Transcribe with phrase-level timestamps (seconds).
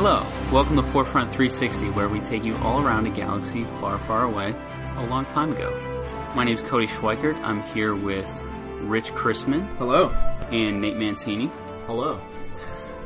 [0.00, 4.22] Hello, welcome to Forefront 360, where we take you all around a galaxy far, far
[4.22, 4.54] away,
[4.94, 5.76] a long time ago.
[6.36, 7.34] My name is Cody Schweikert.
[7.42, 8.28] I'm here with
[8.82, 10.10] Rich Chrisman Hello.
[10.52, 11.50] and Nate Mancini.
[11.86, 12.20] Hello.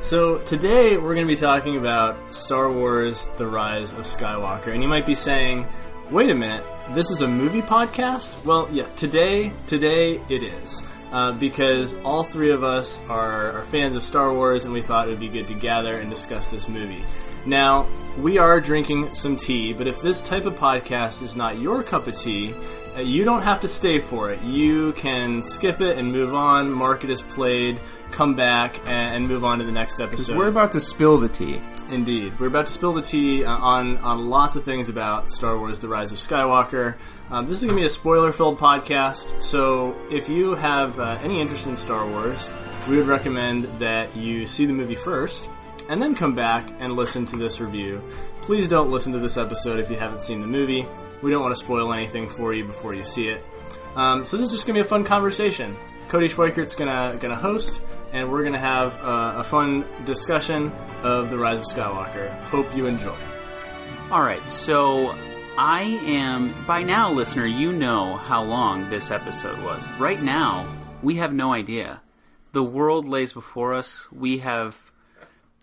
[0.00, 4.82] So today we're going to be talking about Star Wars: The Rise of Skywalker, and
[4.82, 5.66] you might be saying,
[6.10, 10.82] "Wait a minute, this is a movie podcast?" Well, yeah, today today it is.
[11.12, 15.06] Uh, because all three of us are, are fans of Star Wars, and we thought
[15.06, 17.04] it would be good to gather and discuss this movie.
[17.44, 21.82] Now, we are drinking some tea, but if this type of podcast is not your
[21.82, 22.54] cup of tea,
[22.96, 24.40] uh, you don't have to stay for it.
[24.42, 27.78] You can skip it and move on, mark it as played,
[28.10, 30.36] come back, and, and move on to the next episode.
[30.36, 31.60] We're about to spill the tea.
[31.92, 35.58] Indeed, we're about to spill the tea uh, on on lots of things about Star
[35.58, 36.96] Wars: The Rise of Skywalker.
[37.30, 41.40] Um, this is going to be a spoiler-filled podcast, so if you have uh, any
[41.40, 42.50] interest in Star Wars,
[42.88, 45.50] we would recommend that you see the movie first
[45.90, 48.02] and then come back and listen to this review.
[48.40, 50.86] Please don't listen to this episode if you haven't seen the movie.
[51.20, 53.44] We don't want to spoil anything for you before you see it.
[53.96, 55.76] Um, so this is just going to be a fun conversation.
[56.08, 60.70] Cody Schweikert's gonna gonna host, and we're gonna have uh, a fun discussion
[61.02, 62.30] of the Rise of Skywalker.
[62.44, 63.16] Hope you enjoy.
[64.10, 65.14] All right, so
[65.58, 69.86] I am, by now, listener, you know how long this episode was.
[69.98, 70.66] Right now,
[71.02, 72.02] we have no idea.
[72.52, 74.06] The world lays before us.
[74.12, 74.76] We have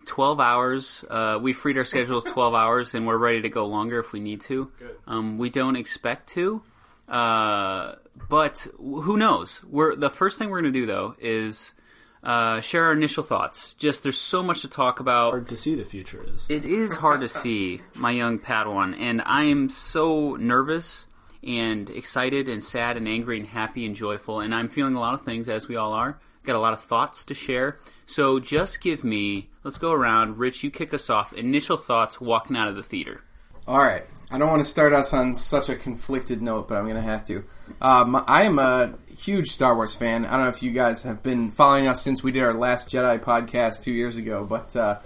[0.06, 1.06] 12 hours.
[1.10, 4.20] Uh, we freed our schedules 12 hours, and we're ready to go longer if we
[4.20, 4.72] need to.
[5.08, 6.62] Um, we don't expect to.
[7.08, 7.96] Uh,
[8.28, 9.64] but who knows?
[9.64, 11.74] We're the first thing we're going to do though is
[12.24, 13.74] uh, share our initial thoughts.
[13.74, 15.32] Just there's so much to talk about.
[15.32, 16.48] Hard to see the future is.
[16.50, 21.06] It is hard to see, my young Padawan, and I am so nervous
[21.44, 25.14] and excited and sad and angry and happy and joyful, and I'm feeling a lot
[25.14, 26.20] of things as we all are.
[26.44, 27.78] Got a lot of thoughts to share.
[28.06, 30.38] So just give me, let's go around.
[30.38, 31.34] Rich, you kick us off.
[31.34, 33.22] Initial thoughts walking out of the theater.
[33.68, 34.04] All right.
[34.32, 37.02] I don't want to start us on such a conflicted note, but I'm going to
[37.02, 37.44] have to.
[37.82, 40.26] Um, I am a huge Star Wars fan.
[40.26, 42.90] I don't know if you guys have been following us since we did our Last
[42.90, 45.00] Jedi podcast two years ago, but uh,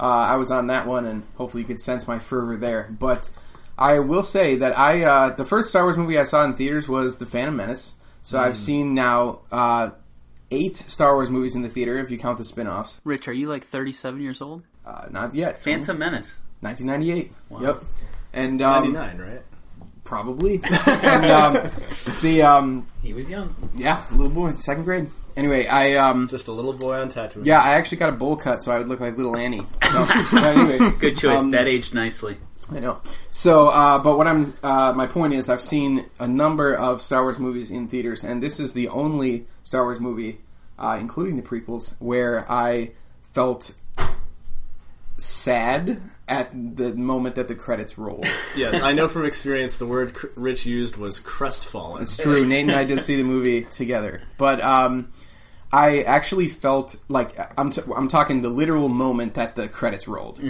[0.00, 2.88] uh, I was on that one, and hopefully you could sense my fervor there.
[2.98, 3.30] But
[3.78, 6.88] I will say that I uh, the first Star Wars movie I saw in theaters
[6.88, 7.94] was The Phantom Menace.
[8.22, 9.90] So I've seen now uh,
[10.50, 13.02] eight Star Wars movies in the theater, if you count the spin-offs.
[13.04, 14.62] Rich, are you like 37 years old?
[14.86, 15.62] Uh, not yet.
[15.62, 16.38] Phantom Menace.
[16.60, 17.32] 1998.
[17.60, 17.84] Yep.
[18.34, 19.42] And um, 99, right?
[20.04, 20.60] Probably.
[20.86, 21.54] and um,
[22.22, 23.54] the um, He was young.
[23.74, 25.08] yeah, little boy, second grade.
[25.36, 27.46] Anyway, I um, Just a little boy on Tatooine.
[27.46, 29.62] yeah, I actually got a bowl cut so I would look like little Annie.
[29.90, 31.38] So but anyway, Good choice.
[31.40, 32.36] um, that aged nicely.
[32.74, 33.00] I know.
[33.30, 37.22] So, uh, but what I'm, uh, my point is, I've seen a number of Star
[37.22, 40.38] Wars movies in theaters, and this is the only Star Wars movie,
[40.78, 43.72] uh, including the prequels, where I felt
[45.18, 48.26] sad at the moment that the credits rolled.
[48.56, 52.02] Yes, I know from experience the word cr- Rich used was crestfallen.
[52.02, 52.46] It's true.
[52.46, 55.10] Nate and I did see the movie together, but um,
[55.72, 60.40] I actually felt like I'm t- I'm talking the literal moment that the credits rolled.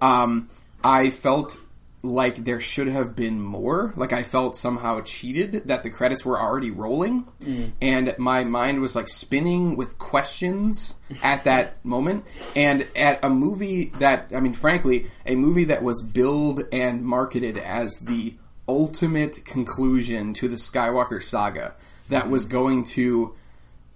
[0.00, 0.50] Um,
[0.82, 1.56] I felt
[2.02, 3.92] like there should have been more.
[3.96, 7.72] Like I felt somehow cheated that the credits were already rolling, mm.
[7.80, 12.24] and my mind was like spinning with questions at that moment.
[12.56, 17.56] And at a movie that I mean, frankly, a movie that was billed and marketed
[17.56, 18.34] as the
[18.68, 21.74] ultimate conclusion to the Skywalker saga
[22.08, 23.34] that was going to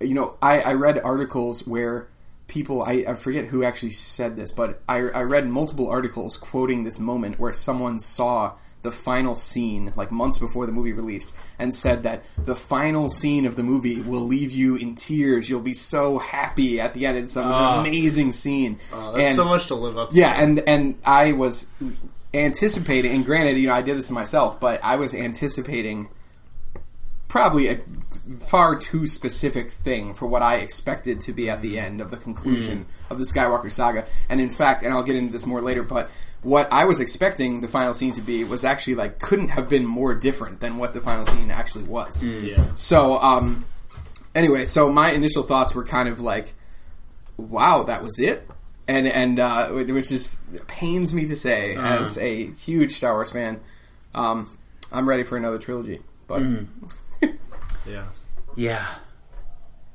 [0.00, 2.08] you know, I, I read articles where
[2.46, 6.84] people, I, I forget who actually said this, but I, I read multiple articles quoting
[6.84, 11.74] this moment where someone saw the final scene, like months before the movie released, and
[11.74, 15.50] said that the final scene of the movie will leave you in tears.
[15.50, 17.18] You'll be so happy at the end.
[17.18, 17.80] It's an ah.
[17.80, 18.78] amazing scene.
[18.92, 20.16] Oh, that's and, so much to live up to.
[20.16, 21.68] yeah, and and I was
[22.32, 26.08] anticipating, and granted, you know, I did this to myself, but I was anticipating
[27.26, 27.80] probably a
[28.40, 32.16] far too specific thing for what I expected to be at the end of the
[32.16, 34.06] conclusion of the Skywalker saga.
[34.28, 36.10] And in fact, and I'll get into this more later, but
[36.42, 39.84] what I was expecting the final scene to be was actually like couldn't have been
[39.84, 42.22] more different than what the final scene actually was.
[42.22, 42.64] Yeah.
[42.74, 43.64] So, um,
[44.34, 46.54] anyway, so my initial thoughts were kind of like,
[47.36, 48.48] "Wow, that was it,"
[48.86, 53.60] and and uh, which is pains me to say as a huge Star Wars fan.
[54.14, 54.56] Um,
[54.92, 56.42] I'm ready for another trilogy, but
[57.88, 58.06] Yeah.
[58.56, 58.86] Yeah.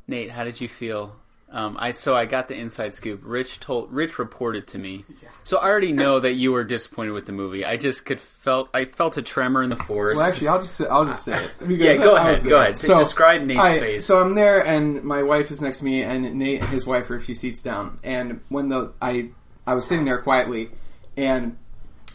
[0.08, 1.16] Nate, how did you feel?
[1.54, 3.20] Um, I so I got the inside scoop.
[3.24, 5.04] Rich told Rich reported to me,
[5.44, 7.66] so I already know that you were disappointed with the movie.
[7.66, 10.16] I just could felt I felt a tremor in the force.
[10.18, 11.52] Well, actually, I'll just say, I'll just say it.
[11.70, 12.78] Yeah, go I was ahead, go ahead.
[12.78, 14.06] Say- describe Nate's I- face.
[14.06, 17.10] So I'm there, and my wife is next to me, and Nate, and his wife,
[17.10, 18.00] are a few seats down.
[18.02, 19.32] And when the I
[19.68, 20.70] I was sitting there quietly,
[21.18, 21.58] and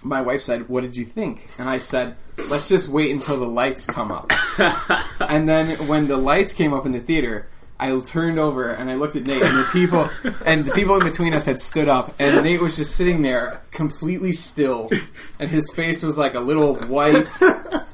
[0.07, 2.17] my wife said, "What did you think?" And I said,
[2.51, 4.31] "Let's just wait until the lights come up."
[5.21, 7.49] and then when the lights came up in the theater,
[7.79, 10.09] I turned over and I looked at Nate, and the people
[10.47, 13.61] and the people in between us had stood up, and Nate was just sitting there
[13.71, 14.91] completely still,
[15.39, 17.29] and his face was like a little white.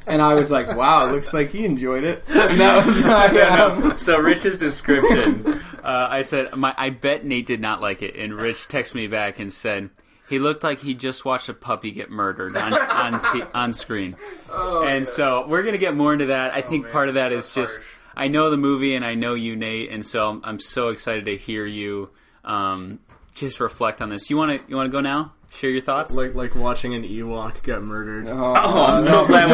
[0.04, 3.40] And I was like, "Wow, it looks like he enjoyed it." And that was my
[3.42, 8.16] um, So Rich's description, uh, I said, my, I bet Nate did not like it,
[8.16, 9.90] and Rich texted me back and said
[10.32, 14.16] he looked like he just watched a puppy get murdered on on, t- on screen.
[14.50, 16.54] and so we're gonna get more into that.
[16.54, 17.80] I think part of that is just
[18.16, 21.26] I know the movie and I know you, Nate, and so I'm, I'm so excited
[21.26, 22.10] to hear you
[22.44, 23.00] um,
[23.34, 24.30] just reflect on this.
[24.30, 25.32] You want to you want to go now?
[25.54, 26.14] Share your thoughts.
[26.14, 28.26] Like like watching an Ewok get murdered.
[28.26, 29.48] Oh, Oh, I'm so glad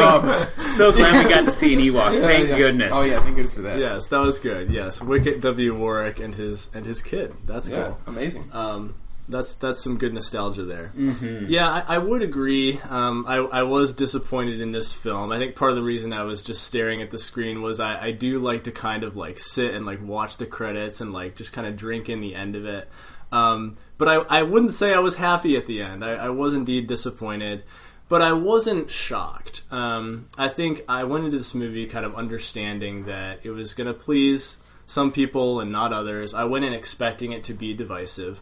[0.55, 2.21] we so glad we got to see an Ewok.
[2.21, 2.57] Thank yeah.
[2.57, 2.91] goodness.
[2.93, 3.79] Oh yeah, thank goodness for that.
[3.79, 4.69] Yes, that was good.
[4.69, 5.75] Yes, Wicket W.
[5.75, 7.33] Warrick and his and his kid.
[7.45, 7.99] That's Yeah, cool.
[8.07, 8.49] amazing.
[8.53, 8.95] Um,
[9.29, 10.91] that's that's some good nostalgia there.
[10.97, 11.45] Mm-hmm.
[11.47, 12.79] Yeah, I, I would agree.
[12.89, 15.31] Um, I, I was disappointed in this film.
[15.31, 18.07] I think part of the reason I was just staring at the screen was I,
[18.07, 21.35] I do like to kind of like sit and like watch the credits and like
[21.35, 22.89] just kind of drink in the end of it.
[23.31, 26.03] Um, but I, I wouldn't say I was happy at the end.
[26.03, 27.63] I, I was indeed disappointed,
[28.07, 29.61] but I wasn't shocked.
[29.69, 33.87] Um, I think I went into this movie kind of understanding that it was going
[33.87, 36.33] to please some people and not others.
[36.33, 38.41] I went in expecting it to be divisive.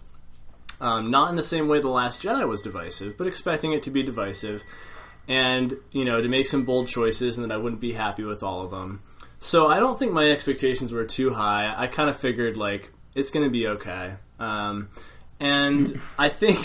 [0.80, 3.92] Um, not in the same way The Last Jedi was divisive, but expecting it to
[3.92, 4.64] be divisive,
[5.28, 8.44] and you know to make some bold choices, and that I wouldn't be happy with
[8.44, 9.02] all of them.
[9.40, 11.74] So I don't think my expectations were too high.
[11.76, 14.90] I kind of figured like it's going to be okay, um,
[15.40, 16.58] and I think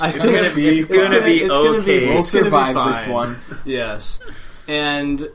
[0.00, 2.06] I think gonna be- it's gonna be it's gonna okay.
[2.06, 3.38] We'll it's be survive this one.
[3.64, 4.20] Yes,
[4.68, 5.28] and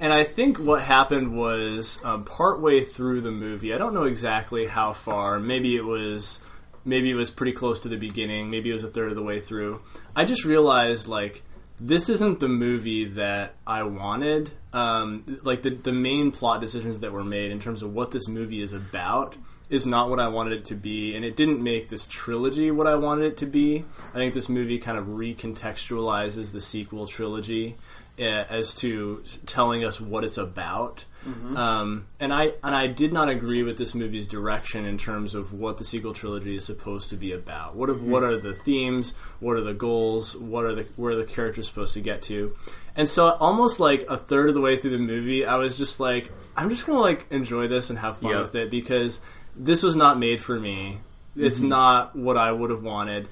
[0.00, 3.74] and I think what happened was um, partway through the movie.
[3.74, 5.38] I don't know exactly how far.
[5.38, 6.40] Maybe it was
[6.84, 8.50] maybe it was pretty close to the beginning.
[8.50, 9.80] Maybe it was a third of the way through.
[10.14, 11.42] I just realized like
[11.80, 14.52] this isn't the movie that I wanted.
[14.72, 18.28] Um, like the the main plot decisions that were made in terms of what this
[18.28, 19.36] movie is about
[19.70, 22.88] is not what I wanted it to be, and it didn't make this trilogy what
[22.88, 23.84] I wanted it to be.
[24.10, 27.76] I think this movie kind of recontextualizes the sequel trilogy
[28.18, 31.06] Uh, as to telling us what it's about.
[31.26, 31.56] Mm-hmm.
[31.56, 35.54] Um, and I and I did not agree with this movie's direction in terms of
[35.54, 37.76] what the sequel trilogy is supposed to be about.
[37.76, 38.34] What are, what mm-hmm.
[38.34, 39.14] are the themes?
[39.38, 40.36] What are the goals?
[40.36, 42.54] What are the where are the characters supposed to get to?
[42.94, 45.98] And so almost like a third of the way through the movie, I was just
[45.98, 48.40] like, I'm just gonna like enjoy this and have fun Yep.
[48.42, 49.20] with it because
[49.56, 50.98] this was not made for me.
[51.36, 51.68] It's mm-hmm.
[51.68, 53.28] not what I would have wanted.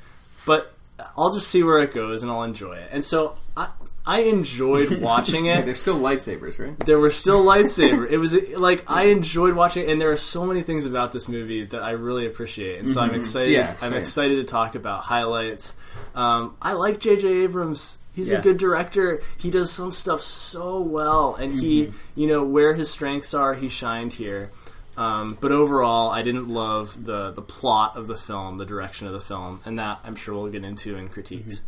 [0.46, 0.72] But
[1.16, 2.88] I'll just see where it goes and I'll enjoy it.
[2.90, 3.68] And so I
[4.08, 6.78] I enjoyed watching it There's still lightsabers, right?
[6.80, 8.10] there were still lightsaber.
[8.10, 11.28] It was like I enjoyed watching, it, and there are so many things about this
[11.28, 13.52] movie that I really appreciate, and so I'm excited.
[13.52, 15.74] Yeah, I'm excited to talk about highlights.
[16.14, 17.28] Um, I like J.J.
[17.44, 17.98] Abrams.
[18.14, 18.38] He's Yeah.
[18.38, 19.20] a good director.
[19.36, 23.68] He does some stuff so well, and he, you know, where his strengths are, he
[23.68, 24.50] shined here.
[24.96, 29.12] Um, but overall, I didn't love the the plot of the film, the direction of
[29.12, 31.60] the film, and that I'm sure we'll get into in critiques.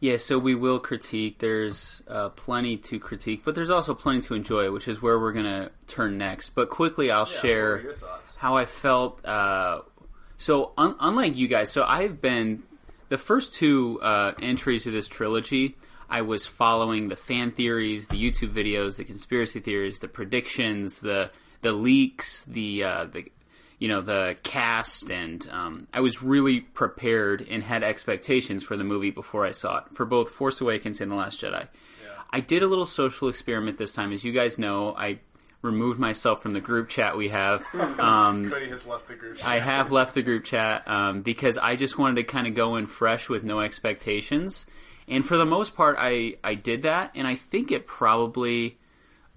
[0.00, 1.38] Yeah, so we will critique.
[1.40, 5.32] There's uh, plenty to critique, but there's also plenty to enjoy, which is where we're
[5.32, 6.50] going to turn next.
[6.50, 7.96] But quickly, I'll share
[8.38, 9.22] how I felt.
[9.26, 9.82] Uh,
[10.38, 12.62] so, un- unlike you guys, so I've been
[13.10, 15.76] the first two uh, entries of this trilogy.
[16.08, 21.30] I was following the fan theories, the YouTube videos, the conspiracy theories, the predictions, the
[21.60, 23.30] the leaks, the uh, the
[23.80, 28.84] you know the cast, and um, I was really prepared and had expectations for the
[28.84, 31.66] movie before I saw it for both Force Awakens and The Last Jedi.
[32.32, 34.94] I did a little social experiment this time, as you guys know.
[34.94, 35.18] I
[35.62, 37.64] removed myself from the group chat we have.
[38.00, 39.46] Um, Cody has left the group.
[39.46, 42.76] I have left the group chat um, because I just wanted to kind of go
[42.76, 44.66] in fresh with no expectations,
[45.08, 48.78] and for the most part, I I did that, and I think it probably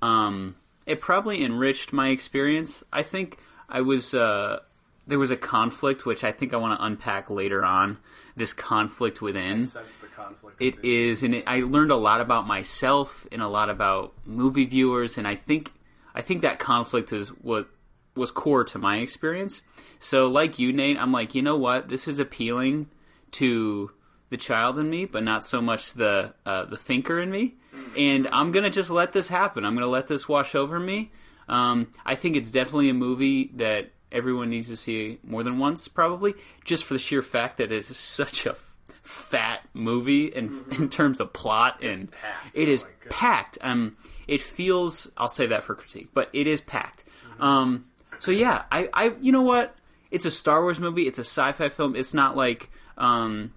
[0.01, 2.83] um, it probably enriched my experience.
[2.91, 3.37] I think
[3.69, 4.59] I was uh,
[5.07, 7.97] there was a conflict which I think I want to unpack later on.
[8.35, 9.67] This conflict within.
[9.67, 10.59] Sense the conflict.
[10.59, 14.65] It is, and it, I learned a lot about myself and a lot about movie
[14.65, 15.71] viewers, and I think
[16.15, 17.69] I think that conflict is what
[18.15, 19.61] was core to my experience.
[19.99, 21.89] So, like you, Nate, I'm like, you know what?
[21.89, 22.89] This is appealing
[23.33, 23.91] to
[24.29, 27.55] the child in me, but not so much the uh, the thinker in me.
[27.97, 29.65] And I'm gonna just let this happen.
[29.65, 31.11] I'm gonna let this wash over me.
[31.53, 35.87] Um, I think it's definitely a movie that everyone needs to see more than once,
[35.87, 36.33] probably,
[36.65, 38.55] just for the sheer fact that it is such a
[39.03, 42.09] fat movie in in terms of plot and
[42.53, 43.57] it is packed.
[43.61, 45.09] Um, it feels.
[45.17, 47.03] I'll say that for critique, but it is packed.
[47.39, 47.85] Um,
[48.19, 49.75] so yeah, I, I, you know what?
[50.13, 51.07] it's a Star Wars movie.
[51.07, 51.95] It's a sci-fi film.
[51.95, 52.69] It's not like
[52.99, 53.51] um,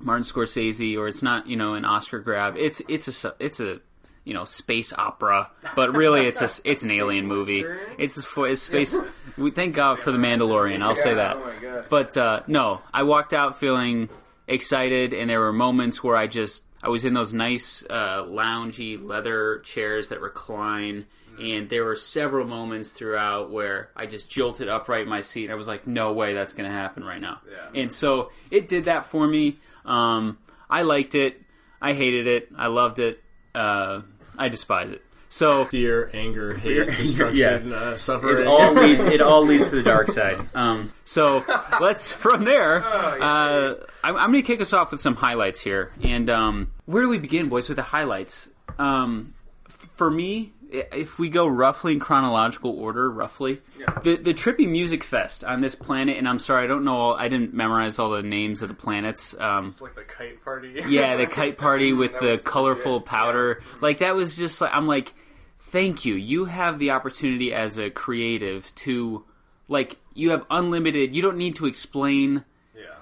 [0.00, 2.56] Martin Scorsese or it's not you know an Oscar grab.
[2.58, 3.80] It's it's a it's a
[4.24, 7.64] you know space opera, but really it's a it's an alien movie.
[7.98, 8.94] It's for it's space.
[9.38, 10.82] We thank God for the Mandalorian.
[10.82, 11.36] I'll say that.
[11.36, 11.84] oh.
[11.88, 14.10] But uh, no, I walked out feeling
[14.46, 19.02] excited, and there were moments where I just I was in those nice uh, loungy
[19.02, 21.06] leather chairs that recline.
[21.40, 25.50] And there were several moments throughout where I just jolted upright in my seat.
[25.50, 27.80] I was like, "No way, that's going to happen right now." Yeah.
[27.80, 29.56] And so it did that for me.
[29.86, 30.36] Um,
[30.68, 31.40] I liked it.
[31.80, 32.50] I hated it.
[32.54, 33.22] I loved it.
[33.54, 34.02] Uh,
[34.38, 35.02] I despise it.
[35.28, 38.42] So Fear, anger, hate, destruction, uh, suffering.
[38.42, 39.06] it all leads.
[39.06, 40.36] It all leads to the dark side.
[40.54, 41.42] Um, so
[41.80, 42.84] let's from there.
[42.84, 43.74] Uh,
[44.04, 47.08] I'm, I'm going to kick us off with some highlights here, and um, where do
[47.08, 47.68] we begin, boys?
[47.68, 48.50] With the highlights.
[48.78, 49.32] Um,
[49.68, 53.60] f- for me, if we go roughly in chronological order, roughly,
[54.02, 56.96] the the trippy music fest on this planet, and I'm sorry, I don't know.
[56.96, 59.34] All, I didn't memorize all the names of the planets.
[59.38, 60.80] Um, It's like the kite party.
[60.88, 63.62] yeah, the kite party with the colorful good, powder.
[63.80, 65.14] Like that was just like I'm like,
[65.58, 66.14] thank you.
[66.14, 69.24] You have the opportunity as a creative to
[69.68, 71.14] like you have unlimited.
[71.14, 72.44] You don't need to explain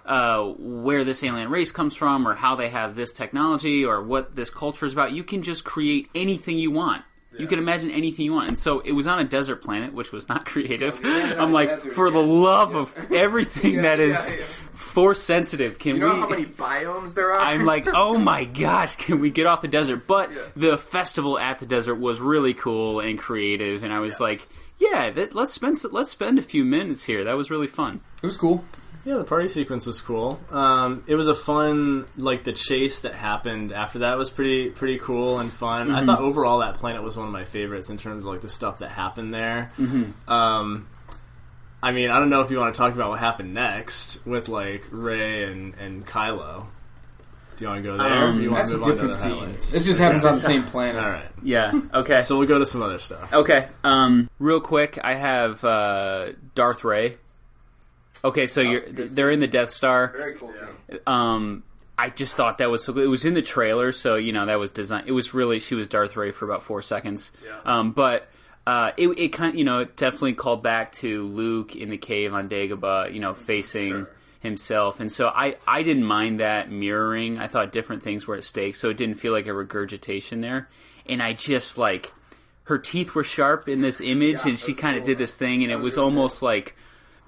[0.06, 4.34] uh, where this alien race comes from or how they have this technology or what
[4.34, 5.12] this culture is about.
[5.12, 7.04] You can just create anything you want.
[7.40, 8.48] You can imagine anything you want.
[8.48, 11.00] And so it was on a desert planet, which was not creative.
[11.04, 12.32] I'm like, desert, for the yeah.
[12.32, 14.44] love of everything Yeah, that yeah, yeah.
[14.72, 16.00] force sensitive, can we.
[16.00, 17.40] You know we how many biomes there are?
[17.40, 20.06] I'm like, oh my gosh, can we get off the desert?
[20.06, 20.42] But Yeah.
[20.56, 24.46] the festival at the desert was really cool and creative, and I was like,
[24.78, 27.24] yeah, that, let's spend let's spend a few minutes here.
[27.24, 28.00] That was really fun.
[28.22, 28.64] it was cool.
[29.04, 30.38] Yeah, the party sequence was cool.
[30.50, 34.98] Um, it was a fun, like the chase that happened after that was pretty pretty
[34.98, 35.90] cool and fun.
[35.90, 38.48] I thought overall that planet was one of my favorites in terms of like the
[38.50, 39.70] stuff that happened there.
[40.28, 40.86] Um,
[41.82, 44.48] I mean, I don't know if you want to talk about what happened next with
[44.50, 46.66] like Rey and and Kylo.
[47.56, 48.24] Do you want to go there?
[48.26, 49.32] Um, or you want That's to a move on to different the scene.
[49.38, 49.74] highlights?
[49.74, 51.02] It just happens on the same planet.
[51.02, 51.72] All right, Yeah.
[51.94, 52.20] Okay.
[52.22, 53.32] so we'll go to some other stuff.
[53.32, 53.66] okay.
[53.84, 57.16] Um, real quick, I have uh, Darth Rey.
[58.24, 60.12] Okay, so you're they're in the Death Star.
[60.16, 60.52] Very cool.
[60.52, 60.98] scene.
[61.06, 61.62] Um,
[61.96, 63.04] I just thought that was so good.
[63.04, 65.08] It was in the trailer, so you know that was designed.
[65.08, 67.32] It was really she was Darth Rey for about four seconds.
[67.44, 67.58] Yeah.
[67.64, 68.28] Um, but
[68.66, 71.98] uh, it it kind of you know it definitely called back to Luke in the
[71.98, 74.10] cave on Dagobah, you know, facing Sure.
[74.40, 77.38] himself, and so I I didn't mind that mirroring.
[77.38, 80.68] I thought different things were at stake, so it didn't feel like a regurgitation there.
[81.06, 82.12] And I just like
[82.64, 85.72] her teeth were sharp in this image, and she kind of did this thing, and
[85.72, 86.76] it was almost like.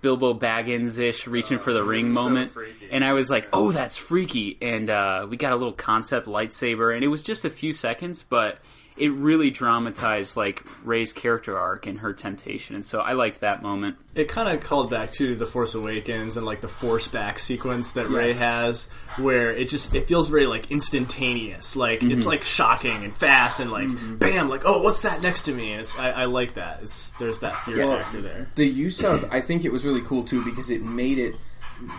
[0.03, 2.53] Bilbo Baggins ish reaching for the ring moment.
[2.53, 2.89] freaky.
[2.91, 4.59] And I was like, oh, that's freaky.
[4.61, 8.23] And uh, we got a little concept lightsaber, and it was just a few seconds,
[8.23, 8.59] but
[8.97, 12.75] it really dramatized like Rey's character arc and her temptation.
[12.75, 13.97] And so I liked that moment.
[14.15, 17.93] it kind of called back to the Force Awakens and like the Force back sequence
[17.93, 22.11] that Rey has, where it just it feels very like instantaneous, like Mm-hmm.
[22.13, 25.73] it's like shocking and fast and like bam, like oh, what's that next to me?
[25.73, 26.81] And it's I, I like that.
[26.83, 28.49] It's there's that fear Well, factor there.
[28.57, 31.35] The use of, I think it was really cool too because it made it.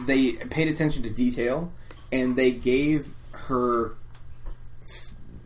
[0.06, 1.72] They paid attention to detail,
[2.12, 3.98] and they gave her f-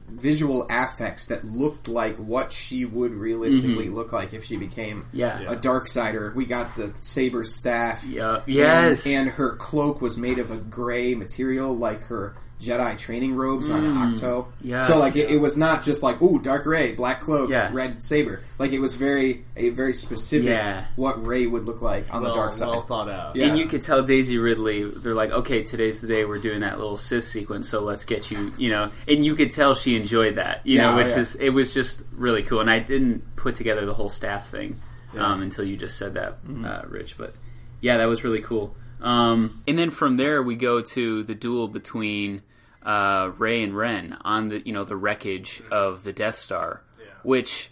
[0.08, 3.96] visual affects that looked like what she would realistically mm-hmm.
[3.96, 5.42] look like if she became Yeah.
[5.42, 5.52] Yeah.
[5.52, 6.32] a dark sider.
[6.36, 8.04] We got the saber staff.
[8.06, 8.36] Yeah.
[8.38, 9.06] and- Yes.
[9.06, 13.84] And, her cloak was made of a gray material, like her Jedi training robes on
[13.84, 14.46] Ahch-To.
[14.64, 14.88] yes.
[14.88, 17.70] so like it, it was not just like ooh dark Rey, black cloak, Yeah.
[17.72, 18.42] red saber.
[18.58, 20.86] Like it was very a very specific Yeah.
[20.96, 22.68] what Rey would look like on well, the dark side.
[22.70, 23.36] well thought out.
[23.36, 23.46] Yeah.
[23.50, 26.80] And you could tell Daisy Ridley, they're like, okay, today's the day we're doing that
[26.80, 28.90] little Sith sequence, so let's get you, you know.
[29.08, 31.20] And you could tell she enjoyed that, you Yeah, know, which yeah.
[31.20, 32.60] is, it was just really cool.
[32.62, 34.80] And I didn't put together the whole staff thing
[35.14, 35.28] Yeah.
[35.32, 36.66] um, until you just said that, Mm-hmm.
[36.66, 37.20] uh, Rich.
[37.20, 37.36] But
[37.82, 38.76] yeah, that was really cool.
[39.02, 42.42] Um, and then from there, we go to the duel between
[42.84, 47.06] uh, Rey and Ren on the, you know, the wreckage of the Death Star, Yeah.
[47.24, 47.70] which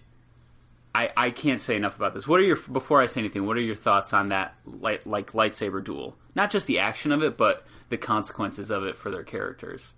[0.94, 2.28] I, I can't say enough about this.
[2.28, 3.46] What are your before I say anything?
[3.46, 6.16] What are your thoughts on that light, like lightsaber duel?
[6.36, 9.94] Not just the action of it, but the consequences of it for their characters.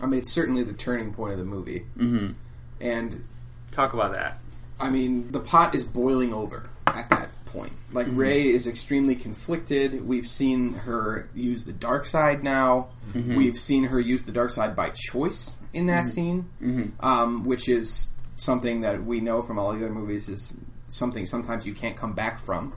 [0.00, 1.84] I mean, it's certainly the turning point of the movie.
[1.96, 2.32] Mm-hmm.
[2.80, 3.24] And
[3.72, 4.38] Talk about that.
[4.80, 7.72] I mean, the pot is boiling over at that point.
[7.92, 10.06] Like Rey is extremely conflicted.
[10.06, 12.88] We've seen her use the dark side now.
[13.14, 16.50] We've seen her use the dark side by choice in that scene,
[17.00, 20.56] um, which is something that we know from all the other movies is
[20.88, 22.72] something sometimes you can't come back from,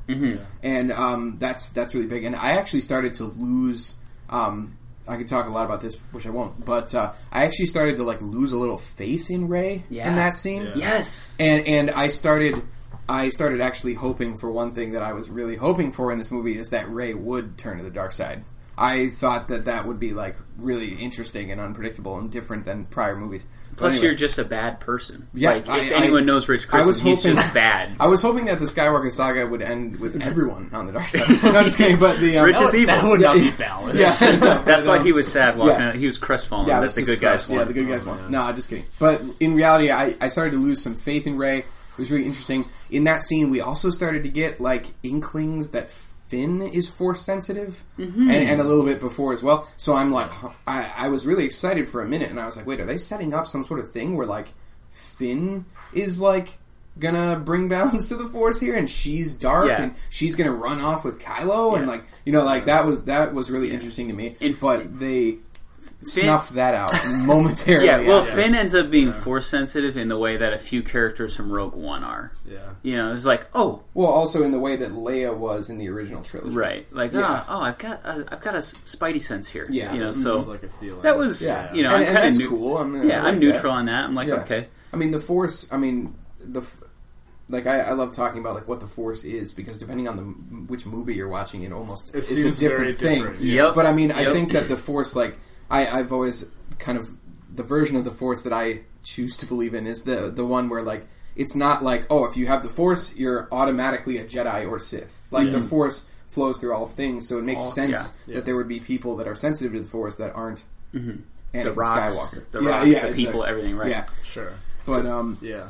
[0.63, 2.23] and um, that's that's really big.
[2.23, 3.95] And I actually started to lose.
[4.29, 4.77] Um,
[5.07, 6.63] I could talk a lot about this, which I won't.
[6.63, 10.07] But uh, I actually started to like lose a little faith in Rey Yeah.
[10.09, 10.73] in that scene Yeah.
[10.77, 11.35] Yes.
[11.39, 12.61] and and I started
[13.09, 16.31] I started actually hoping for one thing that I was really hoping for in this
[16.31, 18.43] movie is that Rey would turn to the dark side.
[18.75, 23.15] I thought that that would be like really interesting and unpredictable and different than prior
[23.15, 23.45] movies.
[23.69, 24.05] But Plus, anyway.
[24.07, 25.27] you're just a bad person.
[25.33, 27.95] Yeah, like, if I- anyone I- knows Rich I Christmas, was he's hoping- just bad.
[27.99, 31.29] I was hoping that the Skywalker saga would end with everyone on the dark side.
[31.43, 31.99] no, I'm just kidding.
[31.99, 32.95] But the um, Rich That is would, evil.
[32.95, 33.99] that would not be balanced.
[34.21, 35.89] yeah, That's why he was sad walking yeah.
[35.89, 35.95] out.
[35.95, 37.59] He was crestfallen Yeah, I that was the just good guys won.
[37.59, 38.17] Yeah, the good guys won.
[38.21, 38.31] man.
[38.31, 38.85] No, I'm just kidding.
[38.97, 41.65] But in reality, I, I started to lose some faith in Rey.
[41.93, 42.65] It was really interesting.
[42.91, 47.83] In that scene, we also started to get like inklings that Finn is force sensitive,
[47.99, 48.29] Mm-hmm.
[48.31, 49.67] and, and a little bit before as well.
[49.77, 50.31] So I'm like,
[50.67, 52.97] I, I was really excited for a minute, and I was like, wait, are they
[52.97, 54.53] setting up some sort of thing where like
[54.91, 56.57] Finn is like
[56.99, 59.81] gonna bring balance to the force here and she's dark Yeah.
[59.81, 63.33] and she's gonna run off with Kylo and like you know like that was that
[63.33, 65.39] was really interesting to me And- but they
[66.05, 66.91] snuffed that out
[67.25, 68.33] momentarily Yeah, well, after.
[68.35, 71.73] Finn ends up being force sensitive in the way that a few characters from Rogue
[71.75, 72.31] One are.
[72.49, 72.59] Yeah.
[72.83, 75.89] You know, it's like, oh, well also in the way that Leia was in the
[75.89, 77.43] original trilogy right, like, Yeah.
[77.47, 79.67] oh, oh, I've got, uh, I've got a s- Spidey sense here.
[79.69, 79.93] Yeah.
[79.93, 81.01] you know, It so was like a feeling.
[81.03, 83.19] that was, yeah you know, and, I'm and kind that's of new- cool I'm, Yeah,
[83.21, 83.45] I like I'm that.
[83.45, 84.03] neutral on that.
[84.05, 84.41] I'm like, Yeah.
[84.43, 86.77] okay, I mean the force I mean the f-
[87.49, 90.23] like I, I love talking about like what the force is because depending on the
[90.71, 93.41] which movie you're watching it almost It it's a different very thing different.
[93.41, 93.75] Yep.
[93.75, 95.37] But I mean, I think that the Force, like,
[95.69, 96.45] I, I've always
[96.79, 97.09] kind of
[97.53, 100.69] the version of the Force that I choose to believe in is the the one
[100.69, 101.05] where like
[101.35, 105.19] it's not like oh, if you have the Force, you're automatically a Jedi or Sith.
[105.31, 108.35] Like the Force flows through all things, so it makes All- sense yeah.
[108.35, 111.21] that there would be people that are sensitive to the Force that aren't Anakin
[111.53, 112.51] the rocks, Skywalker.
[112.51, 113.49] the yeah, rocks, yeah, the people, exactly.
[113.49, 113.89] everything, right?
[113.89, 114.53] Yeah, Sure.
[114.85, 115.69] but um, Yeah.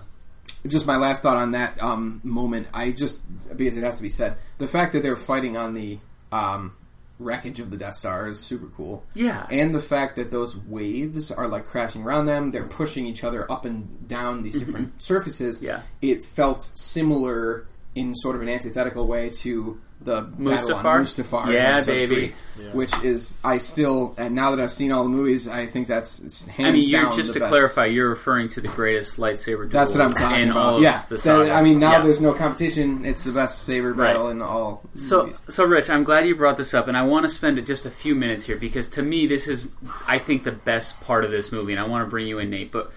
[0.68, 2.68] just my last thought on that um, moment.
[2.74, 3.24] I just
[3.58, 6.00] because it has to be said, the fact that they're fighting on the
[6.32, 6.76] um,
[7.20, 9.06] wreckage of the Death Star is super cool.
[9.14, 9.46] Yeah.
[9.50, 13.50] and the fact that those waves are like crashing around them, they're pushing each other
[13.52, 14.66] up and down these mm-hmm.
[14.66, 15.62] different surfaces.
[15.62, 15.82] Yeah.
[16.02, 21.02] it felt similar in sort of an antithetical way to the battle on Mustafar?
[21.02, 21.54] Mustafar.
[21.54, 22.34] Yeah, baby.
[22.56, 25.88] three, Which is I still and now that I've seen all the movies, I think
[25.88, 27.52] that's it's hands I mean, you're, down just the to best.
[27.52, 30.82] clarify, you're referring to the greatest lightsaber duel That's what I'm talking in about.
[30.82, 32.02] yeah, the that- I mean, now Yeah.
[32.02, 33.06] there's no competition.
[33.06, 34.08] It's the best saber Right.
[34.14, 35.42] battle in all So, movies.
[35.50, 37.92] so Rich, I'm glad you brought this up, and I want to spend just a
[37.92, 39.68] few minutes here because to me, this is,
[40.08, 42.50] I think, the best part of this movie, and I want to bring you in,
[42.50, 42.72] Nate.
[42.72, 42.92] But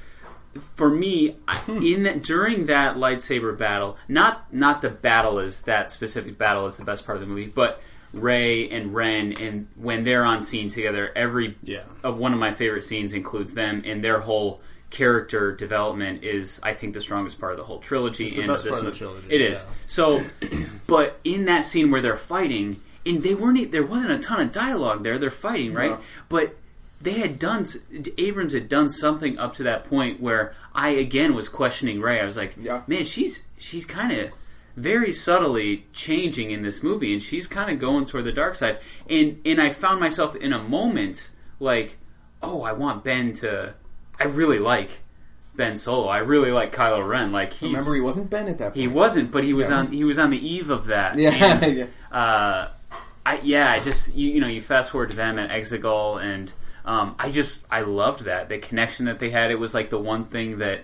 [0.61, 1.83] for me, Hmm.
[1.83, 6.77] in that, during that lightsaber battle, not not the battle is that specific battle is
[6.77, 7.81] the best part of the movie, but
[8.13, 11.83] Rey and Ren, and when they're on scene together, every Yeah.
[12.03, 16.73] of one of my favorite scenes includes them, and their whole character development is, I
[16.73, 18.29] think, the strongest part of the whole trilogy.
[18.31, 19.65] the and best part of the trilogy, It is.
[19.69, 19.75] yeah.
[19.87, 20.23] So,
[20.87, 24.53] but in that scene where they're fighting, and they weren't, there wasn't a ton of
[24.53, 25.19] dialogue there.
[25.19, 25.91] They're fighting, right?
[25.93, 25.99] No.
[26.29, 26.57] But
[27.01, 27.67] they had done,
[28.19, 32.21] Abrams had done something up to that point where I again was questioning Rey.
[32.21, 32.83] I was like, Yeah.
[32.87, 34.31] man, she's she's kind of
[34.77, 38.79] very subtly changing in this movie, and she's kind of going toward the dark side.
[39.09, 41.31] And and I found myself in a moment
[41.61, 41.99] like,
[42.43, 43.75] oh, I want Ben to.
[44.19, 44.91] I really like
[45.55, 46.09] Ben Solo.
[46.09, 47.33] I really like Kylo Ren.
[47.33, 48.77] Like he's Remember, he wasn't Ben at that point.
[48.77, 49.77] he wasn't, but he was Yeah.
[49.79, 49.87] on.
[49.89, 51.17] He was on the eve of that.
[51.19, 51.77] Yeah, And,
[52.13, 52.19] yeah.
[52.19, 52.69] uh,
[53.25, 56.53] I yeah, I just you, you know you fast forward to them at Exegol, and
[56.87, 59.51] um, I just I loved that the connection that they had.
[59.51, 60.83] It was like the one thing that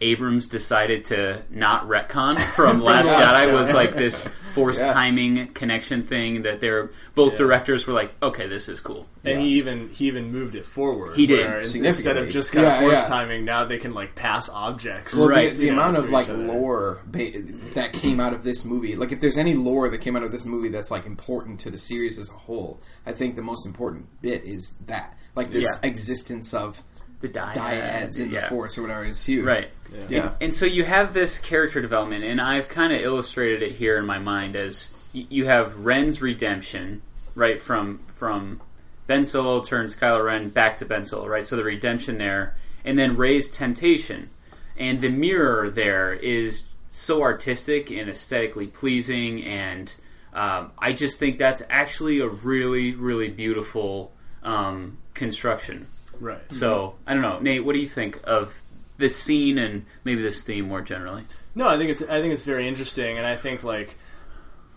[0.00, 3.52] Abrams decided to not retcon from Last Jedi.
[3.52, 4.92] was like this force Yeah.
[4.92, 7.38] timing connection thing that they're both Yeah.
[7.38, 9.06] directors were like, okay, this is cool.
[9.24, 9.44] And Yeah.
[9.46, 11.16] he even he even moved it forward.
[11.16, 11.44] He did,
[11.84, 13.08] instead of just kind of force yeah.
[13.08, 15.16] timing, now they can like pass objects.
[15.16, 15.50] Well, Right.
[15.50, 17.32] the, the you know, amount of like lore ba-
[17.74, 20.30] that came out of this movie, like if there's any lore that came out of
[20.30, 23.66] this movie that's like important to the series as a whole, I think the most
[23.66, 25.88] important bit is that, like this Yeah.
[25.88, 26.82] existence of
[27.20, 28.42] The dyad, dyads in yeah.
[28.42, 29.44] the force or whatever is huge.
[29.44, 29.68] Right.
[30.08, 30.22] Yeah.
[30.22, 33.98] And, and so you have this character development, and I've kind of illustrated it here
[33.98, 37.02] in my mind as you have Ren's redemption,
[37.38, 38.60] right from from
[39.06, 41.46] Ben Solo turns Kylo Ren back to Ben Solo, right?
[41.46, 44.28] So the redemption there, and then Rey's temptation,
[44.76, 49.94] and the mirror there is so artistic and aesthetically pleasing, and
[50.34, 55.86] um, I just think that's actually a really really beautiful um, construction.
[56.20, 56.42] right.
[56.52, 57.64] So I don't know, Nate.
[57.64, 58.60] What do you think of
[58.98, 61.22] this scene and maybe this theme more generally?
[61.54, 63.96] No, I think it's I think it's very interesting, and I think like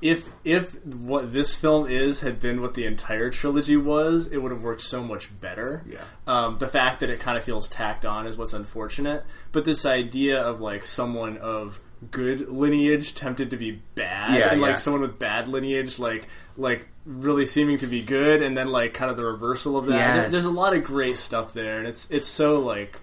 [0.02, 4.52] if if what this film is had been what the entire trilogy was, it would
[4.52, 5.84] have worked so much better.
[5.88, 6.04] Yeah.
[6.28, 9.86] Um, the fact that it kind of feels tacked on is what's unfortunate, but this
[9.86, 14.76] idea of like someone of good lineage tempted to be bad, Yeah, and like yeah.
[14.76, 19.12] someone with bad lineage, like like really seeming to be good, and then like kind
[19.12, 19.96] of the reversal of that.
[19.96, 20.16] Yes.
[20.22, 23.00] There- There's a lot of great stuff there, and it's it's so like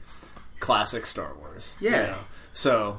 [0.58, 1.76] classic Star Wars.
[1.80, 2.06] you Yeah.
[2.06, 2.14] know?
[2.52, 2.98] So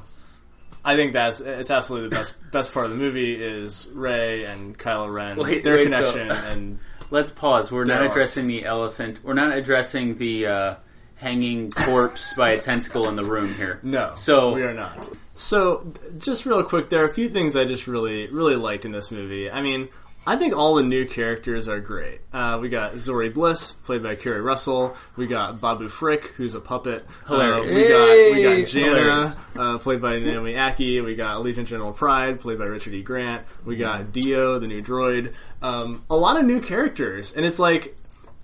[0.84, 4.78] I think that's it's absolutely the best best part of the movie is Rey and
[4.78, 6.78] Kylo Ren, Wait, their wait, so- connection, and
[7.10, 7.72] Let's pause.
[7.72, 9.20] We're not addressing the elephant.
[9.24, 10.74] We're not addressing the uh,
[11.16, 13.80] hanging corpse by a tentacle in the room here.
[13.82, 15.08] no, So we are not.
[15.34, 18.92] So, just real quick, there are a few things I just really really liked in
[18.92, 19.50] this movie.
[19.50, 19.88] I mean.
[20.26, 22.20] I think all the new characters are great.
[22.32, 24.94] Uh, we got Zori Bliss, played by Keri Russell.
[25.16, 27.04] We got Babu Frick, who's a puppet.
[27.26, 27.74] Uh, Hilarious.
[27.74, 28.64] we got we got Hey!
[28.66, 31.02] Jannah, uh, played by Naomi Ackie.
[31.02, 33.02] We got Legion General Pryde, played by Richard E.
[33.02, 33.44] Grant.
[33.64, 35.32] We got D-O, the new droid.
[35.62, 37.96] Um, a lot of new characters, and it's like,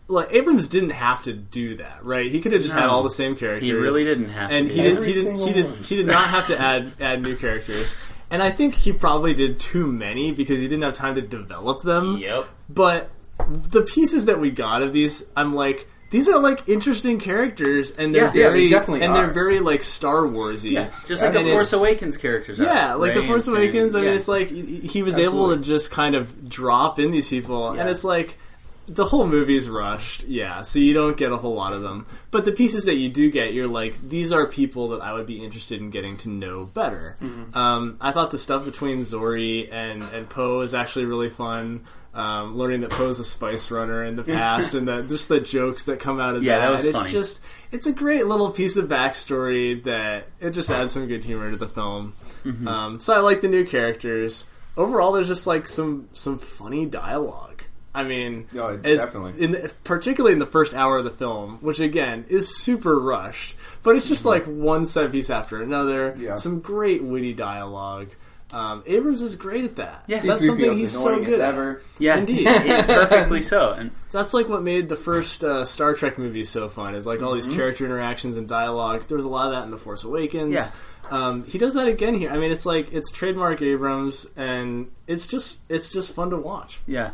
[0.08, 2.28] like Abrams didn't have to do that, right?
[2.30, 3.68] He could have just had all the same characters.
[3.68, 4.74] He really didn't have and to.
[4.74, 4.92] he did.
[4.96, 5.22] Every He did.
[5.24, 5.64] single He did.
[5.66, 5.76] one.
[5.78, 7.94] He did not have to add add new characters.
[8.30, 11.82] And I think he probably did too many because he didn't have time to develop
[11.82, 12.18] them.
[12.18, 12.46] Yep.
[12.68, 13.10] But
[13.48, 18.14] the pieces that we got of these, I'm like, these are like interesting characters, and
[18.14, 18.32] they're Yeah.
[18.34, 19.24] Yeah, very, they definitely and are.
[19.26, 20.70] they're very like Star Warsy.
[20.72, 22.58] Yeah, just like the And Force Awakens characters.
[22.58, 22.96] Yeah, are.
[22.96, 23.64] like the Rey Force and Finn.
[23.64, 23.94] Awakens.
[23.94, 24.14] I mean, Yeah.
[24.16, 27.88] it's like he he was able to just kind of drop in these people, and
[27.88, 28.38] it's like
[28.86, 30.24] the whole movie's rushed.
[30.24, 33.08] Yeah, so you don't get a whole lot of them, but the pieces that you
[33.08, 36.28] do get, you're like, these are people that I would be interested in getting to
[36.28, 37.16] know better.
[37.20, 37.56] Mm-hmm.
[37.56, 41.84] Um, I thought the stuff between Zori and and Poe is actually really fun.
[42.14, 45.84] Um, learning that Poe's a spice runner in the past, and that just the jokes
[45.84, 46.64] that come out of Yeah, that.
[46.68, 47.12] that was it's funny.
[47.12, 51.50] just it's a great little piece of backstory that it just adds some good humor
[51.50, 52.14] to the film.
[52.44, 52.66] Mm-hmm.
[52.68, 54.48] Um, so I like the new characters.
[54.78, 57.55] Overall, there's just like some some funny dialogue.
[57.96, 59.42] I mean, Oh, definitely.
[59.42, 63.56] in the, particularly in the first hour of the film, which again is super rushed,
[63.82, 66.14] but it's just like one set piece after another.
[66.18, 66.36] Yeah.
[66.36, 68.08] Some great witty dialogue.
[68.52, 70.04] Um, Abrams is great at that.
[70.06, 70.20] Yeah.
[70.20, 71.48] that's C-3PO something he's so good as at.
[71.54, 71.82] ever.
[71.98, 72.42] yeah, Indeed.
[72.42, 73.72] yeah, perfectly so.
[73.72, 76.94] And That's like what made the first uh, Star Trek movies so fun.
[76.94, 79.02] Is like all these character interactions and dialogue.
[79.08, 80.52] There was a lot of that in the Force Awakens.
[80.54, 80.70] Yeah.
[81.10, 82.30] Um, he does that again here.
[82.30, 86.80] I mean, it's like it's trademark Abrams, and it's just it's just fun to watch.
[86.86, 87.10] Yeah.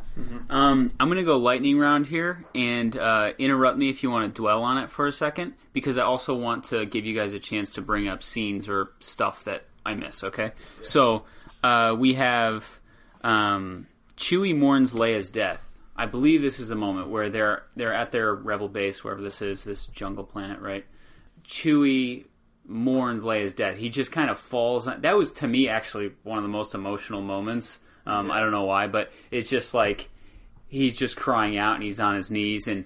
[0.51, 4.35] Um, I'm going to go lightning round here and uh, interrupt me if you want
[4.35, 7.33] to dwell on it for a second because I also want to give you guys
[7.33, 10.53] a chance to bring up scenes or stuff that I miss, okay?
[10.83, 11.25] So
[11.63, 12.81] uh, we have
[13.23, 15.69] um, Chewie mourns Leia's death.
[15.97, 19.43] I believe this is the moment where they're they're at their rebel base, wherever this
[19.43, 20.85] is, this jungle planet, right?
[21.45, 22.27] Chewie
[22.67, 23.77] mourns Leia's death.
[23.77, 24.87] He just kind of falls.
[24.87, 27.81] On, that was to me actually one of the most emotional moments.
[28.07, 30.09] Um, I don't know why, but it's just like
[30.69, 32.85] he's just crying out and he's on his knees and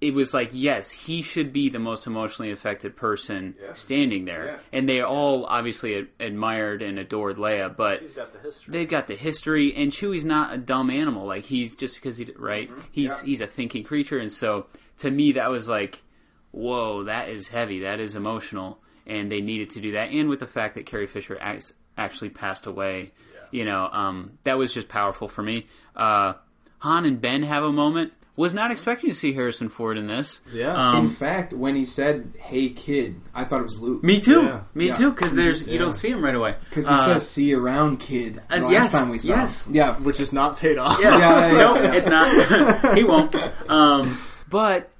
[0.00, 4.44] it was like yes he should be the most emotionally affected person standing there.
[4.46, 4.56] Yeah.
[4.78, 9.14] and they all obviously ad- admired and adored Leia but got the they've got the
[9.16, 11.26] history and Chewie's not a dumb animal.
[11.26, 12.70] Like he's just because he right?
[12.92, 13.24] He's Yeah.
[13.24, 14.66] he's a thinking creature and so
[14.98, 16.02] to me that was like
[16.50, 17.80] whoa that is heavy.
[17.80, 20.10] That is emotional and they needed to do that.
[20.10, 23.12] And with the fact that Carrie Fisher act- actually passed away
[23.50, 25.66] you know um, that was just powerful for me.
[25.94, 26.34] Uh,
[26.78, 30.40] Han and Ben have a moment was not expecting to see Harrison Ford in this
[30.52, 30.74] Yeah.
[30.74, 34.02] um, In fact, when he said "Hey kid," I thought it was Luke.
[34.02, 34.60] me too Yeah.
[34.74, 34.94] me Yeah.
[34.94, 37.64] too because there's you don't see him right away because he Uh, says "See you
[37.64, 39.66] around, kid." uh, The last yes, time we saw yes.
[39.66, 39.74] him.
[39.76, 40.98] Yeah, which is not paid off.
[41.00, 41.92] Yeah, Yeah, yeah, no, yeah.
[41.94, 42.96] it's not.
[42.96, 43.34] he won't.
[43.70, 44.16] Um,
[44.50, 44.90] but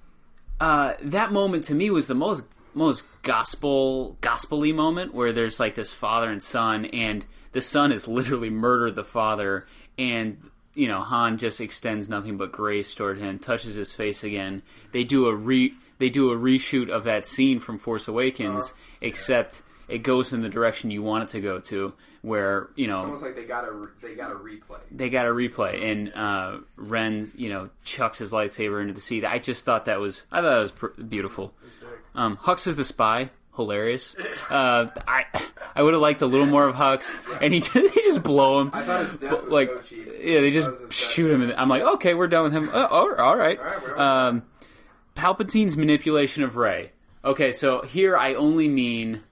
[0.61, 5.75] uh, that moment to me was the most most gospel gospely moment where there's like
[5.75, 9.67] this father and son, and the son has literally murdered the father,
[9.99, 10.39] and
[10.75, 14.63] you know Han just extends nothing but grace toward him, touches his face again.
[14.93, 18.75] They do a re they do a reshoot of that scene from Force Awakens, Uh-huh.
[19.01, 22.95] except it goes in the direction you want it to go to, where you know
[22.97, 24.81] it's almost like they got a they got a replay.
[24.91, 29.25] they got a replay and uh, Ren, you know, chucks his lightsaber into the sea.
[29.25, 31.55] I just thought that was I thought that was pr- beautiful.
[32.17, 34.15] Um, Hux is the spy, hilarious.
[34.51, 35.25] Uh, I
[35.75, 38.61] I would have liked a little more of Hux, and he just, he just blow
[38.61, 38.71] him.
[38.71, 41.43] thought his death like yeah, they just shoot him.
[41.43, 42.71] And I'm like, okay, we're done with him.
[42.73, 43.59] Oh, all all right.
[43.97, 44.43] Um,
[45.17, 46.93] Palpatine's manipulation of Rey.
[47.25, 49.23] Okay, so here I only mean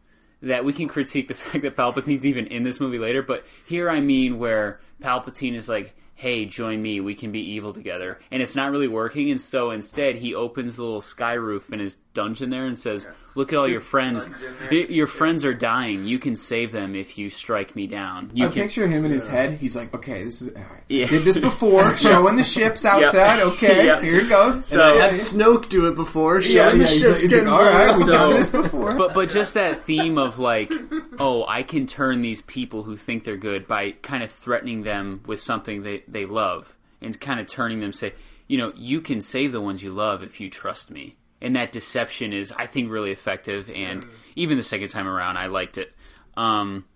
[0.40, 3.90] that we can critique the fact that Palpatine's even in this movie later, but here
[3.90, 8.20] I mean where Palpatine is like, hey, join me, we can be evil together.
[8.30, 11.80] And it's not really working, and so instead he opens the little sky roof in
[11.80, 14.26] his dungeon there and says, look at all your friends.
[14.26, 14.68] dungeon there.
[14.70, 16.04] Y- Your friends are dying.
[16.06, 18.30] You can save them if you strike me down.
[18.34, 18.62] You I can.
[18.62, 19.52] picture him in his head.
[19.52, 20.82] He's like, "Okay, this is all right.
[20.88, 21.06] Yeah.
[21.06, 23.40] did this before, showing the ships outside.
[23.40, 24.02] Okay, Yep.
[24.02, 26.42] here it goes." So- I had Snoke do it before.
[26.42, 28.94] showing yeah, the he's ships like, he's like, all right, we've So- done this before.
[28.96, 30.72] but but just that theme of like,
[31.18, 35.22] oh, I can turn these people who think they're good by kind of threatening them
[35.26, 38.12] with something they they love, and kind of turning them say,
[38.48, 41.16] you know, you can save the ones you love if you trust me.
[41.42, 43.68] And that deception is, I think, really effective.
[43.74, 45.92] And even the second time around, I liked it.
[46.36, 46.86] Um,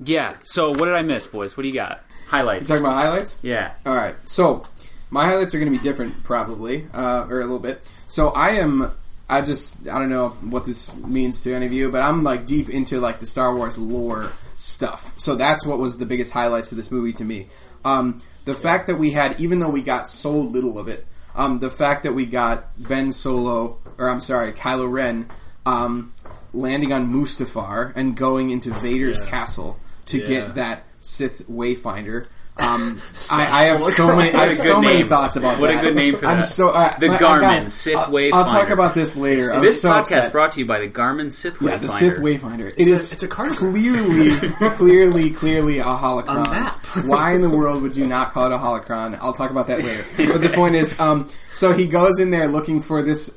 [0.00, 0.34] Yeah.
[0.42, 1.56] So what did I miss, boys?
[1.56, 2.02] What do you got?
[2.28, 2.62] Highlights.
[2.62, 3.36] You talking about highlights.
[3.42, 3.74] yeah.
[3.84, 4.64] All right, so
[5.10, 7.82] my highlights are going to be different, probably, uh, or a little bit.
[8.08, 8.90] So I am.
[9.28, 12.46] I just I don't know what this means to any of you, but I'm like
[12.46, 15.12] deep into like the Star Wars lore stuff.
[15.18, 17.48] So that's what was the biggest highlights of this movie to me.
[17.84, 21.58] Um, the fact that we had, even though we got so little of it, um,
[21.60, 25.28] the fact that we got Ben Solo, or I'm sorry, Kylo Ren,
[25.66, 26.12] um,
[26.52, 29.28] landing on Mustafar and going into Vader's Yeah.
[29.30, 30.26] castle to Yeah.
[30.26, 32.26] get that Sith Wayfinder.
[32.58, 34.32] Um, I, I have so many.
[34.34, 36.44] I have so many thoughts about What a good name for I'm that.
[36.44, 38.32] so uh, The I Garmin Sith I'll, Wayfinder.
[38.34, 39.52] I'll talk about this later.
[39.54, 40.32] I'm this so podcast upset.
[40.32, 41.70] brought to you by the Garmin Sith Wayfinder.
[41.70, 42.68] Yeah, the Sith Wayfinder.
[42.68, 43.52] It It's a- it's a card.
[43.52, 44.30] clearly,
[44.76, 46.46] clearly, clearly a holocron.
[46.46, 46.78] A map.
[47.06, 49.18] Why in the world would you not call it a holocron?
[49.20, 50.04] I'll talk about that later.
[50.32, 53.34] But the point is, um, so he goes in there looking for this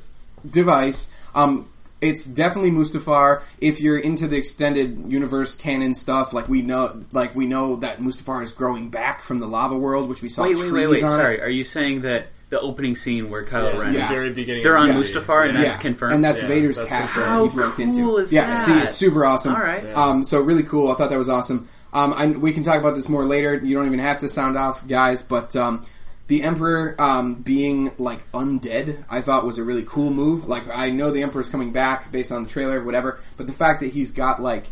[0.48, 1.08] device.
[1.34, 1.68] Um,
[2.00, 3.42] it's definitely Mustafar.
[3.60, 7.98] If you're into the extended universe canon stuff, like we know, like we know that
[8.00, 10.88] Mustafar is growing back from the lava world, which we saw Wait, trees wait, wait,
[10.90, 11.02] wait.
[11.02, 11.08] on.
[11.18, 11.22] it.
[11.22, 11.40] Sorry.
[11.40, 14.08] Are you saying that the opening scene where Kylo Yeah, Ren Yeah.
[14.08, 14.62] the very beginning.
[14.62, 15.12] they're on the movie.
[15.12, 15.64] Mustafar and Yeah.
[15.64, 16.14] that's confirmed?
[16.14, 17.26] And that's Yeah, Vader's that's castle confirmed.
[17.26, 18.16] that he How broke cool into.
[18.18, 18.60] is yeah, that?
[18.60, 19.54] see, it's super awesome.
[19.54, 19.84] All right.
[19.96, 20.92] Um, so really cool.
[20.92, 21.66] I thought that was awesome.
[21.92, 23.54] Um, I, we can talk about this more later.
[23.54, 25.22] You don't even have to sound off, guys.
[25.22, 25.84] But um,
[26.28, 30.46] the Emperor um, being like undead, I thought was a really cool move.
[30.48, 33.20] Like I know the Emperor's coming back based on the trailer, whatever.
[33.36, 34.66] But the fact that he's got like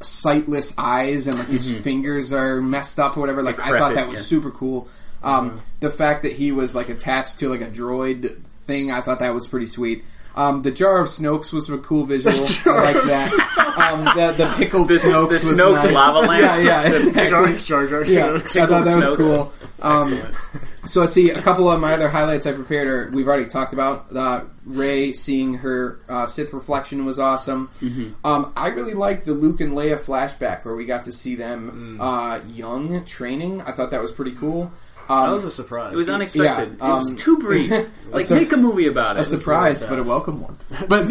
[0.00, 4.08] sightless eyes and like his fingers are messed up or whatever, like I thought that
[4.08, 4.24] was yeah.
[4.24, 4.88] super cool.
[5.22, 9.18] Um, The fact that he was like attached to like a droid thing, I thought
[9.20, 10.04] that was pretty sweet.
[10.36, 12.34] Um, the jar of Snokes was a cool visual.
[12.36, 13.32] I like that.
[13.78, 15.92] Um, the, the pickled The- Snokes the was Snoke's nice.
[15.94, 16.42] lava lamp.
[16.42, 16.88] Yeah, yeah,
[17.30, 17.58] Jar exactly.
[17.58, 18.56] Jar Jar Yeah, Snooks.
[18.58, 19.52] I thought that was cool.
[19.82, 20.20] Um,
[20.86, 21.30] so let's see.
[21.30, 24.14] A couple of my other highlights I prepared are we've already talked about.
[24.14, 27.68] Uh, Rey seeing her uh, Sith reflection was awesome.
[27.80, 28.26] Mm-hmm.
[28.26, 31.98] Um, I really liked the Luke and Leia flashback where we got to see them
[32.00, 33.62] uh, young training.
[33.62, 34.72] I thought that was pretty cool.
[35.08, 35.92] Um, That was a surprise.
[35.92, 36.78] It was unexpected.
[36.80, 37.72] Yeah, it was um, too brief.
[38.10, 39.20] Like, sur- make a movie about it.
[39.20, 40.56] a surprise, but a welcome one.
[40.88, 41.08] But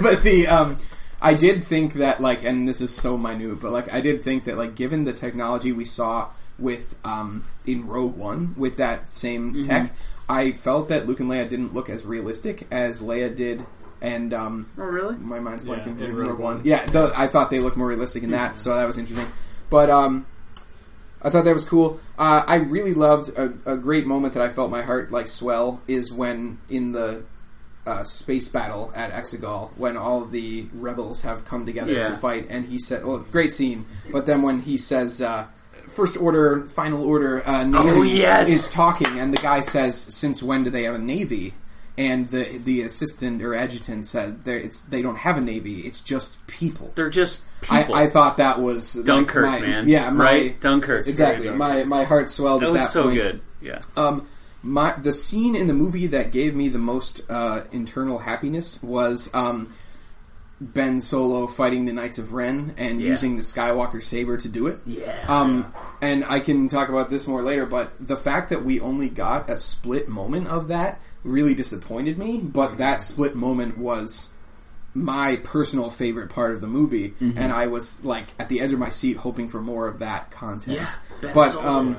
[0.00, 0.78] but the um,
[1.20, 4.44] I did think that like, and this is so minute, but like I did think
[4.44, 9.52] that like, given the technology we saw with um, in Rogue One with that same
[9.54, 9.62] Mm-hmm.
[9.62, 9.92] tech,
[10.28, 13.64] I felt that Luke and Leia didn't look as realistic as Leia did,
[14.00, 15.16] and um, Oh, really?
[15.16, 16.00] my mind's Yeah, blanking.
[16.00, 16.56] in Rogue, Rogue One.
[16.58, 16.64] One.
[16.64, 19.28] Yeah, the, I thought they looked more realistic in that, so that was interesting.
[19.70, 20.26] But um,
[21.22, 22.00] I thought that was cool.
[22.18, 25.80] Uh, I really loved a, a great moment that I felt my heart like swell
[25.88, 27.22] is when in the
[27.86, 32.04] uh, space battle at Exegol when all the rebels have come together Yeah.
[32.04, 35.20] to fight, and he said, "Well, great scene." But then when he says.
[35.20, 35.46] Uh,
[35.88, 37.46] First order, final order.
[37.46, 38.48] Uh, Navy Oh, yes.
[38.48, 41.54] is talking, and the guy says, "Since when do they have a navy?"
[41.96, 45.80] And the the assistant or adjutant said, it's they don't have a navy.
[45.82, 47.94] It's just people." They're just people.
[47.94, 49.88] I, I thought that was like, Dunkirk, my- man.
[49.88, 50.60] Yeah, my, right?
[50.60, 51.06] Dunkirk.
[51.06, 51.50] Exactly.
[51.50, 53.16] My my heart swelled That at was that so point.
[53.16, 53.40] good.
[53.62, 53.80] Yeah.
[53.96, 54.26] Um,
[54.62, 59.30] my the scene in the movie that gave me the most uh, internal happiness was
[59.34, 59.70] um,
[60.60, 63.08] Ben Solo fighting the Knights of Ren and Yeah.
[63.08, 64.80] using the Skywalker saber to do it.
[64.86, 65.24] Yeah.
[65.28, 69.08] Um, and I can talk about this more later, but the fact that we only
[69.08, 72.38] got a split moment of that really disappointed me.
[72.38, 74.28] But that split moment was
[74.94, 77.36] my personal favorite part of the movie, Mm-hmm.
[77.36, 80.30] and I was like at the edge of my seat, hoping for more of that
[80.30, 80.76] content.
[80.78, 80.90] Yeah,
[81.20, 81.66] Ben but Solo.
[81.68, 81.96] um,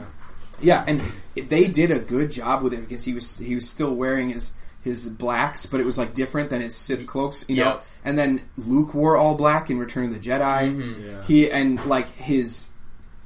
[0.62, 1.02] yeah, and
[1.36, 4.54] they did a good job with it because he was he was still wearing his
[4.86, 7.64] his blacks, but it was like different than his Sith cloaks, you know.
[7.64, 7.84] Yep.
[8.06, 10.40] And then Luke wore all black in Return of the Jedi.
[10.72, 11.06] Mm-hmm.
[11.06, 11.24] Yeah.
[11.24, 12.70] He and like his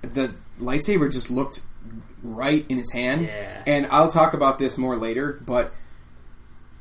[0.02, 1.62] the lightsaber just looked
[2.24, 3.26] right in his hand.
[3.26, 3.64] Yeah.
[3.68, 5.74] And I'll talk about this more later, but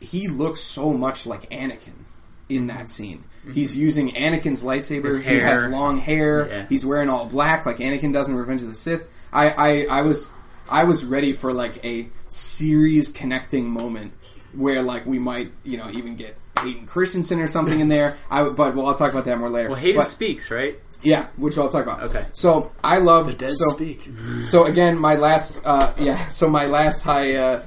[0.00, 2.04] he looks so much like Anakin
[2.48, 3.24] in that scene.
[3.52, 5.18] He's using Anakin's lightsaber.
[5.18, 5.28] Mm-hmm.
[5.28, 6.46] He has long hair.
[6.46, 6.66] Yeah.
[6.68, 9.08] He's wearing all black like Anakin does in Revenge of the Sith.
[9.32, 10.30] I, I, I was
[10.70, 14.12] I was ready for like a series connecting moment
[14.54, 18.16] where like we might you know even get Hayden Christensen or something in there.
[18.30, 19.68] I would- but well I'll talk about that more later.
[19.68, 20.78] Well, Hayden But- speaks, right?
[21.02, 22.02] yeah, which I'll talk about.
[22.04, 22.24] Okay.
[22.32, 24.08] So I love The dead so, speak.
[24.44, 26.26] so again, my last, uh, yeah.
[26.28, 27.62] So my last high, uh,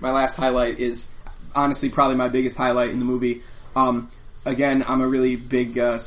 [0.00, 1.14] my last highlight is
[1.54, 3.42] honestly probably my biggest highlight in the movie.
[3.76, 4.10] Um,
[4.44, 5.98] again, I'm a really big uh,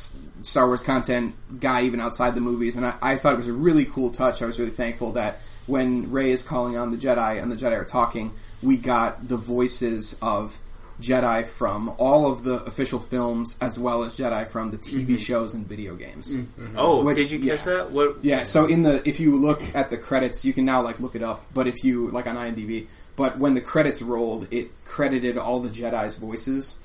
[0.41, 3.53] Star Wars content guy, even outside the movies, and I, I thought it was a
[3.53, 4.41] really cool touch.
[4.41, 7.73] I was really thankful that when Rey is calling on the Jedi and the Jedi
[7.73, 10.59] are talking, we got the voices of
[11.01, 15.15] Jedi from all of the official films, as well as Jedi from the TV mm-hmm.
[15.15, 16.35] shows and video games.
[16.35, 16.65] Mm-hmm.
[16.65, 16.79] Mm-hmm.
[16.79, 17.73] Oh, Which- did you catch yeah.
[17.73, 17.91] that?
[17.91, 18.23] What?
[18.23, 21.15] Yeah, so in the if you look at the credits, you can now like look
[21.15, 21.45] it up.
[21.53, 25.69] But if you like on IMDb, but when the credits rolled, it credited all the
[25.69, 26.77] Jedi's voices,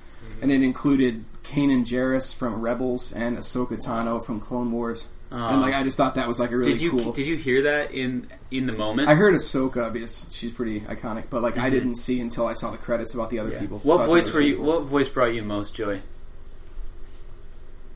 [0.43, 5.07] and it included Kanan Jarrus from Rebels and Ahsoka Tano from Clone Wars.
[5.31, 7.13] And like I just thought that was like a really did you cool.
[7.13, 9.09] did you hear that in in the moment?
[9.09, 12.71] I heard Ahsoka because she's pretty iconic, but like I didn't see until I saw
[12.71, 13.61] the credits about the other Yeah.
[13.61, 13.79] people.
[13.85, 14.57] What thought it voice were really you?
[14.57, 14.67] cool.
[14.67, 16.01] What voice brought you most joy?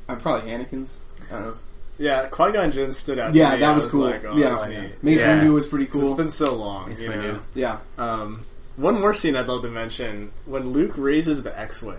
[0.08, 1.00] I'm probably Anakin's.
[1.28, 1.54] I don't know.
[1.98, 3.32] Yeah, Qui Gon Jinn stood out.
[3.32, 3.60] to Yeah, me.
[3.60, 4.02] that I was cool.
[4.06, 5.02] Like, oh, yeah, that's neat.
[5.02, 5.40] Mace Yeah.
[5.40, 6.10] Windu was pretty 'Cause cool.
[6.10, 6.88] It's been so long.
[6.88, 7.22] Mace you Windu.
[7.22, 7.38] know?
[7.54, 8.40] yeah, Um,
[8.76, 11.96] one more scene I'd love to mention when Luke raises the X-wing.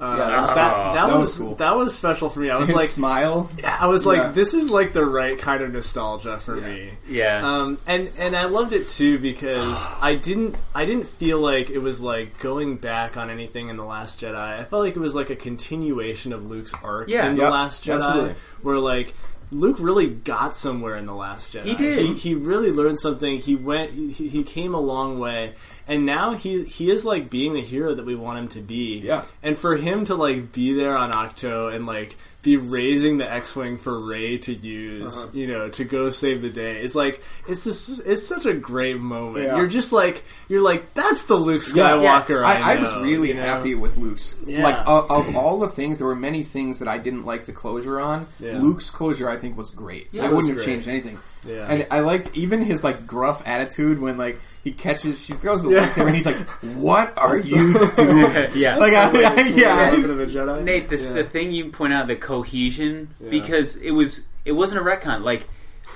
[0.00, 1.54] Uh, Yeah, that was- that, that, that was, was cool.
[1.56, 2.50] that was special for me.
[2.50, 3.50] I was his like, smile.
[3.66, 4.28] I was like, Yeah.
[4.32, 6.66] this is like the right kind of nostalgia for Yeah.
[6.68, 6.90] me.
[7.08, 7.40] Yeah.
[7.56, 11.78] Um, and and I loved it too because I didn't I didn't feel like it
[11.78, 14.36] was like going back on anything in the Last Jedi.
[14.36, 17.28] I felt like it was like a continuation of Luke's arc Yeah.
[17.28, 18.34] in the Last Jedi, absolutely.
[18.62, 19.14] where like.
[19.50, 21.64] Luke really got somewhere in the Last Jedi.
[21.64, 21.98] He did.
[22.06, 23.38] He, he really learned something.
[23.38, 23.92] He went.
[23.92, 25.54] He, he came a long way,
[25.88, 28.98] and now he he is like being the hero that we want him to be.
[28.98, 29.24] Yeah.
[29.42, 33.76] And for him to like be there on Ahch-To and like be raising the X-wing
[33.78, 35.30] for Rey to use, Uh-huh.
[35.36, 39.00] you know, to go save the day, it's like it's just it's such a great
[39.00, 39.46] moment.
[39.46, 39.56] Yeah.
[39.56, 42.44] You're just like you're like that's the Luke Yeah, Skywalker.
[42.44, 43.42] I, I know, was really you know?
[43.42, 44.36] happy with Luke's.
[44.46, 44.62] Yeah.
[44.62, 47.52] Like of, of all the things, there were many things that I didn't like the
[47.52, 48.26] closure on.
[48.38, 48.58] Yeah.
[48.58, 50.06] Luke's closure, I think, was great.
[50.12, 50.66] Yeah, I wouldn't have great.
[50.66, 51.18] changed anything.
[51.46, 51.66] Yeah.
[51.68, 55.70] And I liked even his like gruff attitude when like he catches, she throws the
[55.70, 55.80] Yeah.
[55.80, 56.36] lightsaber, and he's like,
[56.76, 58.76] "What are you doing?" yeah.
[58.76, 60.62] Like, I, Like, I, it's a yeah, little bit of a Jedi.
[60.64, 61.14] Nate, this Yeah.
[61.14, 63.30] the thing you point out the cohesion Yeah.
[63.30, 65.22] because it was it wasn't a retcon.
[65.22, 65.48] Like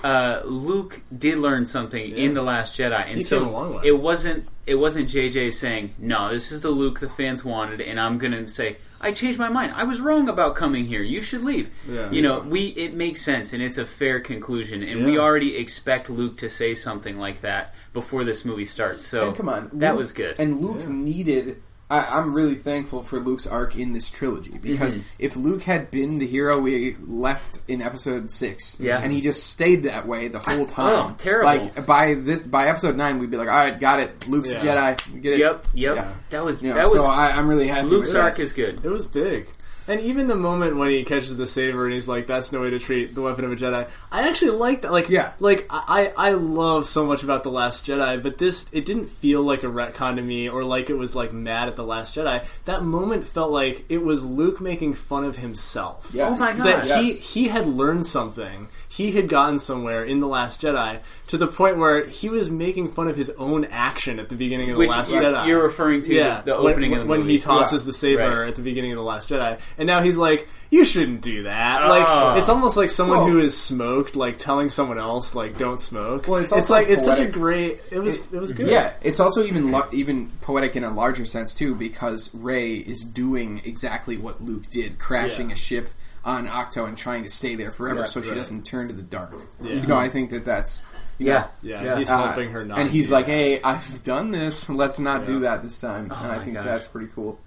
[0.04, 2.16] uh, Luke did learn something Yeah.
[2.24, 3.82] in the Last Jedi, and He so came a long way.
[3.84, 6.30] it wasn't it wasn't JJ saying no.
[6.32, 8.76] This is the Luke the fans wanted, and I'm gonna say.
[9.04, 9.72] I changed my mind.
[9.74, 11.02] I was wrong about coming here.
[11.02, 11.70] You should leave.
[11.88, 12.08] Yeah.
[12.12, 16.08] you know, we it makes sense and it's a fair conclusion, and we already expect
[16.08, 19.06] Luke to say something like that before this movie starts.
[19.06, 20.36] So And come on, that Luke- was good.
[20.38, 20.86] And Luke Yeah.
[20.90, 21.62] needed.
[21.90, 25.02] I, I'm really thankful for Luke's arc in this trilogy because Mhm.
[25.18, 28.98] if Luke had been the hero we left in Episode Six, Yeah.
[28.98, 31.48] and he just stayed that way the whole time, Oh, terrible.
[31.50, 34.26] Like by this, by Episode Nine, we'd be like, "All right, got it.
[34.26, 34.58] Luke's Yeah.
[34.58, 35.20] a Jedi.
[35.22, 35.96] Get it." Yep, yep.
[35.96, 36.08] Yeah.
[36.30, 37.88] That was You know, that was so I, I'm really happy.
[37.88, 38.24] Luke's with that.
[38.24, 38.80] arc is good.
[38.82, 39.46] It was big.
[39.92, 42.70] And even the moment when he catches the saber and he's like, "That's no way
[42.70, 44.92] to treat the weapon of a Jedi," I actually like that.
[44.92, 45.32] Like, Yeah.
[45.38, 49.42] like I, I love so much about the Last Jedi, but this it didn't feel
[49.42, 52.44] like a retcon to me or like it was like mad at the Last Jedi.
[52.64, 56.10] That moment felt like it was Luke making fun of himself.
[56.12, 56.32] Yes.
[56.34, 56.64] Oh my God.
[56.64, 58.68] That he he had learned something.
[58.94, 62.88] He had gotten somewhere in the Last Jedi to the point where he was making
[62.90, 65.46] fun of his own action at the beginning of the Last you're, Jedi.
[65.46, 67.32] you're referring to Yeah, the, the opening when, of the when movie.
[67.32, 67.86] he tosses Yeah.
[67.86, 68.48] the saber Right.
[68.48, 71.82] at the beginning of the Last Jedi, and now he's like, "You shouldn't do that."
[71.82, 71.88] Oh.
[71.88, 75.80] Like it's almost like someone Well- who is smoked, like telling someone else, like, "Don't
[75.80, 77.80] smoke." Well, it's also like it's such a great.
[77.90, 78.56] It was it, was mhm.
[78.58, 78.66] good.
[78.68, 83.02] Yeah, it's also even lo- even poetic in a larger sense too, because Rey is
[83.02, 85.54] doing exactly what Luke did, crashing Yeah.
[85.54, 85.88] a ship
[86.24, 88.36] on Ahch-To and trying to stay there forever, Yeah, so she right.
[88.36, 89.32] doesn't turn to the dark.
[89.60, 89.72] Yeah.
[89.74, 90.82] You know, I think that that's
[91.18, 91.32] you Yeah.
[91.40, 91.82] know, yeah.
[91.84, 91.98] Yeah.
[91.98, 92.78] He's uh, helping her not.
[92.78, 94.68] and he's do like, "Hey, I've done this.
[94.68, 95.38] Let's not do Yeah.
[95.50, 96.64] that this time." Oh and I my think gosh.
[96.64, 97.40] that's pretty cool.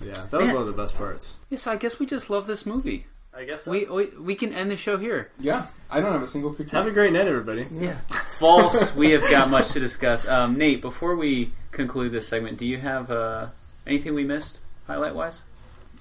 [0.00, 0.58] "Yeah, that was Man.
[0.58, 3.06] one of the best parts." Yes, I guess we just love this movie.
[3.36, 5.30] I guess We, we we can end the show here.
[5.38, 6.72] Yeah, I don't have a single critique.
[6.72, 7.66] have a great night, everybody.
[7.72, 7.96] Yeah.
[8.38, 8.94] False.
[8.96, 10.26] we have got much to discuss.
[10.28, 13.46] Um, Nate, before we conclude this segment, do you have uh,
[13.86, 15.42] anything we missed highlight wise?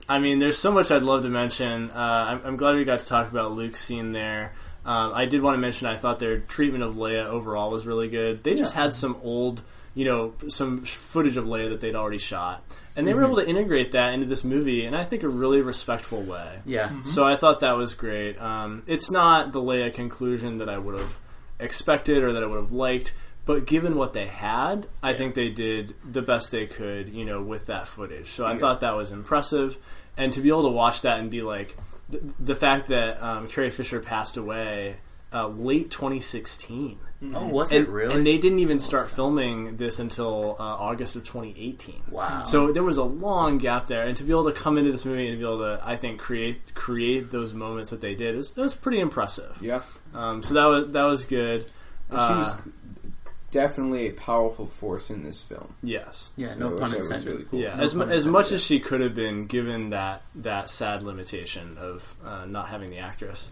[0.09, 1.91] I mean, there's so much I'd love to mention.
[1.91, 4.53] Uh, I'm, I'm glad we got to talk about Luke's scene there.
[4.85, 8.07] Um, I did want to mention I thought their treatment of Leia overall was really
[8.07, 8.43] good.
[8.43, 9.61] They just had some old,
[9.93, 12.63] you know, some footage of Leia that they'd already shot,
[12.95, 15.59] and they were able to integrate that into this movie, in I think a really
[15.61, 16.59] respectful way.
[16.65, 16.89] Yeah.
[17.03, 18.41] So I thought that was great.
[18.41, 21.19] Um, it's not the Leia conclusion that I would have
[21.59, 23.13] expected or that I would have liked,
[23.47, 27.41] but given what they had, I think they did the best they could, you know,
[27.41, 28.27] with that footage.
[28.27, 29.77] So I thought that was impressive,
[30.17, 31.75] and to be able to watch that and be like,
[32.09, 34.97] the, the fact that um, Carrie Fisher passed away
[35.33, 36.99] uh, late 2016.
[37.33, 38.13] Oh, was And, it really?
[38.13, 42.03] and they didn't even start filming this until uh, August of 2018.
[42.11, 42.43] wow.
[42.43, 45.03] So there was a long gap there, and to be able to come into this
[45.03, 48.37] movie and be able to, I think, create create those moments that they did, it
[48.37, 49.57] was, was pretty impressive.
[49.61, 49.81] Yeah,
[50.13, 51.65] Um, so that was that was good.
[52.11, 52.53] and she Uh, was
[53.51, 55.73] definitely a powerful force in this film.
[55.83, 56.53] yes, yeah.
[56.55, 57.29] No pun was- it was intended.
[57.31, 57.59] really cool.
[57.59, 58.55] yeah, No as mu- as much yeah.
[58.55, 62.99] as she could have been, given that that sad limitation of uh, not having the
[62.99, 63.51] actress.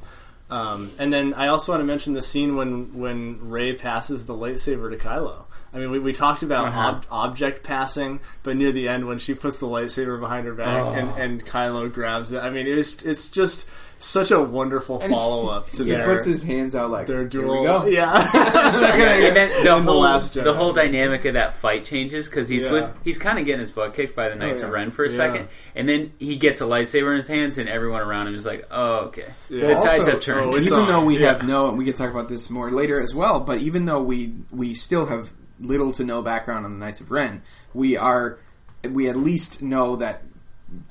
[0.50, 4.34] Um, and then I also want to mention the scene when when Rey passes the
[4.34, 5.44] lightsaber to Kylo.
[5.74, 6.80] I mean, we, we talked about Uh-huh.
[6.90, 10.82] ob- object passing, but near the end when she puts the lightsaber behind her back
[10.82, 10.94] Oh.
[10.94, 13.68] and, and Kylo grabs it, I mean, it was, it's just
[14.06, 17.42] such a wonderful follow up to He their puts his hands out like, their here
[17.42, 17.86] we go.
[17.88, 22.30] Yeah, And then the In The whole Last the whole dynamic of that fight changes
[22.30, 22.72] because he's Yeah.
[22.72, 24.66] with he's kind of getting his butt kicked by the Knights oh, yeah.
[24.68, 25.18] of Ren for a Yeah.
[25.18, 28.46] second, and then he gets a lightsaber in his hands, and everyone around him is
[28.46, 29.62] like, "Oh, okay, Yeah.
[29.62, 30.88] the Well, tides also- have turned." oh, even on.
[30.88, 31.28] though we Yeah.
[31.34, 33.40] have no, and we could talk about this more later as well.
[33.40, 37.12] But even though we we still have little to no background on the Knights of
[37.12, 37.42] Ren,
[37.74, 38.38] we are
[38.90, 40.22] we at least know that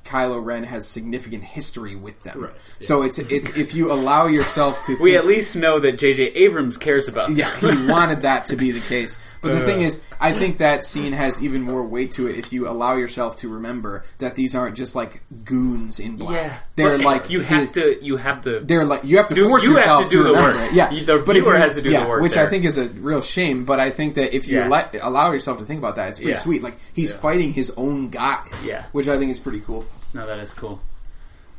[0.04, 2.44] Kylo Ren has significant history with them.
[2.44, 5.98] Right, So it's it's if you allow yourself to we think- at least know that
[5.98, 6.22] J.J.
[6.34, 7.28] Abrams cares about.
[7.28, 7.36] them.
[7.38, 9.18] yeah, he wanted that to be the case.
[9.44, 9.66] But the Uh.
[9.66, 12.96] thing is, I think that scene has even more weight to it if you allow
[12.96, 16.34] yourself to remember that these aren't just like goons in black.
[16.34, 16.54] yeah.
[16.76, 19.44] They're But like you have to you have to they're like you have to Do-
[19.48, 20.68] force you have yourself to do the remember work.
[20.70, 20.74] it.
[20.74, 22.46] Yeah, You- the but if you- has to do the work which there.
[22.46, 23.64] I think is a real shame.
[23.64, 24.68] But I think that if you Yeah.
[24.68, 26.38] let, allow yourself to think about that, it's pretty Yeah.
[26.38, 26.62] sweet.
[26.62, 27.18] Like he's Yeah.
[27.18, 28.84] fighting his own guys, Yeah.
[28.92, 29.84] which I think is pretty cool.
[30.14, 30.80] no, that is cool.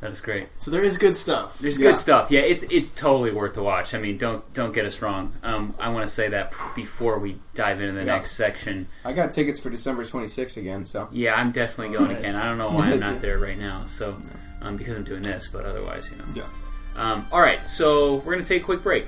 [0.06, 0.50] That is great.
[0.58, 1.58] so there is good stuff.
[1.58, 1.90] There's Yeah.
[1.90, 2.30] good stuff.
[2.30, 3.96] Yeah, it's it's totally worth the watch.
[3.96, 5.34] I mean, don't don't get us wrong.
[5.42, 8.18] Um, I want to say that before we dive into the Yeah.
[8.18, 8.88] next section.
[9.04, 12.36] I got tickets for December 26th again, so Yeah, I'm definitely going again.
[12.36, 13.86] I don't know why I'm not there right now.
[13.88, 14.16] So,
[14.62, 16.26] um, because I'm doing this, but otherwise, you know.
[16.36, 16.44] yeah.
[17.02, 19.08] Um, all right, so we're gonna take a quick break.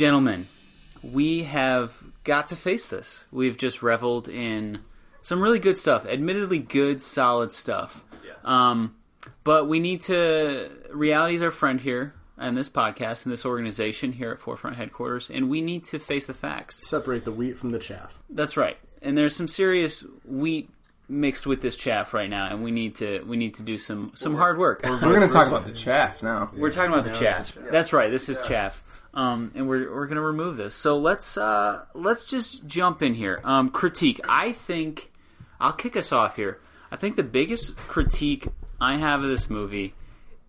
[0.00, 0.48] Gentlemen,
[1.02, 1.92] we have
[2.24, 3.26] got to face this.
[3.30, 4.78] We've just reveled in
[5.20, 6.06] some really good stuff.
[6.06, 8.02] Admittedly, good, solid stuff.
[8.24, 8.32] Yeah.
[8.42, 8.96] Um,
[9.44, 10.70] but we need to.
[10.90, 15.28] Reality is our friend here and this podcast and this organization here at Forefront headquarters,
[15.28, 16.88] and we need to face the facts.
[16.88, 18.22] Separate the wheat from the chaff.
[18.30, 18.78] That's right.
[19.02, 20.70] And there's some serious wheat
[21.10, 24.12] mixed with this chaff right now, and we need to we need to do some
[24.14, 24.80] some hard work.
[24.82, 26.50] We're going to talk about the chaff now.
[26.56, 27.52] We're talking about the Now chaff.
[27.52, 27.70] the chaff.
[27.70, 28.10] That's right.
[28.10, 28.82] This is chaff.
[29.12, 30.74] Um, and we're we're gonna remove this.
[30.74, 33.40] So let's uh, let's just jump in here.
[33.42, 34.20] Um, critique.
[34.28, 35.10] I think
[35.60, 36.60] I'll kick us off here.
[36.92, 38.48] I think the biggest critique
[38.80, 39.94] I have of this movie,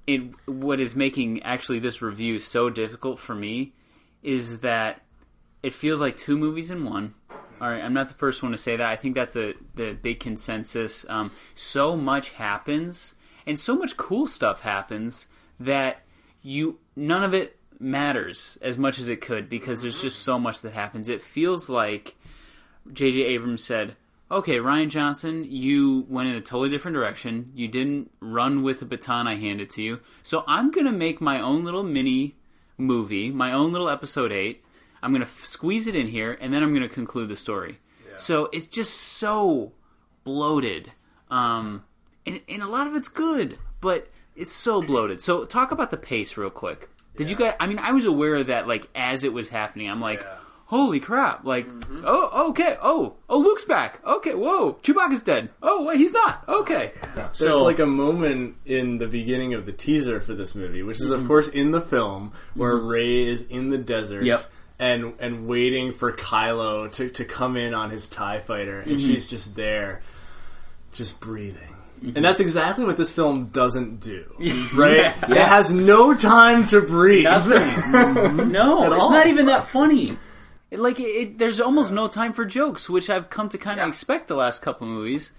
[0.07, 3.73] in what is making actually this review so difficult for me,
[4.23, 5.01] is that
[5.63, 7.15] it feels like two movies in one.
[7.59, 8.87] All right, I'm not the first one to say that.
[8.87, 11.05] I think that's a the big consensus.
[11.09, 15.27] Um, so much happens, and so much cool stuff happens
[15.59, 16.01] that
[16.41, 20.61] you none of it matters as much as it could because there's just so much
[20.61, 21.09] that happens.
[21.09, 22.15] It feels like
[22.91, 23.23] J.J.
[23.23, 23.95] Abrams said,
[24.29, 27.51] "Okay, Rian Johnson, you went in a totally different direction.
[27.55, 29.99] You didn't run with the baton I handed to you.
[30.23, 32.35] So I'm going to make my own little mini
[32.77, 34.63] movie, my own little episode 8.
[35.03, 37.35] I'm going to f- squeeze it in here and then I'm going to conclude the
[37.35, 37.79] story."
[38.17, 39.71] So it's just so
[40.23, 40.91] bloated.
[41.29, 41.85] Um
[42.25, 45.21] and, and a lot of it's good, but it's so bloated.
[45.21, 46.87] So talk about the pace real quick.
[47.15, 47.55] Did you guys?
[47.59, 49.89] I mean, I was aware of that like as it was happening.
[49.89, 50.37] I'm like, Yeah.
[50.65, 51.45] holy crap!
[51.45, 52.03] Like, mm-hmm.
[52.05, 53.99] oh, okay, oh, oh, Luke's back.
[54.05, 55.49] Okay, whoa, Chewbacca's dead.
[55.61, 56.43] Oh, wait, he's not.
[56.47, 60.83] Okay, There's so like a moment in the beginning of the teaser for this movie,
[60.83, 61.27] which is of mm-hmm.
[61.27, 62.87] course in the film, where mm-hmm.
[62.87, 64.25] Rey is in the desert.
[64.25, 64.49] Yep.
[64.79, 69.29] And, and waiting for Kylo to, to come in on his TIE fighter, and she's
[69.29, 70.01] just there,
[70.91, 71.70] just breathing.
[72.03, 72.15] Mm-hmm.
[72.15, 74.25] And that's exactly what this film doesn't do,
[74.75, 75.13] right?
[75.29, 77.25] It has no time to breathe.
[77.25, 78.51] nothing.
[78.51, 79.11] no, At it's all.
[79.11, 80.17] not even that funny.
[80.71, 83.79] It, like, it, it, there's almost no time for jokes, which I've come to kind
[83.79, 85.31] of expect the last couple movies.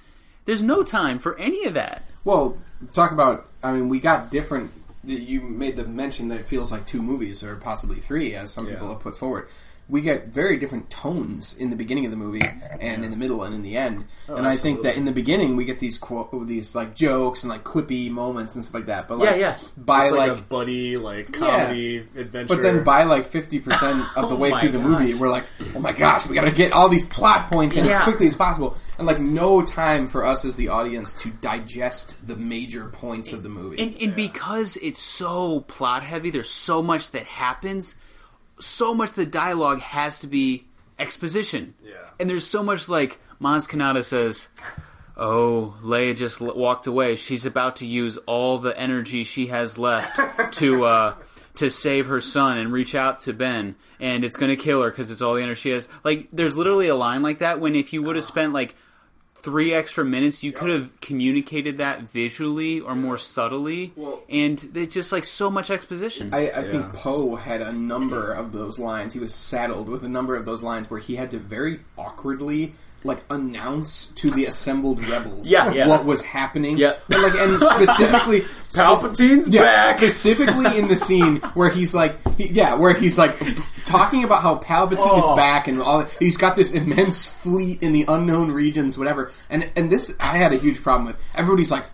[0.44, 2.02] There's no time for any of that.
[2.24, 2.58] Well,
[2.94, 3.48] talk about.
[3.62, 4.70] I mean, we got different.
[5.04, 8.66] You made the mention that it feels like two movies, or possibly three, as some
[8.66, 9.48] people have put forward.
[9.88, 12.40] We get very different tones in the beginning of the movie,
[12.80, 14.04] and in the middle, and in the end.
[14.28, 17.42] Oh, and I think that in the beginning we get these quote, these like jokes
[17.42, 19.06] and like quippy moments and stuff like that.
[19.08, 19.58] But like, Yeah, yeah.
[19.76, 22.54] by It's like, like a buddy, like comedy adventure.
[22.54, 25.00] But then by like fifty percent of the Oh way my through the gosh.
[25.00, 27.84] movie, we're like, oh my gosh, we got to get all these plot points in
[27.84, 27.98] Yeah.
[27.98, 32.26] as quickly as possible, and like no time for us as the audience to digest
[32.26, 33.82] the major points of the movie.
[33.82, 37.94] And, and because it's so plot heavy, there's so much that happens.
[38.62, 40.66] So much of the dialogue has to be
[40.98, 41.74] exposition.
[41.84, 41.94] Yeah.
[42.20, 44.48] And there's so much like Maz Kanata says,
[45.16, 47.16] "Oh, Leia just l- walked away.
[47.16, 50.20] She's about to use all the energy she has left
[50.58, 51.14] to uh,
[51.56, 54.90] to save her son and reach out to Ben, and it's going to kill her
[54.90, 57.60] because it's all the energy she has." Like, there's literally a line like that.
[57.60, 58.76] When if you would have spent like
[59.42, 63.92] three extra minutes, you could have communicated that visually or more subtly,
[64.28, 66.32] and it's just like so much exposition.
[66.32, 69.12] I, I think Poe had a number of those lines.
[69.12, 72.74] He was saddled with a number of those lines where he had to very awkwardly
[73.04, 75.88] like announce to the assembled rebels Yeah, yeah.
[75.88, 76.78] what was happening.
[76.78, 76.94] Yeah.
[77.10, 78.40] And, like and specifically
[78.72, 79.96] Palpatine's yeah, back.
[79.98, 83.36] specifically in the scene where he's like, he, yeah, where he's like
[83.84, 85.36] talking about how Palpatine is Oh.
[85.36, 86.04] back and all.
[86.18, 89.30] He's got this immense fleet in the unknown regions, whatever.
[89.50, 91.22] And and this I had a huge problem with.
[91.34, 91.84] Everybody's like.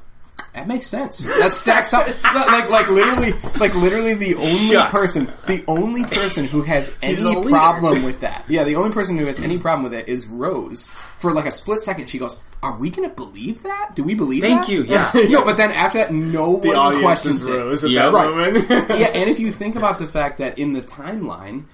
[0.54, 1.18] That makes sense.
[1.18, 2.06] That stacks up.
[2.24, 4.90] like, like literally, like literally, the only Shucks.
[4.92, 9.26] person, the only person who has any problem with that, yeah, the only person who
[9.26, 10.88] has any problem with it is Rose.
[11.18, 13.92] For like a split second, she goes, "Are we going to believe that?
[13.94, 15.10] Do we believe Thank that?" you, yeah.
[15.28, 17.52] no, but then after that, no The one audience questions is it.
[17.58, 18.06] Rose at Yeah.
[18.06, 18.30] that Right.
[18.52, 18.66] moment.
[18.70, 21.64] yeah, and if you think about the fact that in the timeline,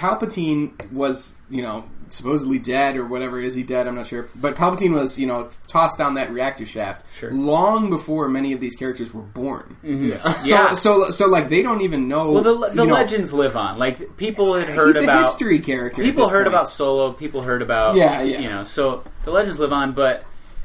[0.00, 3.38] Palpatine was, you know, supposedly dead or whatever.
[3.38, 3.86] Is he dead?
[3.86, 4.28] I'm not sure.
[4.34, 7.30] But Palpatine was, you know, tossed down that reactor shaft Sure.
[7.32, 9.76] long before many of these characters were born.
[9.82, 10.32] yeah.
[10.32, 10.74] So, Yeah.
[10.74, 12.32] so, so, like, they don't even know.
[12.32, 13.78] Well, the, the you know, legends live on.
[13.78, 16.02] Like people had heard He's a about history character.
[16.02, 16.54] people heard point.
[16.54, 17.12] about Solo.
[17.12, 18.38] People heard about Yeah, yeah.
[18.40, 19.92] You know, so the legends live on.
[19.92, 20.24] But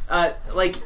[0.10, 0.78] uh, like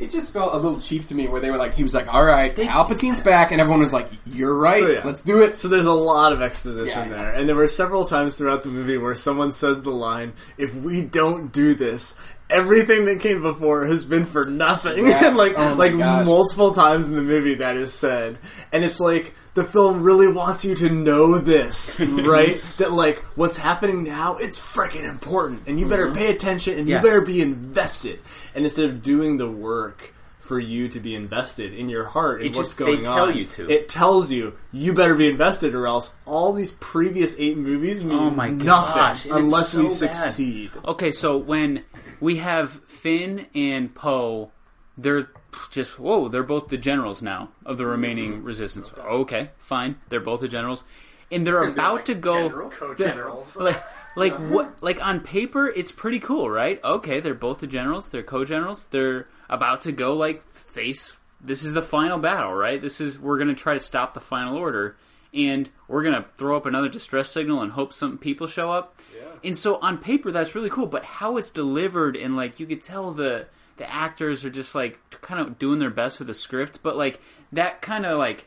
[0.00, 2.12] It just felt a little cheap to me, where they were like, he was like,
[2.12, 4.82] "All right, Palpatine's back," and everyone was like, "You're right.
[4.82, 5.02] So, yeah.
[5.04, 7.22] Let's do it." So there's a lot of exposition Yeah, yeah.
[7.22, 10.74] there, and there were several times throughout the movie where someone says the line, "If
[10.74, 12.16] we don't do this,
[12.48, 15.22] everything that came before has been for nothing." Yes.
[15.22, 16.24] and like Oh my like gosh.
[16.26, 18.38] multiple times in the movie that is said,
[18.72, 22.62] and it's like the film really wants you to know this, right?
[22.78, 26.18] that like what's happening now, it's freaking important, and you better Mm-hmm.
[26.18, 26.98] pay attention, and Yeah.
[26.98, 28.20] you better be invested.
[28.54, 30.14] And instead of doing the work.
[30.40, 33.70] For you to be invested in your heart It what's going on, tell you to.
[33.70, 38.18] It tells you you better be invested, or else all these previous eight movies mean
[38.18, 38.64] Oh my nothing
[38.96, 40.12] gosh, and unless we so bad.
[40.16, 40.70] succeed.
[40.84, 41.84] okay, so when
[42.18, 44.50] we have Finn and Poe,
[44.98, 45.28] they're
[45.70, 46.28] just whoa.
[46.28, 48.92] They're both the generals now of the remaining resistance.
[48.98, 49.96] Okay, fine.
[50.08, 50.84] They're both the generals,
[51.30, 52.70] and they're about to go.
[52.70, 53.56] Co-generals.
[53.56, 53.82] like
[54.16, 58.22] like what like on paper it's pretty cool right okay they're both the generals they're
[58.22, 63.18] co-generals they're about to go like face this is the final battle right this is
[63.18, 64.96] we're going to try to stop the final order
[65.32, 69.00] and we're going to throw up another distress signal and hope some people show up
[69.44, 72.82] and so on paper that's really cool but how it's delivered and like you could
[72.82, 73.46] tell the
[73.80, 77.20] the actors are just like kind of doing their best with the script but like
[77.50, 78.46] that kind of like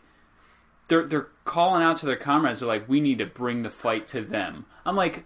[0.87, 2.59] they're they're calling out to their comrades.
[2.59, 5.25] They're like, "We need to bring the fight to them." I'm like,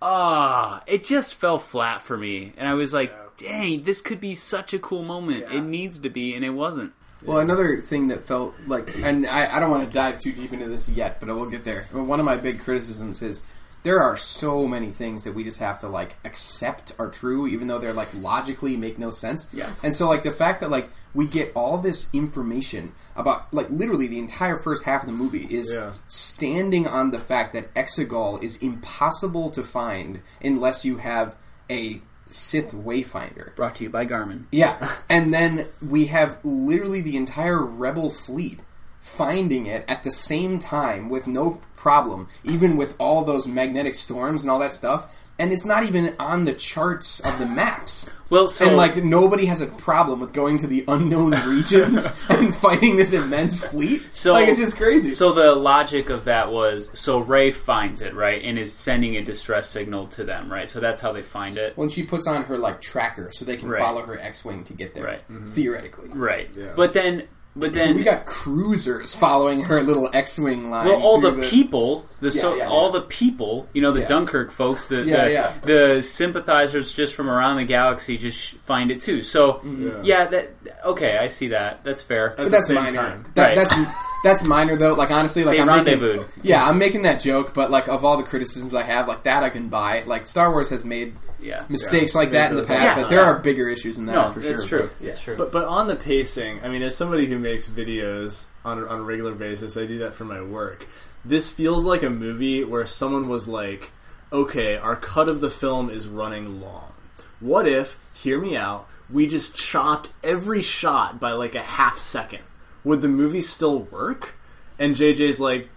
[0.00, 4.34] ah, it just fell flat for me, and I was like, "Dang, this could be
[4.34, 5.52] such a cool moment.
[5.52, 6.92] It needs to be, and it wasn't."
[7.22, 10.52] Well, another thing that felt like, and I, I don't want to dive too deep
[10.52, 11.84] into this yet, but I will get there.
[11.92, 13.42] One of my big criticisms is
[13.84, 17.68] there are so many things that we just have to like accept are true, even
[17.68, 19.48] though they're like logically make no sense.
[19.52, 19.70] Yeah.
[19.84, 24.08] And so, like the fact that like we get all this information about like literally
[24.08, 25.92] the entire first half of the movie is Yeah.
[26.08, 31.36] standing on the fact that Exegol is impossible to find unless you have
[31.70, 33.54] a Sith Wayfinder.
[33.54, 34.44] Brought to you by Garmin.
[34.50, 38.60] Yeah, and then we have literally the entire rebel fleet
[39.04, 44.40] finding it at the same time with no problem, even with all those magnetic storms
[44.42, 45.20] and all that stuff.
[45.38, 48.10] And it's not even on the charts of the maps.
[48.30, 52.56] Well, so and like nobody has a problem with going to the unknown regions and
[52.56, 54.02] fighting this immense fleet.
[54.14, 55.12] So- like it's just crazy.
[55.12, 59.22] So the logic of that was so Rey finds it right and is sending a
[59.22, 60.68] distress signal to them right.
[60.68, 61.76] So that's how they find it.
[61.76, 63.80] when she puts on her like tracker, so they can Right.
[63.80, 65.22] follow her X-wing to get there, Right.
[65.46, 66.08] theoretically.
[66.08, 66.50] Right.
[66.56, 66.72] Yeah.
[66.74, 67.24] But then,
[67.56, 70.86] but then we got cruisers following her little X-wing line.
[70.88, 73.00] Well, all the, through people, the so, yeah, all yeah.
[73.00, 74.08] the people, you know, the Yeah.
[74.08, 75.58] Dunkirk folks, the Yeah, the, yeah.
[75.62, 79.22] the sympathizers just from around the galaxy just find it too.
[79.22, 80.04] So mm-hmm.
[80.04, 80.26] yeah.
[80.26, 80.50] that
[80.84, 81.84] okay, I see that.
[81.84, 82.30] That's fair.
[82.30, 82.96] At But the that's same minor.
[82.96, 83.26] time.
[83.34, 83.68] That, Right.
[83.68, 83.74] That's
[84.24, 84.94] that's minor though.
[84.94, 87.54] Like honestly, like They I'm making, yeah, I'm making that joke.
[87.54, 90.02] But like of all the criticisms I have, like that I can buy.
[90.04, 91.62] Like Star Wars has made Yeah.
[91.68, 92.20] mistakes Yeah.
[92.20, 94.40] like that in the past, those but there are bigger issues than that No, for
[94.40, 94.80] that's sure.
[94.80, 94.90] true.
[94.98, 95.36] But, That's true.
[95.36, 99.00] But but on the pacing, I mean, as somebody who makes videos on a, on
[99.00, 100.86] a regular basis, I do that for my work.
[101.24, 103.92] This feels like a movie where someone was like,
[104.32, 106.92] "Okay, our cut of the film is running long.
[107.40, 112.40] What if, hear me out, we just chopped every shot by like a half second?
[112.84, 114.34] Would the movie still work?"
[114.78, 115.68] And JJ's like,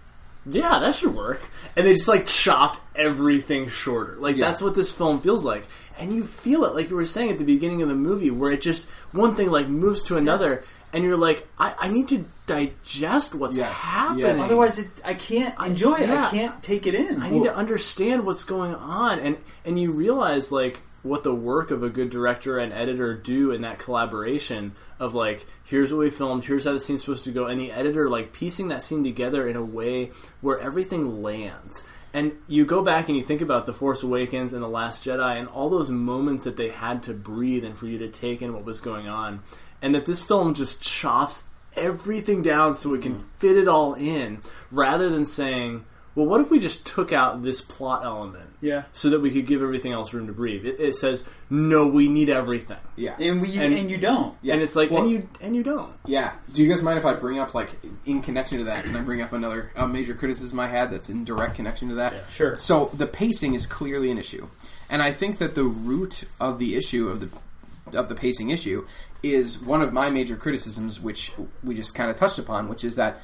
[0.50, 1.42] yeah, that should work.
[1.76, 4.16] And they just like chopped everything shorter.
[4.18, 4.46] Like Yeah.
[4.48, 5.66] that's what this film feels like.
[5.98, 8.50] And you feel it, like you were saying at the beginning of the movie, where
[8.50, 12.24] it just one thing like moves to another, and you're like, I, I need to
[12.46, 13.70] digest what's Yeah.
[13.70, 14.38] happening.
[14.38, 14.44] Yeah.
[14.44, 16.08] Otherwise, it, I can't enjoy it.
[16.08, 16.26] yeah.
[16.26, 17.20] I can't take it in.
[17.22, 21.70] I need to understand what's going on, and and you realize like what the work
[21.70, 26.10] of a good director and editor do in that collaboration of like here's what we
[26.10, 29.04] filmed, here's how the scene's supposed to go, and the editor like piecing that scene
[29.04, 31.82] together in a way where everything lands.
[32.14, 35.38] And you go back and you think about The Force Awakens and The Last Jedi
[35.38, 38.54] and all those moments that they had to breathe and for you to take in
[38.54, 39.42] what was going on.
[39.82, 41.44] And that this film just chops
[41.76, 43.24] everything down so it can mm.
[43.36, 44.40] fit it all in
[44.70, 45.84] rather than saying,
[46.14, 48.47] well, what if we just took out this plot element?
[48.60, 48.84] Yeah.
[48.92, 50.66] So that we could give everything else room to breathe.
[50.66, 52.78] It, it says, no, we need everything.
[52.96, 53.14] Yeah.
[53.20, 54.36] And we And- and, you don't.
[54.42, 54.54] Yeah.
[54.54, 55.92] And it's like, Well- and you and you don't.
[56.06, 56.32] Yeah.
[56.52, 57.70] Do you guys mind if I bring up, like,
[58.04, 61.08] in connection to that, can I bring up another uh, major criticism I had that's
[61.10, 62.12] in direct connection to that?
[62.14, 62.20] Yeah.
[62.30, 62.56] Sure.
[62.56, 64.48] So the pacing is clearly an issue,
[64.90, 68.86] and I think that the root of the issue of the of the pacing issue
[69.22, 71.32] is one of my major criticisms, which
[71.64, 73.20] we just kind of touched upon, which is that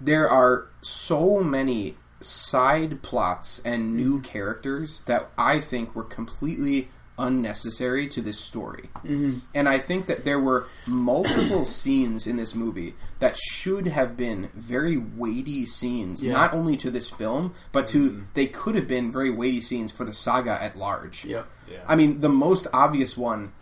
[0.00, 6.88] there are so many side plots and new characters that I think were completely
[7.18, 8.90] unnecessary to this story.
[8.98, 9.38] Mm-hmm.
[9.54, 14.50] And I think that there were multiple scenes in this movie that should have been
[14.54, 16.34] very weighty scenes, Yeah.
[16.34, 20.04] not only to this film, but to they could have been very weighty scenes for
[20.04, 21.24] the saga at large.
[21.24, 21.48] Yep.
[21.70, 21.78] Yeah.
[21.88, 23.52] I mean, the most obvious one.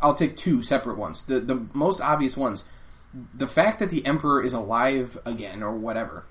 [0.00, 1.24] I'll take two separate ones.
[1.26, 2.64] The the most obvious ones.
[3.34, 6.24] The fact that the emperor is alive again, or whatever.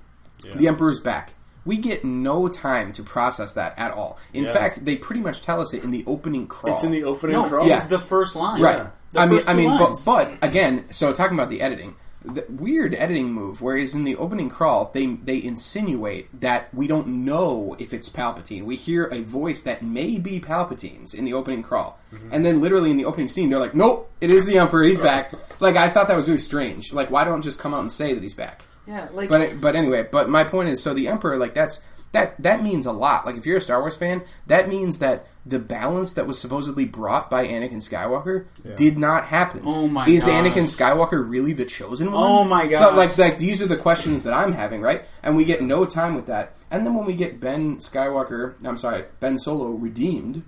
[0.55, 1.33] The emperor's back.
[1.69, 4.17] We get no time to process that at all.
[4.33, 4.53] In Yeah.
[4.53, 6.73] fact, they pretty much tell us it in the opening crawl.
[6.75, 7.67] It's in the opening No, crawl.
[7.67, 7.77] Yeah.
[7.77, 8.61] it's the first line.
[8.61, 8.83] Right.
[9.13, 11.95] The I mean, first I two mean, but, but again, so talking about the editing,
[12.25, 13.61] the weird editing move.
[13.61, 18.63] Whereas in the opening crawl, they they insinuate that we don't know if it's Palpatine.
[18.65, 22.29] We hear a voice that may be Palpatine's in the opening crawl, Mm-hmm.
[22.33, 24.83] and then literally in the opening scene, they're like, "Nope, it is the Emperor.
[24.83, 26.91] He's back." Like I thought that was really strange.
[26.93, 28.63] Like why don't just come out and say that he's back?
[28.89, 31.79] Yeah, like But but anyway, but my point is, so the Emperor, like that's
[32.11, 33.27] that that means a lot.
[33.27, 36.85] Like if you're a Star Wars fan, that means that the balance that was supposedly
[36.85, 39.61] brought by Anakin Skywalker did not happen.
[39.63, 40.33] Oh my Is gosh.
[40.33, 42.23] Anakin Skywalker really the chosen one?
[42.23, 42.79] Oh my god!
[42.79, 42.97] gosh.
[42.97, 45.03] Like like these are the questions that I'm having, right?
[45.21, 46.57] And we get no time with that.
[46.71, 50.43] And then when we get Ben Skywalker, I'm sorry, Ben Solo redeemed.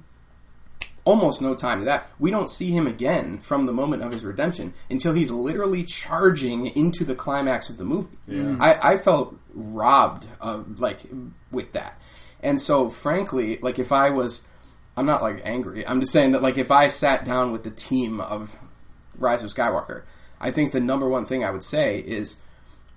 [1.04, 2.08] Almost no time to that.
[2.20, 6.68] We don't see him again from the moment of his redemption until he's literally charging
[6.68, 8.18] into the climax of the movie.
[8.62, 11.00] I, I felt robbed of like
[11.52, 12.00] with that,
[12.42, 14.44] and so frankly, like if I was,
[14.96, 15.86] I'm not like angry.
[15.88, 18.60] I'm just saying that like if I sat down with the team of
[19.18, 20.04] Rise of Skywalker,
[20.40, 22.38] I think the number one thing I would say is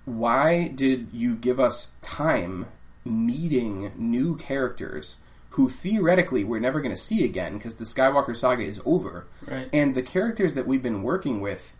[0.05, 2.67] why did you give us time
[3.03, 5.17] meeting new characters
[5.55, 9.25] who theoretically we're never going to see again because the Skywalker saga is over?
[9.47, 9.69] Right.
[9.71, 11.75] And the characters that we've been working with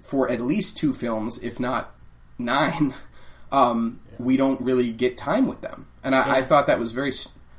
[0.00, 1.94] for at least two films, if not
[2.38, 2.94] nine,
[3.52, 5.86] um, we don't really get time with them.
[6.04, 7.12] And I, I thought that was very,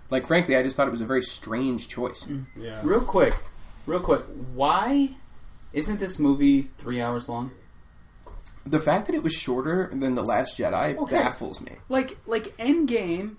[0.10, 2.26] like, frankly, I just thought it was a very strange choice.
[2.56, 2.80] Yeah.
[2.84, 3.36] real quick,
[3.86, 4.22] real quick.
[4.54, 5.10] Why
[5.74, 7.52] isn't this movie three hours long?
[8.66, 11.16] The fact that it was shorter than The Last Jedi Okay.
[11.18, 11.74] baffles me.
[11.90, 13.36] Like like Endgame.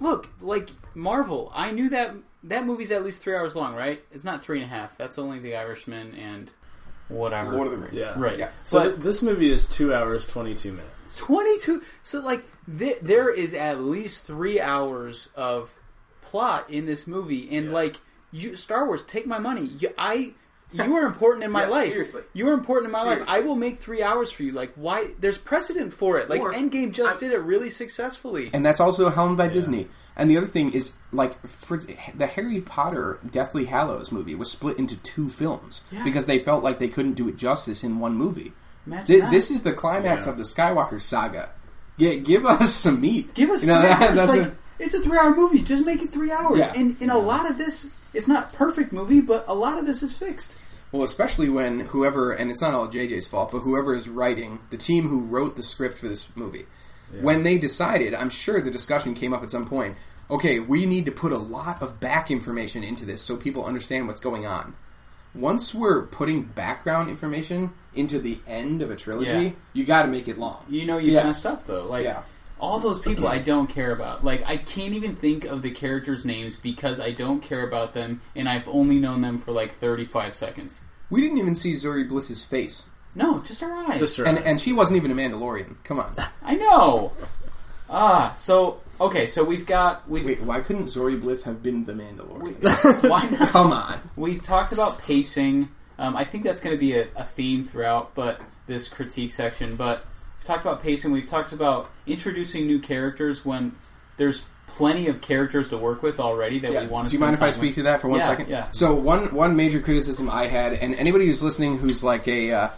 [0.00, 1.52] Look, like Marvel.
[1.54, 2.14] I knew that
[2.44, 4.02] that movie's at least three hours long, right?
[4.12, 4.96] It's not three and a half.
[4.96, 6.50] That's only The Irishman and
[7.08, 7.52] whatever.
[7.52, 7.94] Lord of the Rings.
[7.94, 8.14] Yeah.
[8.16, 8.38] Right.
[8.38, 8.50] Yeah.
[8.62, 11.16] So But- th- this movie is two hours twenty two minutes.
[11.18, 12.44] 22 so like
[12.78, 15.74] th- there is at least three hours of
[16.22, 17.72] plot in this movie and Yeah.
[17.72, 17.96] like
[18.30, 20.34] you star wars take my money you, i
[20.72, 22.22] you are important in my Yeah, life seriously.
[22.32, 25.08] you are important in my life i will make three hours for you like why
[25.18, 28.78] there's precedent for it like Or- endgame just I'm- did it really successfully And that's
[28.78, 29.88] also helmed by Disney.
[30.20, 34.78] And the other thing is, like, for the Harry Potter Deathly Hallows movie was split
[34.78, 36.04] into two films Yeah.
[36.04, 38.52] because they felt like they couldn't do it justice in one movie.
[38.86, 39.30] Imagine Thi- that.
[39.30, 40.32] this is the climax Yeah.
[40.32, 41.48] of the Skywalker saga.
[41.96, 43.34] Yeah, give us some meat.
[43.34, 45.84] give us You know, that- hours that's like a- it's a three hour movie just
[45.84, 46.72] make it three hours Yeah.
[46.74, 49.84] and in a lot of this it's not a perfect movie but a lot of
[49.86, 50.58] this is fixed
[50.92, 54.76] Well, especially when whoever, and it's not all JJ's fault, but whoever is writing, the
[54.76, 56.66] team who wrote the script for this movie,
[57.20, 59.94] when they decided, I'm sure the discussion came up at some point,
[60.30, 64.06] okay, we need to put a lot of back information into this so people understand
[64.06, 64.74] what's going on.
[65.34, 69.50] Once we're putting background information into the end of a trilogy, Yeah.
[69.72, 70.64] you got to make it long.
[70.68, 71.24] You know you Yeah.
[71.24, 71.86] messed up though.
[71.86, 72.22] Like Yeah.
[72.60, 74.24] all those people I don't care about.
[74.24, 78.20] Like I can't even think of the characters' names because I don't care about them
[78.34, 80.84] and I've only known them for like 35 seconds.
[81.10, 82.84] We didn't even see Zorii Bliss's face.
[83.14, 83.98] No, just her eyes.
[83.98, 84.44] Just her And, eyes.
[84.46, 85.76] and she wasn't even a Mandalorian.
[85.84, 86.14] Come on.
[86.42, 87.12] I know.
[87.88, 91.92] Ah, so okay, so we've got we Wait, why couldn't Zorii Bliss have been the
[91.94, 93.08] Mandalorian?
[93.08, 93.48] why not?
[93.48, 94.00] Come on.
[94.16, 95.70] We've talked about pacing.
[95.98, 99.76] Um, I think that's going to be a, a theme throughout, but this critique section.
[99.76, 100.04] But
[100.38, 101.12] we've talked about pacing.
[101.12, 103.74] We've talked about introducing new characters when
[104.16, 106.82] there's plenty of characters to work with already that Yeah.
[106.82, 107.10] we want to.
[107.10, 108.48] Do you mind if I speak to that for one Yeah, second?
[108.48, 108.70] yeah.
[108.70, 112.68] So one one major criticism I had, and anybody who's listening who's like a uh,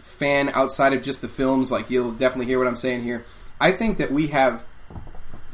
[0.00, 3.24] fan outside of just the films, like you'll definitely hear what I'm saying here.
[3.60, 4.66] I think that we have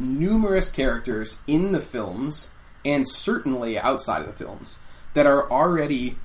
[0.02, 2.50] numerous characters in the films
[2.84, 4.78] and certainly outside of the films
[5.14, 6.16] that are already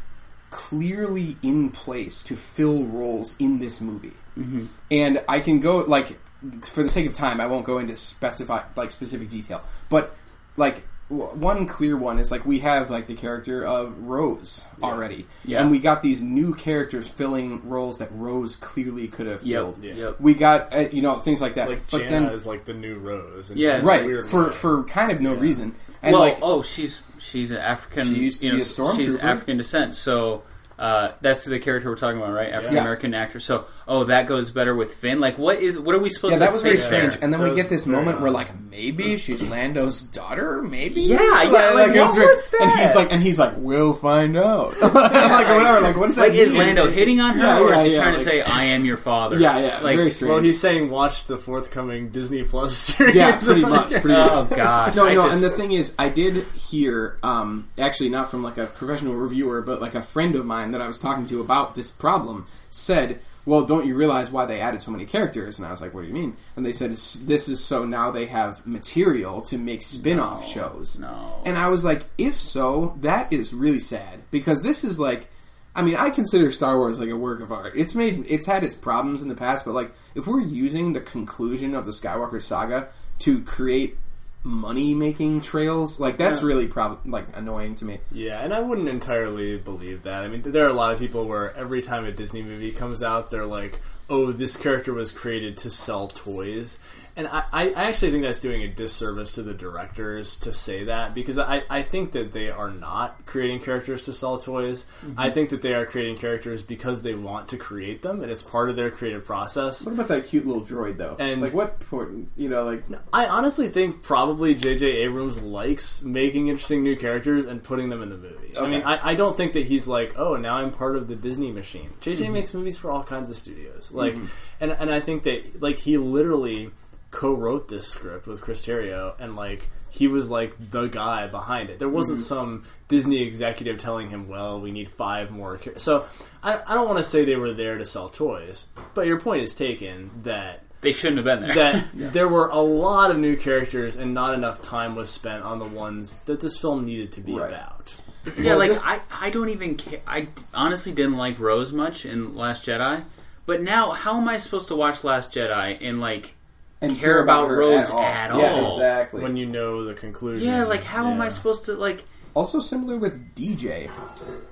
[0.49, 4.13] clearly in place to fill roles in this movie.
[4.37, 4.65] Mm-hmm.
[4.91, 6.17] And I can go like
[6.63, 10.15] for the sake of time, I won't go into specify like specific detail, but
[10.55, 15.61] like one clear one is like we have like the character of Rose already, Yeah.
[15.61, 19.57] and we got these new characters filling roles that Rose clearly could have Yep.
[19.61, 19.83] filled.
[19.83, 20.19] Yep.
[20.19, 22.73] We got uh, you know things like that, Like but Jannah then is like the
[22.73, 23.49] new Rose.
[23.49, 24.51] and Yeah, right for way.
[24.51, 28.05] for kind of no reason, and well, like oh, she's she's an African.
[28.05, 28.95] She used to you know, be a stormtrooper.
[29.01, 30.43] She's African descent, so
[30.77, 32.51] uh, that's the character we're talking about, right?
[32.53, 33.39] African American actor.
[33.39, 35.19] So, oh, that goes better with Finn.
[35.19, 36.45] Like, what is what are we supposed to yeah, to?
[36.45, 37.13] that was very strange.
[37.15, 37.23] there?
[37.23, 41.01] And then That we get this very moment where like maybe she's Lando's daughter, maybe
[41.01, 43.93] Yeah, yeah, like, it was what very- was And he's like, and he's like, we'll
[43.93, 45.79] find out, like whatever.
[45.81, 46.53] Like, what does that Like, is?
[46.55, 48.63] Lando hitting on her, Yeah, or yeah, is he yeah, trying like- to say, "I
[48.65, 49.39] am your father"?
[49.39, 50.29] Yeah, yeah, Like, very strange.
[50.33, 53.15] Well, he's saying watch the forthcoming Disney Plus series.
[53.15, 54.31] yeah, pretty much, pretty much.
[54.31, 58.09] oh gosh, No, I no, just- and the thing is, I did hear, um, actually
[58.09, 60.99] not from like a professional reviewer, but like a friend of mine that I was
[60.99, 65.05] talking to about this problem said, "Well, don't you realize why they added so many
[65.05, 67.85] characters?" And I was like, "What do you mean?" And they said, "This is so
[67.85, 71.41] now they have material to make spin-off shows." no.
[71.45, 75.29] And I was like, "If so, that is really sad because this is like."
[75.75, 77.73] I mean, I consider Star Wars like a work of art.
[77.75, 80.99] It's made, it's had its problems in the past, but like, if we're using the
[80.99, 82.87] conclusion of the Skywalker saga
[83.19, 83.95] to create
[84.43, 87.99] money making trails, like that's really prob- like annoying to me.
[88.11, 90.23] Yeah, and I wouldn't entirely believe that.
[90.23, 93.03] I mean, there are a lot of people where every time a Disney movie comes
[93.03, 93.79] out, they're like,
[94.09, 96.79] "Oh, this character was created to sell toys,"
[97.17, 101.15] and I, I actually think that's doing a disservice to the directors to say that
[101.15, 104.85] because I, I think that they are not creating characters to sell toys.
[105.03, 105.19] Mm-hmm.
[105.19, 108.43] I think that they are creating characters because they want to create them, and it's
[108.43, 109.83] part of their creative process.
[109.83, 111.15] What about that cute little droid though?
[111.17, 112.29] And- like, what point?
[112.35, 114.85] You know, like I honestly think probably J.J.
[114.85, 118.55] Abrams likes making interesting new characters and putting them in the movie.
[118.55, 121.15] I mean, I, I don't think that he's like, oh, now I'm part of the
[121.15, 121.89] Disney machine.
[122.01, 122.29] J.J.
[122.29, 124.15] makes movies for all kinds of studios, like,
[124.61, 126.69] and and I think that like he literally
[127.11, 131.79] co-wrote this script with Chris Terrio, and like he was like the guy behind it.
[131.79, 132.35] There wasn't mm-hmm.
[132.35, 135.57] some Disney executive telling him, well, we need five more.
[135.57, 135.77] Char-.
[135.77, 136.05] So
[136.43, 139.43] I, I don't want to say they were there to sell toys, but your point
[139.43, 141.55] is taken that they shouldn't have been there.
[141.55, 145.59] that there were a lot of new characters and not enough time was spent on
[145.59, 147.49] the ones that this film needed to be Right.
[147.49, 147.95] about.
[148.37, 150.01] Yeah, Well, like just- I, I don't even care.
[150.05, 153.05] I d- honestly didn't like Rose much in Last Jedi,
[153.45, 156.35] but now how am I supposed to watch Last Jedi and like
[156.81, 157.99] and care about her Rose at all?
[158.01, 159.21] at Yeah, exactly.
[159.21, 160.47] When you know the conclusion.
[160.47, 162.03] yeah, like how am I supposed to like?
[162.33, 163.89] Also similar with DJ.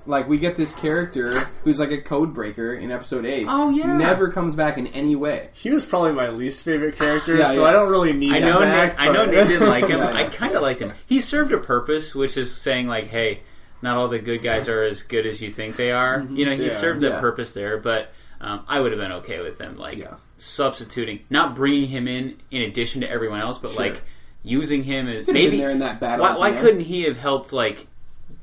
[0.07, 1.31] Like we get this character
[1.63, 3.45] who's like a code breaker in episode eight.
[3.47, 3.95] Oh, yeah.
[3.95, 5.49] Never comes back in any way.
[5.53, 7.69] He was probably my least favorite character, Yeah, so yeah.
[7.69, 8.99] I don't really need I him know back, Nick.
[8.99, 9.99] I know but- Nick didn't like him.
[9.99, 10.25] Yeah, yeah.
[10.25, 10.93] I kind of liked him.
[11.05, 13.41] He served a purpose, which is saying like, hey,
[13.83, 16.21] not all the good guys are as good as you think they are.
[16.21, 16.37] Mm-hmm.
[16.37, 16.69] You know, he Yeah.
[16.79, 17.19] served a Yeah.
[17.19, 18.11] purpose there, but
[18.41, 20.15] um, I would have been okay with him like Yeah.
[20.37, 23.79] substituting, not bringing him in in addition to everyone else, but Sure.
[23.79, 24.03] like
[24.43, 26.23] using him as Could maybe been there in that battle.
[26.25, 27.87] Why, why couldn't he have helped like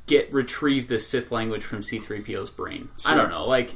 [0.07, 2.89] get retrieve the Sith language from C-3PO's brain?
[3.05, 3.45] I don't know.
[3.47, 3.75] Like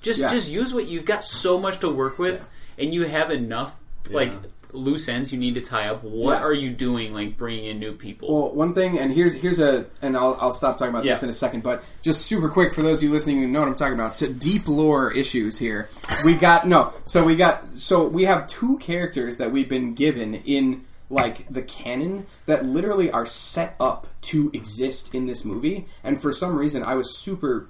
[0.00, 0.30] just Yeah.
[0.30, 2.48] just use what you've got so much to work with
[2.78, 3.78] and you have enough
[4.10, 4.32] like
[4.76, 6.04] loose ends you need to tie up.
[6.04, 6.44] What Yeah.
[6.46, 8.28] are you doing like bringing in new people?
[8.42, 11.28] Well, one thing, and here's here's a, and I'll, I'll stop talking about this in
[11.28, 13.74] a second, but just super quick for those of you listening who know what I'm
[13.74, 14.14] talking about.
[14.14, 15.88] So deep lore issues here.
[16.24, 20.34] We got no, so we got so we have two characters that we've been given
[20.34, 26.20] in like the canon that literally are set up to exist in this movie, and
[26.20, 27.68] for some reason I was super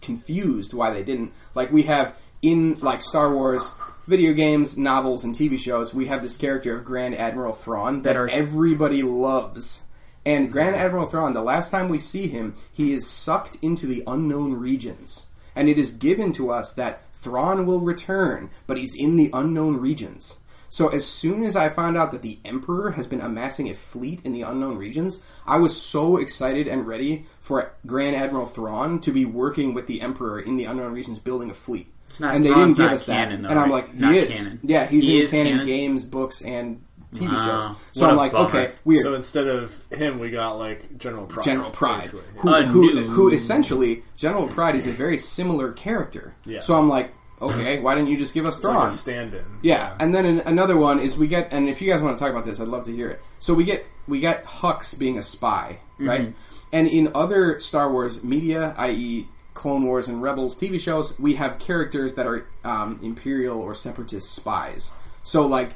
[0.00, 1.32] confused why they didn't.
[1.54, 3.72] Like we have in like Star Wars
[4.06, 8.14] video games, novels, and TV shows, we have this character of Grand Admiral Thrawn that,
[8.14, 9.82] That are- everybody loves.
[10.26, 14.02] And Grand Admiral Thrawn, the last time we see him, he is sucked into the
[14.06, 15.26] unknown regions.
[15.56, 19.76] And it is given to us that Thrawn will return, but he's in the unknown
[19.76, 20.38] regions.
[20.68, 24.20] So as soon as I found out that the Emperor has been amassing a fleet
[24.24, 29.12] in the unknown regions, I was so excited and ready for Grand Admiral Thrawn to
[29.12, 31.93] be working with the Emperor in the unknown regions building a fleet.
[32.20, 33.48] Not- and they Thrawn's didn't give not us canon, that.
[33.48, 33.84] though, and I'm right?
[33.84, 34.38] like, he Not is.
[34.44, 34.60] canon.
[34.62, 35.66] Yeah, he's He in is canon, canon?
[35.66, 36.80] games, books, and
[37.14, 37.44] TV Wow.
[37.44, 37.76] shows.
[37.92, 38.48] So What I'm a like, bummer.
[38.48, 39.02] okay, weird.
[39.02, 41.44] So instead of him, we got like General Pryde.
[41.44, 42.24] General Pryde, basically.
[42.38, 46.34] who, A who, new- who essentially General Pryde is a very similar character.
[46.44, 46.60] Yeah.
[46.60, 48.86] So I'm like, okay, why didn't you just give us It's like Thrawn?
[48.86, 49.44] a stand-in.
[49.62, 49.94] yeah.
[50.00, 52.30] and then an, another one is we get, and if you guys want to talk
[52.32, 53.20] about this, I'd love to hear it.
[53.40, 56.22] So we get we get Hux being a spy, right?
[56.22, 56.30] Mm-hmm.
[56.72, 59.28] And in other Star Wars media, i.e.
[59.54, 64.34] Clone Wars and Rebels TV shows, we have characters that are um, Imperial or Separatist
[64.34, 64.92] spies.
[65.22, 65.70] So like,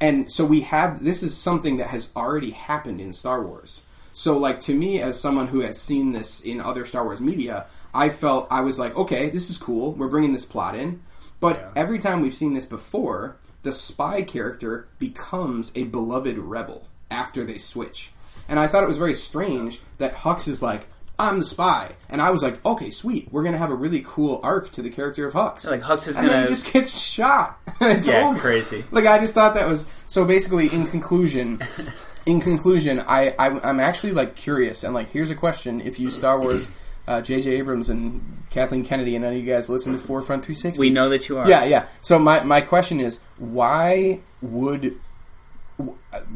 [0.00, 3.82] and so we have this is something that has already happened in Star Wars.
[4.12, 7.66] So like to me as someone who has seen this in other Star Wars media,
[7.92, 9.94] I felt I was like, okay, this is cool.
[9.94, 11.02] We're bringing this plot in.
[11.40, 11.70] But Yeah.
[11.76, 17.58] every time we've seen this before, the spy character becomes a beloved rebel after they
[17.58, 18.12] switch.
[18.48, 20.86] And I thought it was very strange that Hux is like,
[21.18, 21.92] I'm the spy.
[22.08, 23.28] And I was like, okay, sweet.
[23.30, 25.68] We're going to have a really cool arc to the character of Hux.
[25.70, 27.58] Like Hux is and then gonna he just gets shot.
[27.80, 28.38] it's yeah, over.
[28.38, 28.84] crazy.
[28.90, 30.24] Like I just thought that was so.
[30.24, 31.62] Basically, in conclusion,
[32.26, 36.10] in conclusion, I, I I'm actually like curious and like here's a question: If you
[36.10, 36.68] Star Wars,
[37.08, 37.50] uh, J.J.
[37.52, 41.08] Abrams and Kathleen Kennedy and none of you guys listen to Forefront 360, We know
[41.08, 41.48] that you are.
[41.48, 41.86] yeah, yeah.
[42.00, 44.96] So my my question is, why would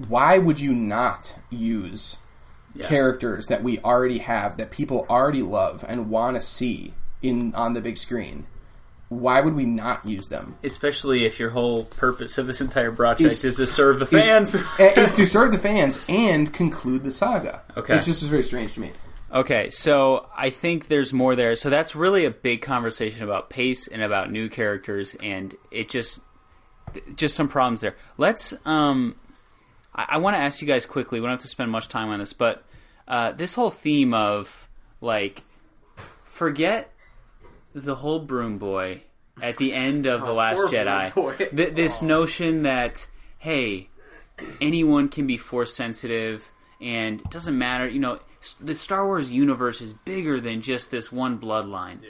[0.09, 2.17] why would you not use
[2.79, 2.87] Yeah.
[2.87, 7.75] characters that we already have that people already love and want to see in on
[7.75, 8.47] the big screen?
[9.09, 10.57] Why would we not use them?
[10.63, 14.55] Especially if your whole purpose of this entire project Is- is, to serve the fans.
[14.79, 17.63] is to serve the fans and conclude the saga.
[17.77, 17.95] Okay.
[17.97, 18.93] It just was very strange to me.
[19.33, 21.55] Okay, so I think there's more there.
[21.55, 26.21] So that's really a big conversation about pace and about new characters, and it just
[27.15, 27.97] just some problems there.
[28.17, 28.55] Let's.
[28.65, 29.17] Um,
[29.95, 31.21] I, I want to ask you guys quickly.
[31.21, 32.65] We don't have to spend much time on this, but
[33.09, 34.69] uh, this whole theme of
[35.01, 35.43] like
[36.25, 36.93] forget
[37.75, 39.03] the whole broom boy
[39.41, 41.57] at the end of the Last poor Jedi.
[41.57, 43.89] Th- this notion that hey,
[44.61, 48.21] anyone can be force sensitive and it doesn't matter you know
[48.61, 52.01] the star wars universe is bigger than just this one bloodline.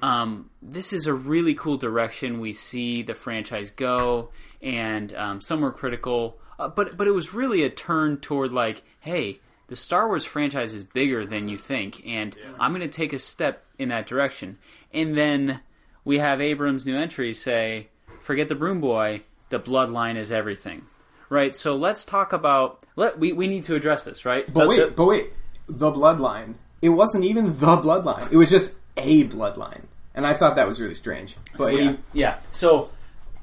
[0.00, 4.30] Um, this is a really cool direction we see the franchise go
[4.62, 8.82] and um, some were critical uh, but but it was really a turn toward like
[9.00, 13.12] hey the star wars franchise is bigger than you think and i'm going to take
[13.12, 14.58] a step in that direction
[14.92, 15.60] and then
[16.04, 17.88] we have abrams new entry say
[18.20, 20.82] forget the broom boy the bloodline is everything
[21.28, 21.54] right?
[21.54, 22.84] So let's talk about.
[22.96, 24.46] Let we, we need to address this, right?
[24.46, 24.96] But That's wait, it.
[24.96, 25.32] but wait,
[25.68, 26.54] the bloodline.
[26.80, 28.30] It wasn't even the bloodline.
[28.30, 31.36] It was just a bloodline, and I thought that was really strange.
[31.56, 32.38] But yeah, yeah.
[32.52, 32.90] So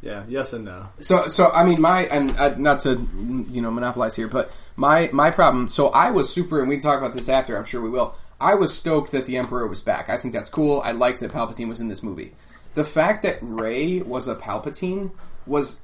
[0.06, 0.88] Yeah, yes and no.
[1.02, 2.92] So, so I mean, my and uh, not to
[3.50, 5.68] you know monopolize here, but my my problem.
[5.68, 7.58] So I was super, and we can talk about this after.
[7.58, 8.14] I'm sure we will.
[8.40, 10.10] I was stoked that the Emperor was back.
[10.10, 10.82] I think that's cool.
[10.86, 12.34] I liked that Palpatine was in this movie.
[12.76, 15.12] The fact that Rey was a Palpatine
[15.48, 15.80] was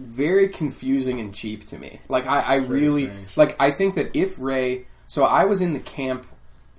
[0.00, 2.00] very confusing and cheap to me.
[2.08, 3.36] Like I, I really strange.
[3.36, 3.62] like.
[3.62, 6.26] I think that if Rey, so I was in the camp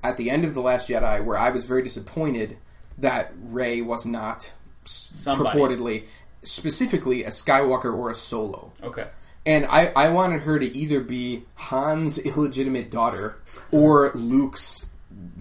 [0.04, 2.58] at the end of the Last Jedi where I was very disappointed
[2.98, 4.52] that Rey was not
[4.84, 5.58] Somebody.
[5.58, 6.04] purportedly
[6.48, 8.72] specifically a Skywalker or a Solo.
[8.84, 9.08] okay.
[9.46, 13.38] And I, I wanted her to either be Han's illegitimate daughter
[13.72, 14.86] or Luke's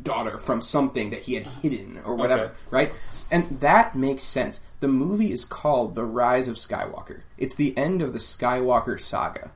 [0.02, 2.54] daughter from something that he had hidden or whatever, Okay.
[2.70, 2.92] right?
[3.32, 4.60] And that makes sense.
[4.78, 7.22] The movie is called The Rise of Skywalker.
[7.36, 9.50] It's the end of the Skywalker saga.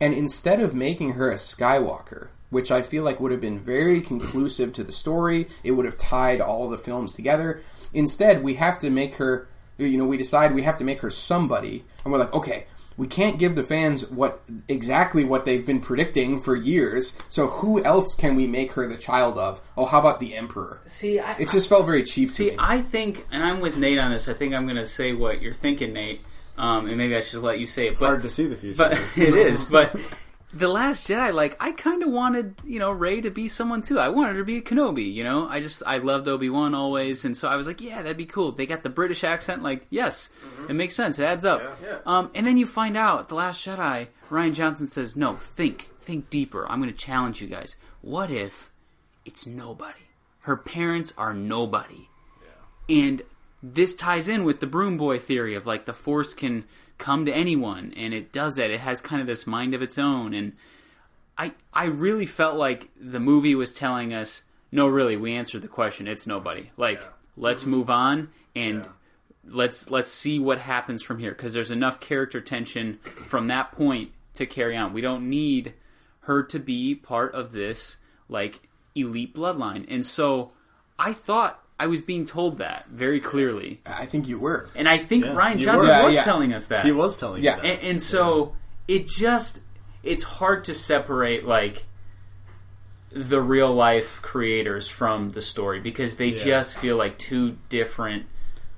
[0.00, 4.00] And instead of making her a Skywalker, which I feel like would have been very
[4.00, 7.60] conclusive to the story, it would have tied all the films together.
[7.92, 9.46] Instead, we have to make her,
[9.78, 12.66] you know, we decide we have to make her somebody, and we're like, okay,
[12.96, 17.18] we can't give the fans what exactly what they've been predicting for years.
[17.28, 19.60] So who else can we make her the child of?
[19.76, 20.80] Oh, how about the Emperor?
[20.86, 22.56] See, I, It just felt very cheap to see, me.
[22.58, 24.28] I think, and I'm with Nate on this.
[24.28, 26.20] I think I'm going to say what you're thinking, Nate,
[26.56, 27.98] um, and maybe I should let you say it.
[27.98, 28.76] But Hard to see the future.
[28.76, 29.64] but it is.
[29.64, 29.96] But
[30.54, 33.98] the Last Jedi, like I kind of wanted, you know, Rey to be someone too.
[33.98, 35.12] I wanted her to be a Kenobi.
[35.12, 38.02] You know, I just I loved Obi Wan always, and so I was like, yeah,
[38.02, 38.52] that'd be cool.
[38.52, 40.30] They got the British accent, like yes,
[40.68, 41.18] it makes sense.
[41.18, 41.76] It adds up.
[41.82, 41.98] Yeah.
[42.06, 44.08] Um, and then you find out the Last Jedi.
[44.30, 46.66] Rian Johnson says, no, think, think deeper.
[46.68, 47.76] I'm going to challenge you guys.
[48.00, 48.70] What if
[49.24, 50.00] it's nobody?
[50.40, 52.08] Her parents are nobody.
[52.88, 53.22] And
[53.62, 56.64] this ties in with the broom boy theory of like the force can
[56.98, 58.70] come to anyone and it does that.
[58.70, 60.52] It has kind of this mind of its own and
[61.36, 65.68] I I really felt like the movie was telling us, no really, we answered the
[65.68, 66.06] question.
[66.06, 66.70] It's nobody.
[66.76, 67.02] Like
[67.36, 68.88] let's move on and
[69.46, 74.12] let's let's see what happens from here because there's enough character tension from that point
[74.34, 74.92] to carry on.
[74.92, 75.74] We don't need
[76.20, 77.96] her to be part of this
[78.28, 79.84] like elite bloodline.
[79.88, 80.52] And so
[80.98, 83.80] I thought I was being told that very clearly.
[83.84, 84.68] I think you were.
[84.76, 85.94] And I think Yeah, Rian you Johnson were.
[85.94, 86.22] Yeah, was yeah.
[86.22, 86.84] telling us that.
[86.84, 87.56] he was telling Yeah.
[87.56, 87.68] you that.
[87.68, 88.54] And, and so
[88.86, 89.60] it just
[90.02, 91.84] it's hard to separate like
[93.10, 96.44] the real life creators from the story because they Yeah.
[96.44, 98.26] just feel like two different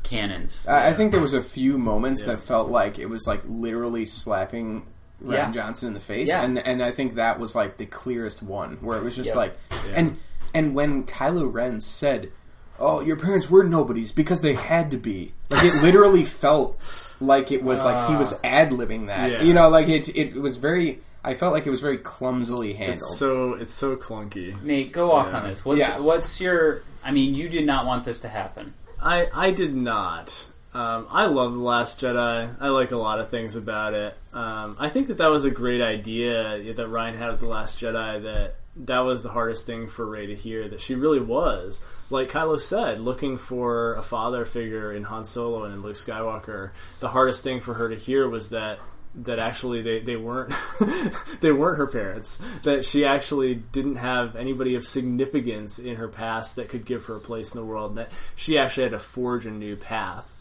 [0.02, 0.66] canons.
[0.68, 2.28] I I think there was a few moments Yeah.
[2.28, 4.82] that felt like it was like literally slapping
[5.22, 5.50] Rian Yeah.
[5.50, 6.42] Johnson in the face, Yeah.
[6.44, 9.36] and and I think that was like the clearest one where it was just Yep.
[9.36, 9.92] like, Yeah.
[9.96, 10.16] and
[10.54, 12.30] and when Kylo Ren said,
[12.78, 16.80] "Oh, your parents were nobodies because they had to be." Like it literally felt
[17.20, 19.30] like it was like he was ad libbing that.
[19.30, 19.42] Yeah.
[19.42, 21.00] You know, like it it was very.
[21.24, 22.98] I felt like it was very clumsily handled.
[22.98, 24.60] It's so it's so clunky.
[24.62, 25.38] Nate, go off Yeah.
[25.40, 25.64] on this.
[25.64, 25.98] What's Yeah.
[25.98, 26.82] what's your?
[27.04, 28.74] I mean, you did not want this to happen.
[29.02, 30.46] I I did not.
[30.74, 32.54] Um, I love the Last Jedi.
[32.60, 34.14] I like a lot of things about it.
[34.34, 37.80] Um, I think that that was a great idea that Rian had with the Last
[37.80, 38.22] Jedi.
[38.22, 40.68] That that was the hardest thing for Rey to hear.
[40.68, 45.64] That she really was, like Kylo said, looking for a father figure in Han Solo
[45.64, 46.70] and in Luke Skywalker.
[47.00, 48.78] The hardest thing for her to hear was that
[49.18, 50.52] that actually they, they weren't
[51.40, 56.56] they weren't her parents that she actually didn't have anybody of significance in her past
[56.56, 59.46] that could give her a place in the world that she actually had to forge
[59.46, 60.36] a new path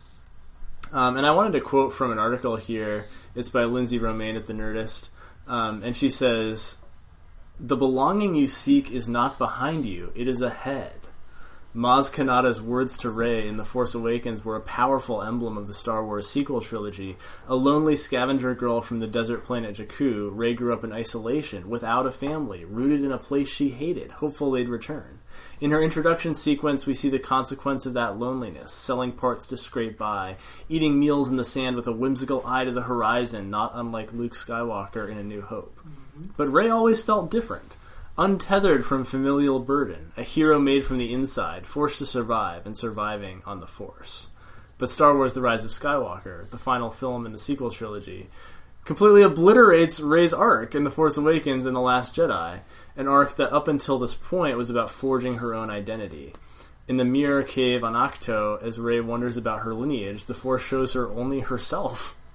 [0.91, 3.05] um, and I wanted to quote from an article here.
[3.35, 5.09] It's by Lindsey Romain at the Nerdist,
[5.47, 6.77] um, and she says,
[7.57, 11.07] "The belonging you seek is not behind you; it is ahead."
[11.73, 15.73] Maz Kanata's words to Rey in The Force Awakens were a powerful emblem of the
[15.73, 17.15] Star Wars sequel trilogy.
[17.47, 22.05] A lonely scavenger girl from the desert planet Jakku, Rey grew up in isolation, without
[22.05, 25.19] a family, rooted in a place she hated, hopeful they'd return.
[25.61, 29.97] In her introduction sequence, we see the consequence of that loneliness, selling parts to scrape
[29.97, 30.35] by,
[30.67, 34.33] eating meals in the sand with a whimsical eye to the horizon, not unlike Luke
[34.33, 35.77] Skywalker in A New Hope.
[35.79, 36.31] Mm-hmm.
[36.35, 37.77] But Rey always felt different.
[38.17, 43.41] Untethered from familial burden, a hero made from the inside, forced to survive, and surviving
[43.45, 44.29] on the Force.
[44.77, 48.27] But Star Wars The Rise of Skywalker, the final film in the sequel trilogy,
[48.85, 52.59] completely obliterates Rey's arc in The Force Awakens and The Last Jedi,
[52.95, 56.33] an arc that up until this point was about forging her own identity.
[56.87, 60.93] In the mirror cave on Ahch-To, as Rey wonders about her lineage, the Force shows
[60.93, 62.15] her only herself.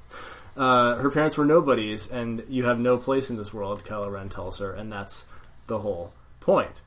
[0.56, 4.28] Uh, her parents were nobodies, and you have no place in this world, Kylo Ren
[4.28, 5.24] tells her, and that's
[5.68, 6.82] the whole point.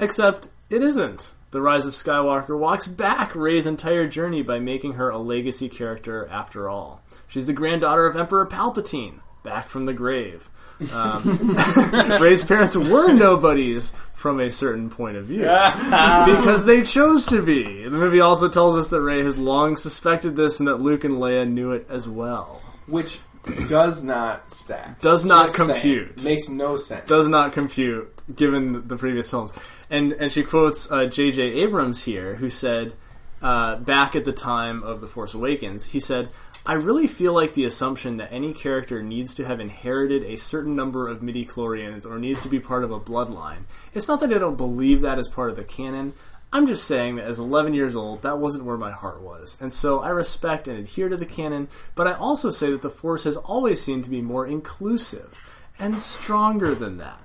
[0.00, 1.32] Except it isn't.
[1.54, 6.26] The Rise of Skywalker walks back Rey's entire journey by making her a legacy character
[6.28, 7.00] after all.
[7.28, 10.50] She's the granddaughter of Emperor Palpatine, back from the grave.
[10.92, 11.56] Um,
[12.20, 15.42] Rey's parents were nobodies from a certain point of view
[16.26, 17.84] because they chose to be.
[17.84, 21.18] The movie also tells us that Rey has long suspected this and that Luke and
[21.18, 22.60] Leia knew it as well.
[22.88, 23.20] which
[23.68, 25.00] does not stack.
[25.00, 25.70] Does not Just saying.
[25.70, 26.24] compute.
[26.24, 27.06] Makes no sense.
[27.06, 29.52] does not compute given the previous films.
[29.90, 31.42] And and she quotes uh, J.J.
[31.42, 32.94] Abrams here, who said
[33.42, 36.30] uh, back at the time of the Force Awakens, he said.
[36.66, 40.74] I really feel like the assumption that any character needs to have inherited a certain
[40.74, 43.64] number of midi-chlorians or needs to be part of a bloodline.
[43.92, 46.14] It's not that I don't believe that as part of the canon.
[46.54, 49.58] I'm just saying that as 11 years old, that wasn't where my heart was.
[49.60, 51.66] And so I respect and adhere to the canon,
[51.96, 56.00] but I also say that the Force has always seemed to be more inclusive and
[56.00, 57.23] stronger than that.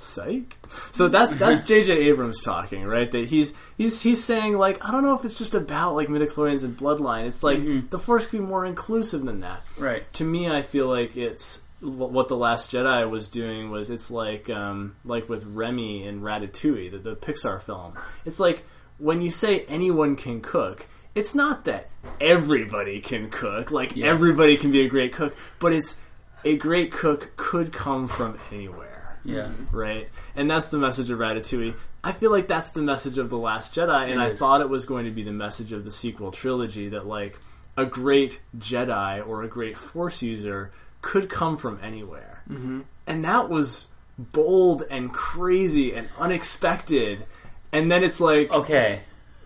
[0.00, 0.58] Psych.
[0.92, 1.92] So that's that's J.J.
[1.92, 3.10] Abrams talking, right?
[3.10, 6.64] That he's he's he's saying like I don't know if it's just about like midichlorians
[6.64, 7.26] and bloodline.
[7.26, 9.62] It's like the Force could be more inclusive than that.
[9.78, 10.10] Right.
[10.14, 14.48] To me, I feel like it's what the Last Jedi was doing was it's like
[14.48, 17.98] um, like with Remy and Ratatouille, the, the Pixar film.
[18.24, 18.64] It's like
[18.96, 20.86] when you say anyone can cook.
[21.12, 21.90] It's not that
[22.20, 26.00] everybody can cook, like everybody can be a great cook, but it's
[26.44, 28.89] a great cook could come from anywhere
[29.24, 29.50] Yeah.
[29.72, 30.08] right?
[30.34, 31.74] And that's the message of Ratatouille.
[32.02, 34.68] I feel like that's the message of The Last Jedi, and It I thought it
[34.70, 37.38] was going to be the message of the sequel trilogy that, like,
[37.76, 40.70] a great Jedi or a great Force user
[41.02, 42.42] could come from anywhere.
[42.50, 42.80] Mm-hmm.
[43.06, 47.24] And that was bold and crazy and unexpected.
[47.72, 49.00] And then it's like, Okay.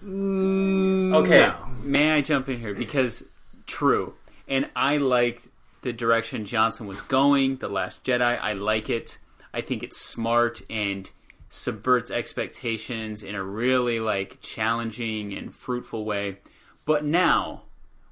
[0.04, 1.40] mm, Okay.
[1.40, 1.54] no.
[1.82, 3.24] May I jump in here because
[3.66, 4.14] true,
[4.48, 5.48] and I liked
[5.82, 7.56] the direction Johnson was going.
[7.58, 9.18] The Last Jedi, I like it.
[9.54, 11.10] I think it's smart and
[11.48, 16.38] subverts expectations in a really like challenging and fruitful way.
[16.84, 17.62] But now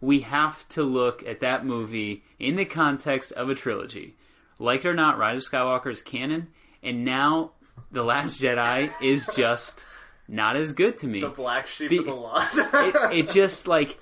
[0.01, 4.15] we have to look at that movie in the context of a trilogy.
[4.59, 6.49] Like it or not, Rise of Skywalker is canon,
[6.83, 7.53] and now
[7.91, 9.85] The Last Jedi is just
[10.29, 12.49] not as good to me The black sheep Be- of the lot.
[12.55, 13.99] it, it just like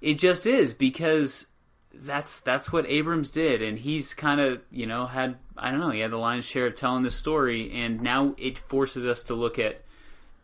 [0.00, 1.48] it just is because
[2.00, 5.90] that's that's what Abrams did, and he's kind of you know had I don't know
[5.90, 9.34] he had the lion's share of telling this story, and now it forces us to
[9.34, 9.82] look at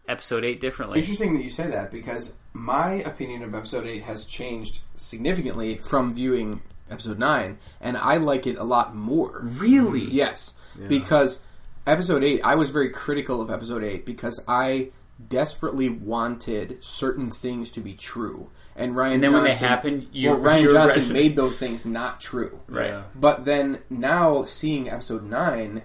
[0.08, 0.98] episode eight differently.
[0.98, 6.14] Interesting that you say that because my opinion of episode 8 has changed significantly from
[6.14, 9.40] viewing episode 9, and I like it a lot more.
[9.44, 10.02] Really?
[10.02, 10.16] Mm-hmm.
[10.16, 10.54] Yes,
[10.88, 11.42] because
[11.86, 14.90] episode 8, I was very critical of episode 8 because I
[15.28, 18.50] desperately wanted certain things to be true.
[18.80, 21.58] And Rian And then when they Johnson, happen, you- well, Rian Johnson regret made those
[21.58, 22.58] things not true.
[22.68, 22.88] Right.
[22.88, 23.02] Yeah.
[23.14, 25.82] But then now seeing episode 9,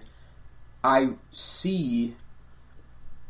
[0.84, 2.16] I see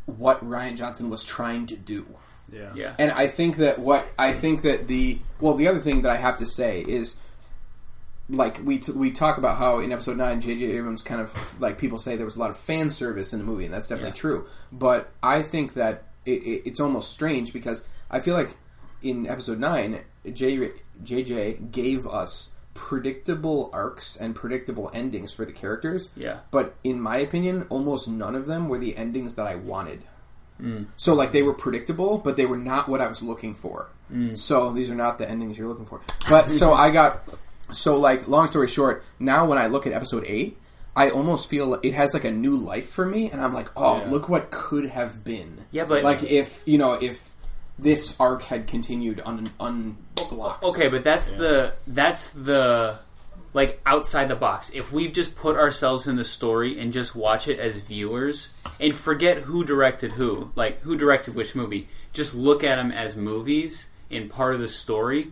[0.06, 2.06] what Rian Johnson was trying to do.
[2.52, 2.72] Yeah.
[2.76, 2.96] Yeah.
[3.00, 6.18] And I think that what I think that the well, the other thing that I
[6.18, 7.16] have to say is,
[8.30, 10.66] like we t- we talk about how in episode nine, J.J.
[10.78, 13.46] Abrams kind of like people say there was a lot of fan service in the
[13.46, 14.22] movie, and that's definitely Yeah.
[14.22, 14.46] true.
[14.72, 18.56] But I think that it, it, it's almost strange because I feel like
[19.06, 20.02] in episode nine,
[20.32, 20.72] J,
[21.04, 21.60] J.J.
[21.72, 26.10] gave us predictable arcs and predictable endings for the characters.
[26.16, 26.40] Yeah.
[26.52, 30.04] But in my opinion, almost none of them were the endings that I wanted.
[30.62, 30.88] Mm.
[30.98, 33.90] So like they were predictable, but they were not what I was looking for.
[34.12, 34.38] Mm.
[34.38, 36.02] So these are not the endings you're looking for.
[36.30, 37.24] But so I got
[37.72, 40.58] so like long story short, now when I look at episode 8,
[40.98, 43.98] I almost feel it has like a new life for me and I'm like, "Oh,
[43.98, 44.10] Yeah.
[44.10, 47.32] look what could have been." Yeah, but- like if, you know, if
[47.78, 50.64] this arc had continued un unblocked.
[50.64, 53.00] Okay, but that's the that's the
[53.54, 54.72] like outside the box.
[54.74, 58.50] If we just put ourselves in the story and just watch it as viewers
[58.80, 63.16] and forget who directed who, like who directed which movie, just look at them as
[63.18, 65.32] movies and part of the story.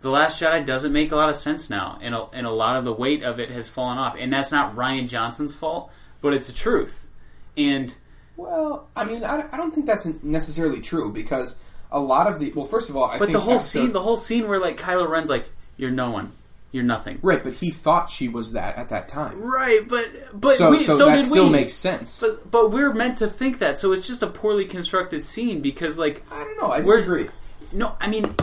[0.00, 2.76] The Last Jedi doesn't make a lot of sense now, and a, and a lot
[2.76, 4.16] of the weight of it has fallen off.
[4.18, 5.90] And that's not Rian Johnson's fault,
[6.20, 7.08] but it's the truth.
[7.56, 7.94] And
[8.36, 11.60] Well, I mean, I, I don't think that's necessarily true because
[11.92, 13.92] a lot of the well, first of all, I but think the whole episode- scene,
[13.92, 16.32] the whole scene where like Kylo Ren's like, "You're no one,
[16.72, 19.40] you're nothing." right, but he thought she was that at that time.
[19.40, 21.52] Right, but but So, we, so, so that did still we.
[21.52, 22.20] makes sense.
[22.20, 25.98] But but we're meant to think that, so it's just a poorly constructed scene because
[25.98, 26.70] like I don't know.
[26.72, 27.28] I disagree.
[27.72, 28.34] no, I mean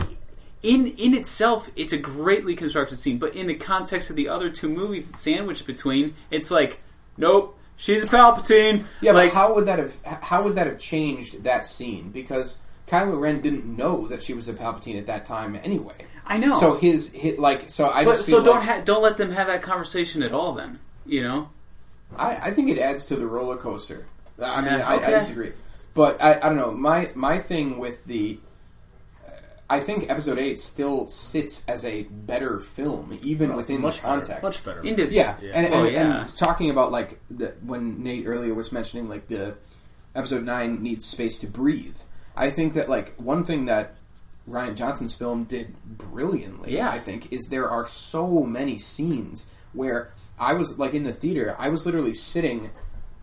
[0.62, 4.50] in in itself it's a greatly constructed scene, but in the context of the other
[4.50, 6.80] two movies it's sandwiched between, it's like
[7.16, 8.84] nope, she's a Palpatine.
[9.00, 12.10] Yeah, like but how would that have how would that have changed that scene?
[12.10, 12.58] Because
[12.90, 15.94] Kylo Ren didn't know that she was a Palpatine at that time anyway.
[16.26, 16.58] I know.
[16.58, 19.30] So his, his like so I but just so don't like, ha- don't let them
[19.30, 20.54] have that conversation at all.
[20.54, 21.50] Then you know.
[22.16, 24.06] I, I think it adds to the roller coaster.
[24.42, 25.52] I mean, Yeah, I, I disagree,
[25.94, 26.72] but I, I don't know.
[26.72, 28.40] My my thing with the,
[29.68, 34.08] I think Episode Eight still sits as a better film, even Well, within much the
[34.08, 34.42] context.
[34.42, 34.82] better, much better.
[34.82, 35.50] Into Yeah, Yeah.
[35.54, 36.20] And, oh, and, Well, yeah.
[36.22, 39.54] and talking about like the, when Nate earlier was mentioning like the
[40.16, 41.98] episode nine needs space to breathe.
[42.36, 43.94] I think that like one thing that
[44.48, 46.90] Rian Johnson's film did brilliantly, Yeah.
[46.90, 51.54] I think, is there are so many scenes where I was like in the theater,
[51.58, 52.70] I was literally sitting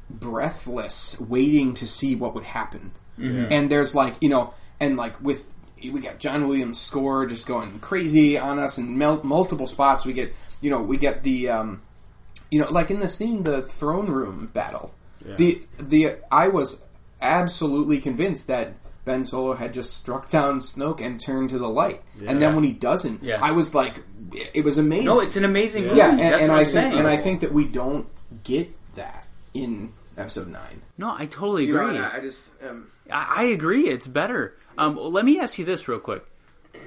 [0.09, 2.91] breathless, waiting to see what would happen.
[3.19, 7.79] And there's like you know, and like with we got John Williams' score just going
[7.79, 10.31] crazy on us, and mel- multiple spots we get
[10.61, 11.81] you know we get the um,
[12.51, 14.93] you know like in the scene the throne room battle.
[15.35, 16.83] The the I was
[17.19, 18.73] absolutely convinced that
[19.07, 22.63] Ben Solo had just struck down Snoke and turned to the light, and then when
[22.63, 23.39] he doesn't, Yeah.
[23.41, 24.03] I was like,
[24.53, 25.05] it was amazing.
[25.07, 25.97] no, it's an amazing movie.
[25.97, 26.93] yeah, and, and I think saying.
[26.99, 28.05] and I think that we don't
[28.43, 30.81] get that in episode nine.
[30.99, 31.99] no, I totally You know, agree.
[31.99, 33.87] I, I just um, I, I agree.
[33.89, 34.55] It's better.
[34.77, 36.23] Um, well, let me ask you this real quick.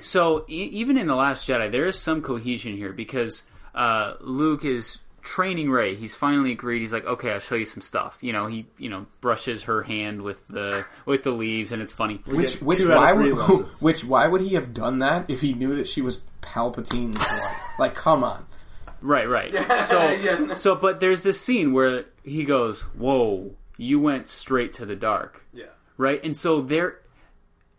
[0.02, 3.42] So e- even in the Last Jedi, there is some cohesion here because
[3.74, 5.94] uh, Luke is training Rey.
[5.94, 6.80] He's finally agreed.
[6.80, 8.18] He's like, okay, I'll show you some stuff.
[8.20, 11.92] You know, he you know brushes her hand with the with the leaves, and it's
[11.92, 12.20] funny.
[12.26, 13.82] which which two out of why would lessons.
[13.82, 17.78] which why would he have done that if he knew that she was Palpatine's wife?
[17.78, 18.46] Like, come on.
[19.02, 19.54] Right, right.
[19.86, 24.96] So, so, but there's this scene where he goes, "Whoa, you went straight to the
[24.96, 25.64] dark." Yeah.
[25.96, 26.22] right?
[26.22, 26.98] And so there,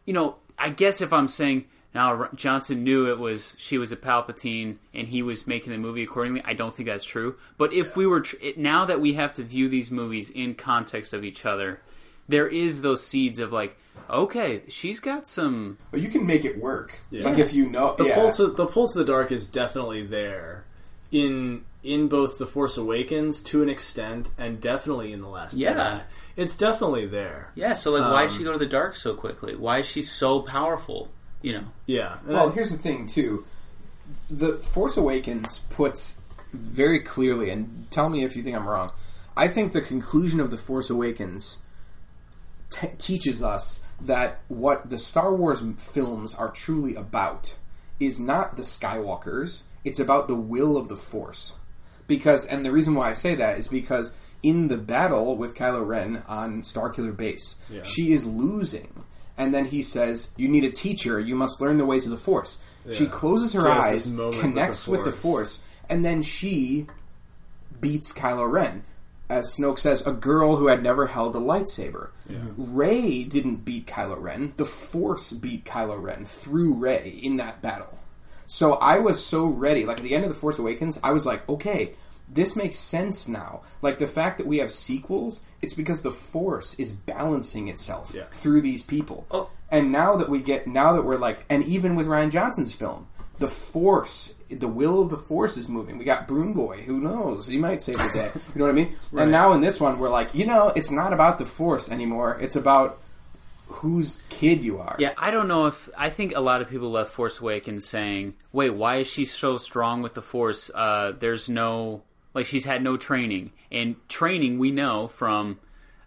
[0.06, 3.98] you know, I guess if I'm saying now Johnson knew it was she was a
[3.98, 7.36] Palpatine and he was making the movie accordingly, I don't think that's true.
[7.58, 10.56] But if we were tr- it, now that we have to view these movies in
[10.56, 11.82] context of each other,
[12.30, 13.78] there is those seeds of like,
[14.10, 15.78] okay, she's got some.
[15.92, 17.02] But you can make it work.
[17.12, 17.26] Yeah.
[17.26, 18.16] Like if you know The yeah.
[18.16, 20.64] pulse of the pulse of the dark is definitely there
[21.12, 25.74] in in both the Force Awakens to an extent, and definitely in the Last Yeah.
[25.74, 26.02] Jedi.
[26.38, 27.52] It's definitely there.
[27.56, 29.56] Yeah, so like, why did Um, she go to the dark so quickly?
[29.56, 31.10] Why is she so powerful?
[31.42, 32.18] You know, Yeah.
[32.28, 33.46] Well, I- here's the thing too.
[34.30, 36.20] The Force Awakens puts
[36.54, 38.92] very clearly, and tell me if you think I'm wrong.
[39.38, 41.60] I think the conclusion of the Force Awakens
[42.70, 47.56] t- teaches us that what the Star Wars films are truly about
[48.00, 49.64] is not the Skywalkers.
[49.84, 51.54] It's about the will of the Force.
[52.08, 54.14] Because, and the reason why I say that is because
[54.44, 57.84] in the battle with Kylo Ren on Starkiller Base, Yeah.
[57.84, 59.04] she is losing.
[59.38, 61.20] And then he says, You need a teacher.
[61.20, 62.62] You must learn the ways of the Force.
[62.90, 65.58] She closes her She eyes, moment with the connects with the, Force.
[65.58, 66.88] Force, and then she
[67.80, 68.84] beats Kylo Ren.
[69.30, 72.10] As Snoke says, a girl who had never held a lightsaber.
[72.58, 74.54] Rey didn't beat Kylo Ren.
[74.58, 78.00] The Force beat Kylo Ren through Rey in that battle.
[78.48, 79.86] So I was so ready.
[79.86, 81.94] Like at the end of The Force Awakens, I was like, okay,
[82.34, 83.62] this makes sense now.
[83.82, 88.24] Like the fact that we have sequels, it's because the Force is balancing itself Yeah.
[88.32, 89.26] through these people.
[89.32, 89.50] Oh.
[89.70, 93.08] And now that we get, now that we're like, and even with Rian Johnson's film,
[93.40, 95.98] the Force, the will of the Force is moving.
[95.98, 96.82] We got Broom Boy.
[96.84, 97.48] Who knows?
[97.48, 98.30] He might save the day.
[98.54, 98.96] You know what I mean?
[99.18, 102.38] And now in this one, we're like, you know, it's not about the Force anymore.
[102.40, 103.00] It's about
[103.68, 104.96] whose kid you are.
[105.00, 108.34] Yeah, I don't know if I think a lot of people left Force Awakens saying,
[108.52, 110.70] "Wait, why is she so strong with the Force?
[110.76, 112.04] Uh, there's no
[112.34, 115.60] like she's had no training, and training we know from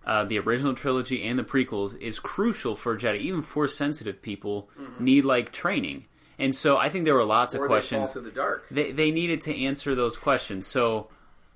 [0.06, 3.18] uh, the original trilogy and the prequels is crucial for Jedi.
[3.18, 4.68] Even Force sensitive people
[4.98, 6.06] need like training,
[6.38, 8.12] and so I think there were lots of questions.
[8.12, 8.66] the dark.
[8.70, 10.66] They they needed to answer those questions.
[10.66, 11.08] So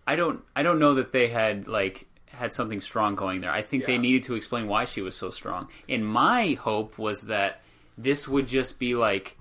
[0.06, 3.50] I don't I don't know that they had like had something strong going there.
[3.50, 5.68] I think they needed to explain why she was so strong.
[5.88, 7.62] And my hope was that
[7.96, 9.37] this would just be like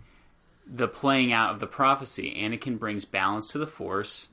[0.69, 2.35] the playing out of the prophecy.
[2.37, 4.27] Anakin brings balance to the Force.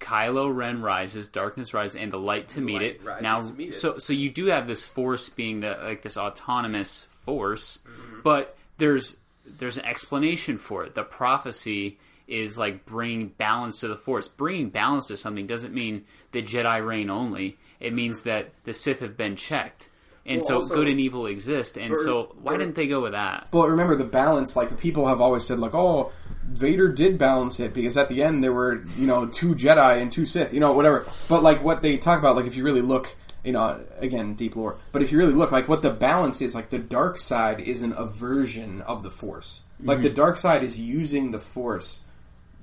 [0.00, 3.22] Kylo Ren rises, darkness rises, and the light to meet light it.
[3.22, 3.74] Now, meet it.
[3.74, 8.20] so so you do have this Force being the like this autonomous force, Mm-hmm.
[8.22, 9.16] but there's
[9.46, 10.94] there's an explanation for it.
[10.94, 14.26] The prophecy is like bringing balance to the Force.
[14.28, 17.56] Bringing balance to something doesn't mean the Jedi reign only.
[17.80, 19.90] It means that the Sith have been checked.
[20.26, 21.76] And Well, so also- good and evil exist.
[21.76, 23.48] And Or- so why or- didn't they go with that?
[23.52, 24.56] Well, remember the balance.
[24.56, 26.12] Like people have always said, like, oh,
[26.50, 30.12] Vader did balance it because at the end there were you know two Jedi and
[30.12, 31.06] two Sith, you know, whatever.
[31.28, 33.14] But like what they talk about, like if you really look,
[33.44, 34.76] you know, again deep lore.
[34.92, 37.82] But if you really look, like what the balance is, like the dark side is
[37.82, 39.62] an aversion of the Force.
[39.82, 40.14] Like the mhm.
[40.14, 42.00] dark side is using the Force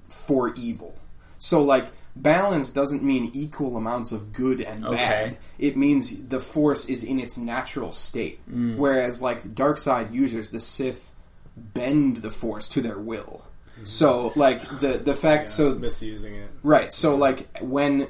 [0.07, 0.95] for evil.
[1.37, 4.93] So like balance doesn't mean equal amounts of good and bad.
[4.93, 5.37] Okay.
[5.57, 8.39] It means the force is in its natural state.
[8.49, 8.77] Mm.
[8.77, 11.13] Whereas like dark side users, the Sith
[11.55, 13.43] bend the force to their will.
[13.83, 16.51] So like the the fact so misusing it.
[16.61, 18.07] right, so like when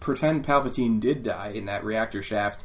[0.00, 2.64] pretend Palpatine did die in that reactor shaft,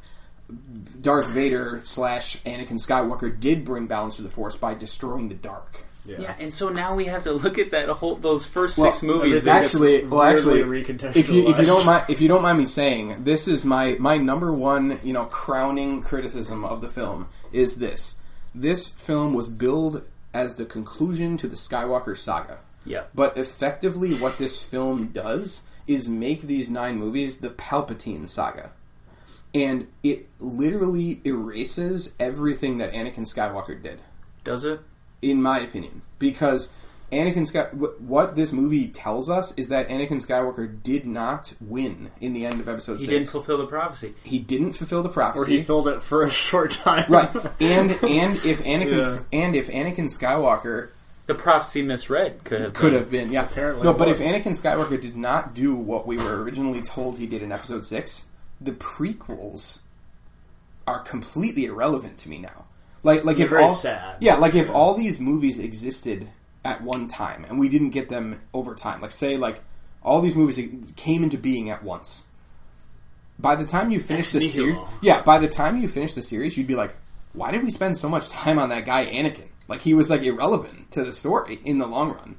[1.00, 5.86] Darth Vader slash Anakin Skywalker did bring balance to the force by destroying the dark.
[6.06, 9.04] Yeah, and so now we have to look at that whole those first Well, six
[9.04, 9.46] movies.
[9.46, 13.24] actually, well, actually, if you if you don't mind if you don't mind me saying,
[13.24, 18.16] this is my my number one you know crowning criticism of the film is this:
[18.56, 20.04] this film was billed
[20.34, 23.04] as the conclusion to the Skywalker saga, yeah.
[23.14, 28.72] but effectively, what this film does is make these nine movies the Palpatine saga.
[29.54, 34.00] And it literally erases everything that Anakin Skywalker did
[34.46, 34.80] Does it?
[35.22, 36.74] In my opinion, because
[37.12, 37.64] Anakin Sky.
[37.74, 42.62] What this movie tells us is that Anakin Skywalker did not win in the end
[42.62, 43.10] of Episode He Six.
[43.10, 44.14] didn't fulfill the prophecy.
[44.24, 45.58] he didn't fulfill the or prophecy.
[45.58, 47.04] he filled it for a short time.
[47.12, 47.30] right,
[47.60, 49.40] and and if Anakin Yeah.
[49.40, 50.92] and if Anakin Skywalker
[51.28, 53.00] The prophecy misread could have could been.
[53.00, 53.92] have been, yeah, Apparently no.
[53.92, 54.28] it But if was.
[54.28, 58.26] Anakin Skywalker did not do what we were originally told he did in Episode Six,
[58.62, 59.80] the prequels
[60.88, 62.66] are completely irrelevant to me now.
[63.04, 64.18] Like, like They're if very all, sad.
[64.20, 66.30] Yeah, like if all these movies existed
[66.64, 69.62] at one time and we didn't get them over time, like say like
[70.04, 70.60] all these movies
[70.96, 72.26] came into being at once.
[73.40, 76.22] By the time you finish Ex the series, yeah, by the time you finish the
[76.22, 76.96] series, you'd be like,
[77.34, 79.48] why did we spend so much time on that guy Anakin?
[79.68, 82.36] Like he was like irrelevant to the story in the long run,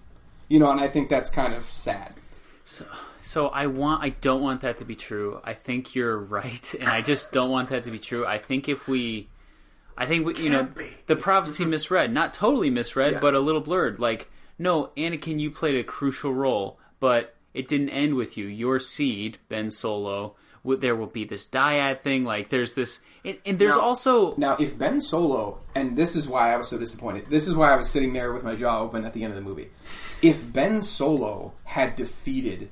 [0.49, 0.71] you know.
[0.71, 2.15] And I think that's kind of sad.
[2.63, 2.87] So,
[3.21, 4.03] so I want.
[4.03, 5.41] I don't want that to be true.
[5.43, 8.27] I think you're right, and I just don't want that to be true.
[8.27, 9.29] I think if we,
[9.97, 10.69] I think we, you know,
[11.07, 11.71] the prophecy mm-hmm.
[11.71, 13.21] misread, not totally misread, Yeah.
[13.21, 13.99] but a little blurred.
[13.99, 18.47] Like, no, Anakin, you played a crucial role, but it didn't end with you.
[18.47, 20.37] Your seed, Ben Solo.
[20.65, 22.25] There will be this dyad thing.
[22.25, 26.29] Like, there's this, and, and there's Now- also Now, if Ben Solo, and this is
[26.29, 28.81] why I was so disappointed, this is why I was sitting there with my jaw
[28.81, 29.71] open at the end of the movie.
[30.23, 32.71] If Ben Solo had defeated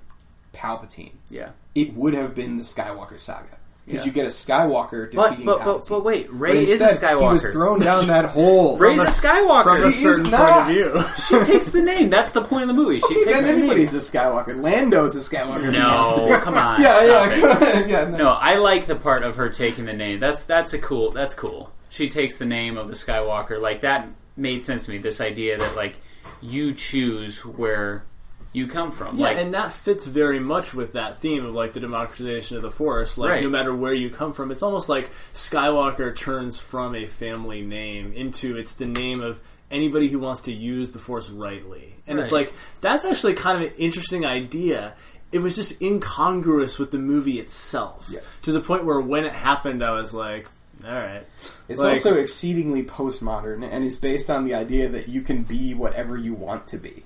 [0.53, 1.51] Palpatine, yeah.
[1.75, 3.59] it would have been the Skywalker saga.
[3.91, 4.11] Because Yeah.
[4.11, 5.65] you get a Skywalker defeating but, Palpatine.
[5.65, 7.21] but but wait, But Rey is a Skywalker.
[7.21, 8.77] He was thrown down that hole.
[8.79, 9.83] Rey's a From Skywalker.
[9.83, 10.61] a He certain is point not.
[10.61, 11.05] of view.
[11.47, 12.11] she takes the name.
[12.11, 13.01] That's the point of the movie.
[13.01, 13.59] She Okay, takes then the name.
[13.61, 14.61] anybody's a Skywalker.
[14.63, 15.73] Lando's a Skywalker.
[15.73, 16.81] No, come on.
[16.81, 18.05] Yeah, yeah, yeah.
[18.11, 18.17] No.
[18.17, 20.21] No, I like the part of her taking the name.
[20.21, 21.11] That's that's a cool.
[21.11, 21.71] That's cool.
[21.89, 23.61] She takes the name of the Skywalker.
[23.61, 24.07] Like that
[24.37, 24.99] made sense to me.
[24.99, 25.97] This idea that like
[26.41, 28.05] you choose where
[28.53, 29.17] you come from.
[29.19, 32.63] Yeah, like and that fits very much with that theme of like the democratization of
[32.63, 33.17] the force.
[33.17, 33.43] Like Right.
[33.43, 38.13] no matter where you come from, it's almost like Skywalker turns from a family name
[38.13, 39.41] into it's the name of
[39.71, 41.95] anybody who wants to use the force rightly.
[42.07, 44.95] And it's like that's actually kind of an interesting idea.
[45.33, 48.09] It was just incongruous with the movie itself.
[48.11, 48.19] Yeah.
[48.43, 50.47] To the point where when it happened I was like,
[50.85, 51.23] all right.
[51.69, 55.73] It's Like- also exceedingly postmodern, and it's based on the idea that you can be
[55.75, 57.05] whatever you want to be,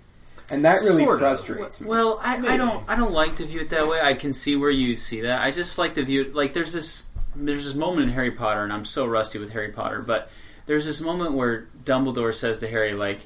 [0.55, 1.20] and that really Sort of.
[1.20, 1.89] frustrates me.
[1.89, 4.01] Well, I, I don't I don't like to view it that way.
[4.01, 5.40] I can see where you see that.
[5.43, 7.06] I just like to view it like there's this
[7.36, 10.31] there's this moment in Harry Potter, and I'm so rusty with Harry Potter, but
[10.66, 13.18] there's this moment where Dumbledore says to Harry, like,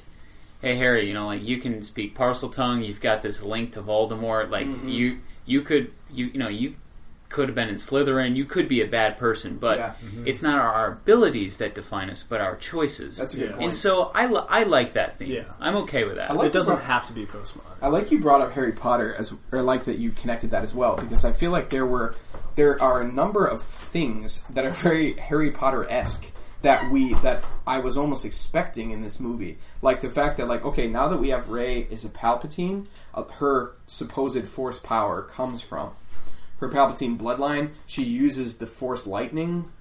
[0.61, 2.85] "Hey Harry, you know, like you can speak Parseltongue.
[2.85, 4.49] You've got this link to Voldemort.
[4.49, 4.89] Like Mm-hmm.
[4.89, 6.75] you, you could, you, you know, you
[7.29, 8.35] could have been in Slytherin.
[8.35, 9.93] You could be a bad person, but Yeah.
[10.25, 13.17] it's not our, our abilities that define us, but our choices.
[13.17, 13.51] That's a good Yeah.
[13.55, 13.63] point.
[13.65, 15.31] and so I, li- I like that theme.
[15.31, 15.43] Yeah.
[15.59, 16.35] I'm okay with that.
[16.35, 17.67] Like it doesn't the- have to be postmodern.
[17.81, 20.63] I like you brought up Harry Potter as, or I like that you connected that
[20.63, 22.15] as well because I feel like there were
[22.55, 26.31] there are a number of things that are very Harry Potter esque
[26.61, 30.65] that we that I was almost expecting in this movie, like the fact that like
[30.65, 35.61] okay now that we have Rey is a Palpatine, uh, her supposed Force power comes
[35.61, 35.91] from
[36.59, 37.71] her Palpatine bloodline.
[37.85, 39.71] She uses the Force lightning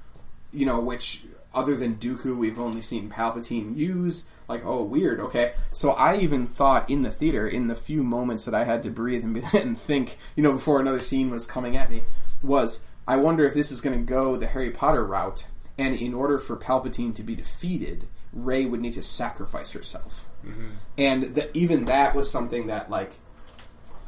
[0.53, 1.25] you know, which
[1.55, 4.27] other than Dooku, we've only seen Palpatine use.
[4.49, 5.21] Like, oh, weird.
[5.21, 8.83] Okay, so I even thought in the theater, in the few moments that I had
[8.85, 12.03] to breathe and, and think, you know, before another scene was coming at me,
[12.43, 15.47] was I wonder if this is going to go the Harry Potter route,
[15.77, 20.69] and in order for Palpatine to be defeated, Rey would need to sacrifice herself, mm-hmm.
[20.97, 23.13] and that even that was something that like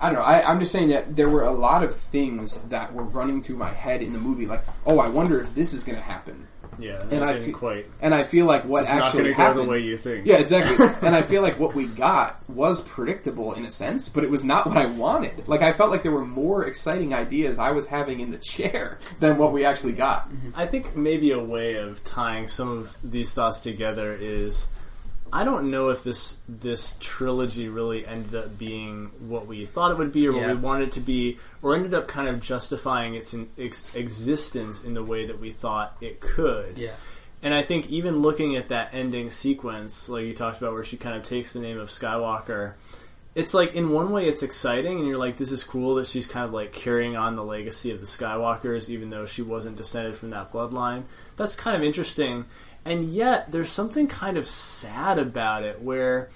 [0.00, 0.24] I don't know.
[0.24, 3.56] I, I'm just saying that there were a lot of things that were running through
[3.56, 6.46] my head in the movie, like, oh, I wonder if this is going to happen.
[6.78, 7.86] Yeah, And I I didn't fe- quite.
[8.00, 9.64] And I feel like what It's actually going to go happened.
[9.66, 10.24] the way you think.
[10.24, 10.86] yeah, exactly.
[11.06, 14.44] and I feel like what we got was predictable in a sense, but it was
[14.44, 15.46] not what I wanted.
[15.46, 18.98] Like I felt like there were more exciting ideas I was having in the chair
[19.20, 20.30] than what we actually got.
[20.56, 24.68] I think maybe a way of tying some of these thoughts together is
[25.32, 29.98] I don't know if this this trilogy really ended up being what we thought it
[29.98, 33.14] would be or what we wanted it to be or ended up kind of justifying
[33.14, 36.78] its in, ex- existence in the way that we thought it could.
[36.78, 36.92] yeah.
[37.42, 40.96] And I think even looking at that ending sequence, like you talked about, where she
[40.96, 42.74] kind of takes the name of Skywalker,
[43.34, 46.26] it's like in one way it's exciting, and you're like, this is cool that she's
[46.26, 50.16] kind of like carrying on the legacy of the Skywalkers, even though she wasn't descended
[50.16, 51.04] from that bloodline.
[51.36, 52.44] That's kind of interesting,
[52.84, 56.28] and yet there's something kind of sad about it, where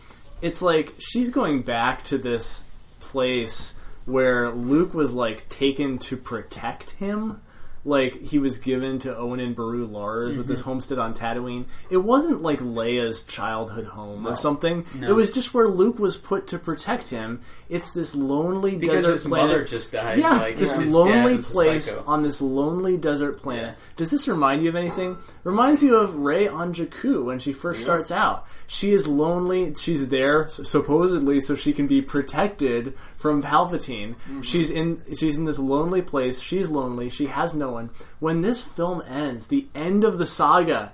[0.42, 2.64] it's like she's going back to this
[3.00, 7.40] place where Luke was like taken to protect him.
[7.86, 10.70] Like he was given to Owen and Beru Lars with this Mm-hmm.
[10.70, 11.66] homestead on Tatooine.
[11.90, 14.86] It wasn't like Leia's childhood home or something.
[14.94, 15.08] No.
[15.08, 17.42] It was just where Luke was put to protect him.
[17.68, 19.48] It's this lonely Because desert his planet.
[19.50, 20.18] mother just died.
[20.18, 23.76] Yeah, like, this his dad lonely place on this lonely desert planet.
[23.96, 25.18] Does this remind you of anything?
[25.42, 28.46] Reminds you of Rey on Jakku when she first starts out.
[28.66, 29.74] She is lonely.
[29.74, 32.94] She's there supposedly so she can be protected
[33.24, 34.10] from Palpatine.
[34.16, 34.42] Mm-hmm.
[34.42, 36.42] She's in she's in this lonely place.
[36.42, 37.08] She's lonely.
[37.08, 37.88] She has no one.
[38.20, 40.92] When this film ends, the end of the saga,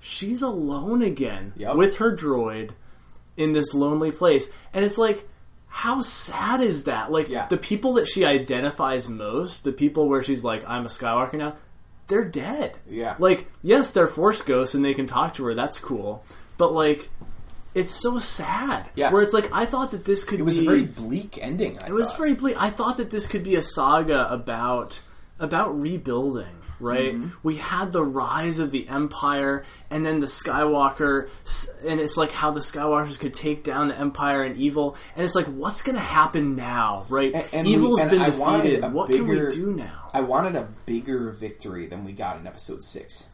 [0.00, 1.76] she's alone again Yep.
[1.76, 2.70] with her droid
[3.36, 4.50] in this lonely place.
[4.74, 5.28] And it's like,
[5.68, 7.12] how sad is that?
[7.12, 7.46] Like, Yeah.
[7.46, 11.54] the people that she identifies most, the people where she's like, I'm a Skywalker now,
[12.08, 12.76] they're dead.
[12.90, 13.14] Yeah.
[13.20, 16.24] Like, yes, they're Force ghosts and they can talk to her, that's cool.
[16.56, 17.08] But, like,
[17.74, 18.90] it's so sad.
[18.94, 19.12] Yeah.
[19.12, 20.66] Where it's like, I thought that this could It was be.
[20.66, 21.78] a very bleak ending.
[21.82, 22.18] I It was thought.
[22.18, 22.56] very bleak.
[22.60, 25.00] I thought that this could be a saga about
[25.40, 26.46] about rebuilding.
[26.80, 27.30] Right, Mm-hmm.
[27.42, 31.28] we had the rise of the Empire, and then the Skywalker,
[31.84, 35.34] and it's like how the Skywalkers could take down the Empire and evil, and it's
[35.34, 37.04] like, what's going to happen now?
[37.08, 38.92] Right, And- and we- evil's and been I defeated.
[38.92, 40.10] What can we do now?
[40.14, 43.26] I wanted a bigger victory than we got in Episode Six.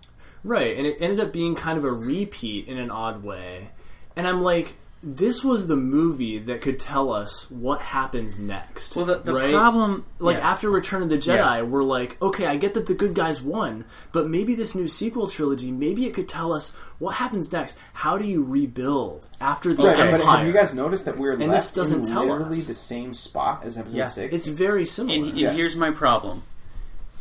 [0.42, 3.68] Right, and it ended up being kind of a repeat in an odd way.
[4.16, 4.74] And I'm like,
[5.06, 8.96] this was the movie that could tell us what happens next.
[8.96, 9.52] Well, the, the right?
[9.52, 10.48] problem, Like yeah.
[10.50, 11.60] after Return of the Jedi, Yeah.
[11.62, 15.28] we're like, okay, I get that the good guys won, but maybe this new sequel
[15.28, 17.76] trilogy, maybe it could tell us what happens next.
[17.92, 20.18] How do you rebuild after the Right, Empire?
[20.18, 22.66] but have you guys noticed that we're And left this doesn't in tell literally us.
[22.66, 24.06] the same spot as Episode Yeah.
[24.06, 24.34] Six?
[24.34, 25.16] it's very similar.
[25.18, 25.52] And, and Yeah.
[25.52, 26.44] here's my problem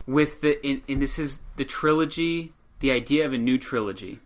[0.08, 2.54] with the and, and this is the trilogy.
[2.80, 4.20] The idea of a new trilogy.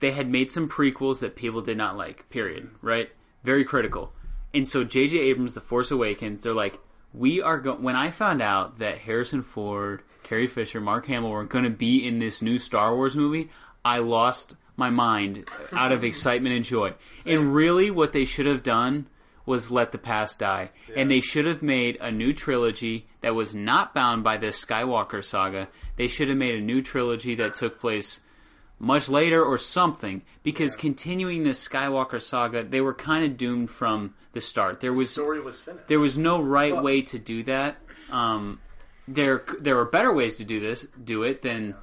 [0.00, 2.28] They had made some prequels that people did not like.
[2.30, 2.70] Period.
[2.82, 3.10] Right.
[3.42, 4.12] Very critical.
[4.54, 5.18] And so J.J.
[5.18, 6.78] Abrams, The Force Awakens, they're like,
[7.12, 7.82] we are going.
[7.82, 12.06] When I found out that Harrison Ford, Carrie Fisher, Mark Hamill were going to be
[12.06, 13.50] in this new Star Wars movie,
[13.84, 16.92] I lost my mind out of excitement and joy.
[17.26, 19.06] And really, what they should have done
[19.44, 20.70] was let the past die.
[20.94, 25.24] And they should have made a new trilogy that was not bound by this Skywalker
[25.24, 25.68] saga.
[25.96, 28.20] They should have made a new trilogy that took place
[28.78, 34.14] much later or something because continuing this Skywalker saga, they were kind of doomed from
[34.32, 34.80] the start.
[34.80, 35.88] There was story was finished.
[35.88, 37.76] there was no right way to do that.
[38.10, 38.60] Um,
[39.06, 41.74] there there were better ways to do this, do it than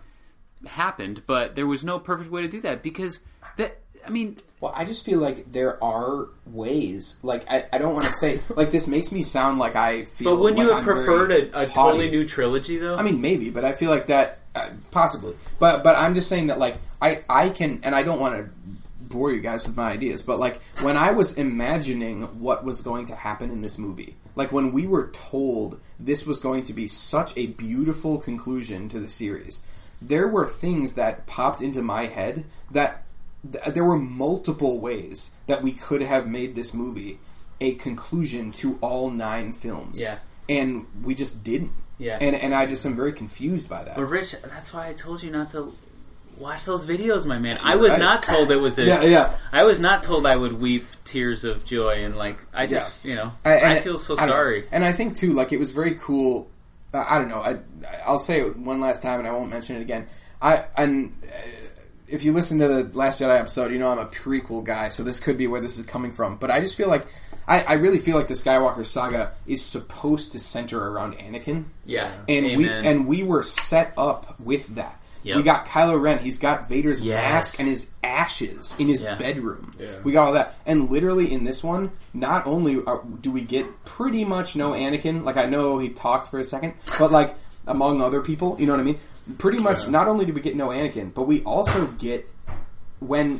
[0.65, 3.19] happened, but there was no perfect way to do that because
[3.57, 7.17] that I mean Well, I just feel like there are ways.
[7.23, 10.35] Like I, I don't want to say like this makes me sound like I feel.
[10.35, 12.95] But wouldn't like you have I'm preferred a, a totally new trilogy, though?
[12.95, 15.36] I mean, maybe, but I feel like that uh, possibly.
[15.60, 18.49] But but I'm just saying that like I I can and I don't want to
[19.02, 23.06] bore you guys with my ideas, but like when I was imagining what was going
[23.07, 26.88] to happen in this movie, like when we were told this was going to be
[26.88, 29.61] such a beautiful conclusion to the series,
[30.02, 33.03] there were things that popped into my head that
[33.49, 37.19] th- there were multiple ways that we could have made this movie
[37.61, 40.02] a conclusion to all nine films.
[40.02, 40.19] Yeah.
[40.49, 41.72] And we just didn't.
[41.97, 42.17] Yeah.
[42.19, 43.95] And and I just am very confused by that.
[43.95, 45.73] But Rich, that's why I told you not to
[46.38, 47.57] watch those videos, my man.
[47.61, 48.85] I was I- not told it was a.
[48.85, 49.35] Yeah, yeah.
[49.51, 53.15] I was not told I would weep tears of joy, and like I just, you
[53.15, 54.31] know, I, and feel so I know.
[54.34, 54.65] sorry.
[54.72, 56.49] And I think too, like it was very cool.
[56.93, 57.41] I don't know.
[57.41, 57.59] I
[58.05, 60.07] I'll say it one last time, and I won't mention it again.
[60.41, 61.30] I and uh,
[62.07, 65.03] if you listen to the Last Jedi episode, you know I'm a prequel guy, so
[65.03, 66.35] this could be where this is coming from.
[66.38, 67.05] But I just feel like
[67.47, 72.09] I, I really feel like the Skywalker saga is supposed to center around Anakin, Yeah,
[72.27, 75.01] and we and we were set up with that.
[75.23, 75.38] Yep.
[75.38, 76.19] We got Kylo Ren.
[76.19, 77.15] He's got Vader's Yes.
[77.34, 79.15] mask and his ashes in his Yeah.
[79.15, 79.73] bedroom.
[79.80, 79.88] Yeah.
[80.03, 83.65] We got all that, and literally in this one, not only are, do we get
[83.85, 85.23] pretty much no Anakin.
[85.23, 87.35] Like I know he talked for a second, but like
[87.67, 88.99] among other people, you know what I mean.
[89.39, 89.89] Pretty much, Yeah.
[89.89, 92.30] not only do we get no Anakin, but we also get
[92.99, 93.39] when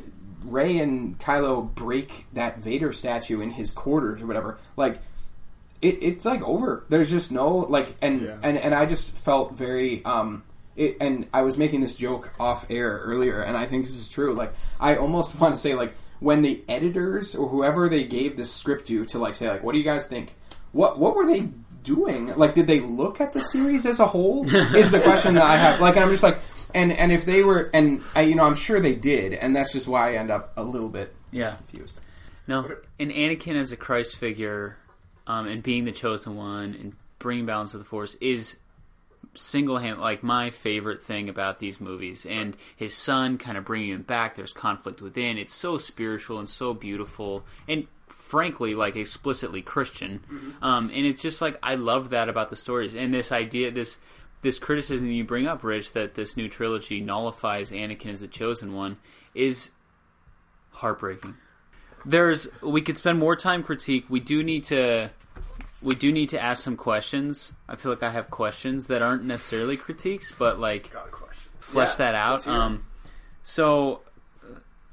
[0.52, 4.58] Rey and Kylo break that Vader statue in his quarters or whatever.
[4.78, 5.00] Like
[5.82, 6.86] it, it's like over.
[6.90, 8.38] There's just no like, and Yeah.
[8.44, 10.44] and and I just felt very um.
[10.76, 14.10] It, and I was making this joke off air earlier, and I think this is
[14.10, 14.34] true.
[14.34, 18.44] Like, I almost want to say like when the editors or whoever they gave the
[18.46, 20.34] script to to like say like, what do you guys think?
[20.74, 21.50] What what were they
[21.84, 22.36] doing?
[22.36, 24.44] Like, did they look at the series as a whole?
[24.76, 25.80] is the question that I have.
[25.80, 26.40] Like, I'm just like,
[26.74, 29.74] and and if they were, and I, you know, I'm sure they did, and that's
[29.74, 32.00] just why I end up a little bit yeah, confused.
[32.48, 34.78] no, and Anakin as a Christ figure,
[35.28, 38.58] um, and being the chosen one and bringing balance to the Force is
[39.38, 42.26] single hand like my favorite thing about these movies.
[42.26, 45.38] And his son kind of bringing him back there's conflict within.
[45.38, 50.24] It's so spiritual and so beautiful and frankly like explicitly christian.
[50.62, 52.96] Um, and it's just like i love that about the stories.
[52.96, 53.98] And this idea this
[54.46, 58.74] this criticism you bring up rich that this new trilogy nullifies anakin as the chosen
[58.74, 58.98] one
[59.34, 59.72] is
[60.72, 61.36] heartbreaking
[62.06, 65.10] there's we could spend more time critique we do need to
[65.82, 67.54] we do need to ask some questions.
[67.70, 71.92] I feel like I have questions that aren't necessarily critiques, but like Got a flesh
[71.92, 72.32] Yeah, that out.
[72.34, 72.60] let's hear it.
[72.60, 72.86] Um,
[73.44, 74.02] so,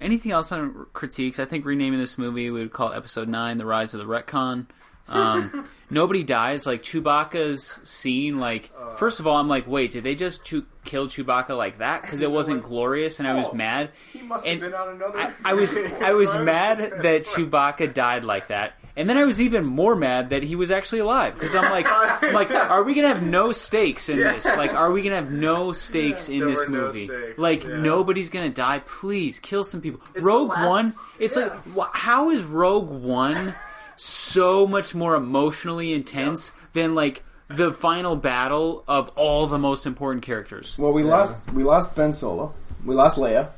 [0.03, 1.39] anything else on critiques?
[1.39, 4.07] I think renaming this movie we would call it Episode Nine: The Rise of the
[4.07, 4.67] Retcon.
[5.13, 6.67] Um, nobody dies.
[6.67, 8.39] Like Chewbacca's scene.
[8.39, 12.03] Like first of all, I'm like, wait, did they just chew- kill Chewbacca like that?
[12.03, 13.91] Because it wasn't glorious, and I was Oh, mad.
[14.13, 15.19] He must And have been on another.
[15.19, 19.41] I, I was I was mad that Chewbacca died like that, and then I was
[19.41, 22.95] even more mad that he was actually alive because I'm like, I'm like, are we
[22.95, 24.45] gonna have no stakes in this?
[24.45, 27.07] Like, are we gonna have no stakes in There this were no movie?
[27.07, 27.77] stakes, Like, yeah.
[27.77, 28.81] nobody's gonna die.
[28.85, 30.01] Please kill some people.
[30.21, 30.95] Rogue last- One.
[31.19, 33.55] It's like, wh- how is Rogue One
[34.03, 40.25] so much more emotionally intense than like the final battle of all the most important
[40.25, 40.77] characters?
[40.79, 42.53] Well, we lost we lost Ben Solo,
[42.85, 43.49] we lost Leia.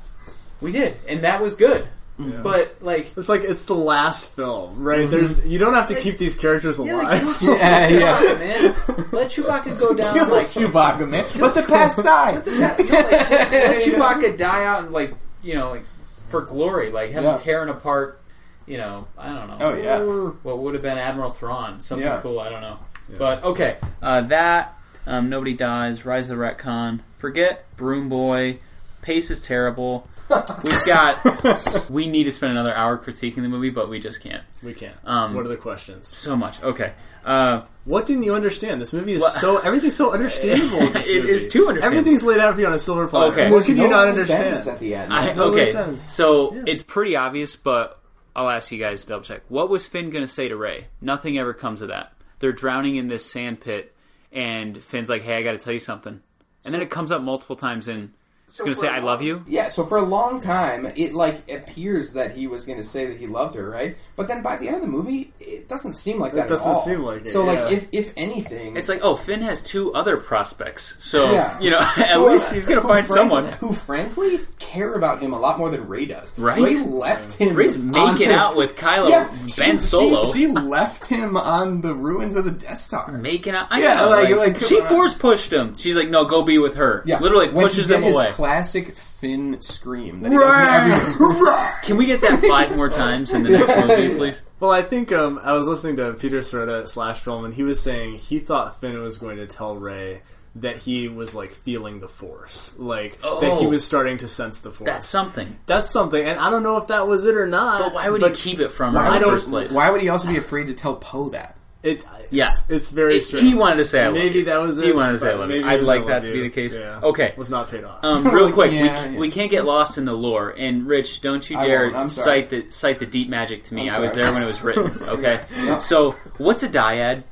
[0.61, 1.87] We did, and that was good.
[2.17, 5.09] But like, It's like it's the last film, right?
[5.09, 5.11] Mhm.
[5.11, 7.21] There's you don't have to keep these characters alive.
[7.43, 8.19] Yeah, yeah.
[8.21, 9.07] Chewbacca, man.
[9.13, 10.15] Let Chewbacca go down.
[10.15, 11.25] Kill like, Chewbacca, man.
[11.41, 12.35] Let the past die.
[12.47, 15.85] you know, like, let Chewbacca die out, like you know, like
[16.29, 16.93] for glory.
[16.93, 17.33] Like have Yeah.
[17.33, 18.21] him tearing apart.
[18.67, 19.57] You know, I don't know.
[19.61, 20.01] Oh yeah.
[20.43, 21.81] What would have been Admiral Thrawn?
[21.81, 22.21] Something Yeah.
[22.23, 22.41] cool.
[22.41, 22.79] I don't know.
[23.19, 26.07] But okay, uh, that um, nobody dies.
[26.07, 27.01] Rise of the Retcon.
[27.19, 28.59] Forget Broom Boy.
[29.03, 30.09] Pace is terrible.
[30.31, 31.91] We've got.
[31.91, 34.43] we need to spend another hour critiquing the movie, but we just can't.
[34.63, 34.97] we can't.
[35.05, 36.09] Um, what are the questions?
[36.09, 36.63] So much.
[36.63, 36.95] Okay.
[37.23, 38.81] Uh, What didn't you understand?
[38.81, 40.79] This movie is What- so everything's so understandable.
[40.79, 41.33] in this It movie.
[41.35, 41.99] is too understandable.
[41.99, 43.33] Everything's laid out for you on a silver platter.
[43.33, 43.51] Okay.
[43.51, 44.75] What could you No not loose ends understand?
[44.75, 45.13] at the end?
[45.13, 46.03] I, no okay, loose ends.
[46.11, 46.63] so Yeah.
[46.67, 48.01] it's pretty obvious, but
[48.37, 49.43] I'll ask you guys to double check.
[49.49, 50.89] What was Finn going to say to Rey?
[51.01, 52.13] Nothing ever comes of that.
[52.41, 53.95] They're drowning in this sand pit,
[54.33, 56.21] and Finn's like, "Hey, I got to tell you something,"
[56.65, 58.13] and then it comes up multiple times, and
[58.57, 61.51] he's going to say, "I love you." Yeah, so for a long time, it like
[61.51, 63.97] appears that he was going to say that he loved her, right?
[64.17, 66.75] But then by the end of the movie, it doesn't seem like that doesn't at
[66.75, 66.81] all.
[66.83, 70.17] seem like it, So, like, if if anything, It's like, oh, Finn has two other
[70.17, 71.59] prospects, so Yeah.
[71.61, 73.45] you know, at who- least he's going to who find frank- someone.
[73.55, 76.37] who, frankly, care about him a lot more than Rey does.
[76.39, 76.61] Right?
[76.63, 77.55] Rey left him.
[77.57, 79.29] Rey's on making the- out with Kylo Yeah,
[79.59, 80.27] Ben she, Solo.
[80.27, 83.11] She, she left him on the ruins of the Death Star.
[83.13, 85.77] Making out, I Yeah, know, like- like, like, she uh, force pushed him.
[85.77, 88.31] She's like, "No, go be with her." Yeah, literally when pushes him his away.
[88.45, 91.17] Classic Finn scream that he does in
[91.49, 94.43] every Can we get that five more times in the next movie, please?
[94.61, 97.81] Well, I think um, I was listening to Peter Sciretta slash film, and he was
[97.83, 100.23] saying he thought Finn was going to tell Rey
[100.57, 103.69] that he was like feeling the force, like that he Oh.
[103.69, 104.87] was starting to sense the force.
[104.87, 105.57] That's something.
[105.67, 107.81] That's something, and I don't know if that was it or not.
[107.81, 109.49] But why would but he keep it from her Why in I the don't- first
[109.51, 109.73] place?
[109.73, 111.57] Why would he also be afraid to tell Poe that?
[111.85, 112.51] It, it's, Yeah.
[112.69, 113.47] it's very It- strange.
[113.47, 114.45] he wanted to say I Maybe you.
[114.47, 114.87] that was it.
[114.87, 115.57] He wanted to say I but love you.
[115.63, 116.75] maybe it I'd like that to be the case.
[116.77, 117.01] Yeah.
[117.03, 117.35] Okay.
[117.37, 118.03] was not paid off.
[118.03, 119.19] Um, real quick, Yeah, we, yeah.
[119.19, 120.51] we can't get lost in the lore.
[120.51, 121.97] And Rich, don't you dare won't.
[121.97, 122.41] I'm sorry.
[122.43, 123.91] cite the cite the deep magic to me.
[123.91, 124.91] I'm was there when it was written.
[125.09, 125.79] Okay, Yeah.
[125.79, 127.23] so what's a dyad?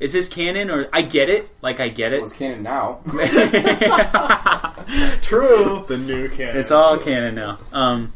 [0.00, 1.50] Is this canon or I get it?
[1.60, 2.24] Like I get Well, it.
[2.24, 3.00] it's canon now.
[5.22, 5.84] True.
[5.86, 6.56] the new canon.
[6.56, 7.58] It's all canon now.
[7.72, 8.12] Um,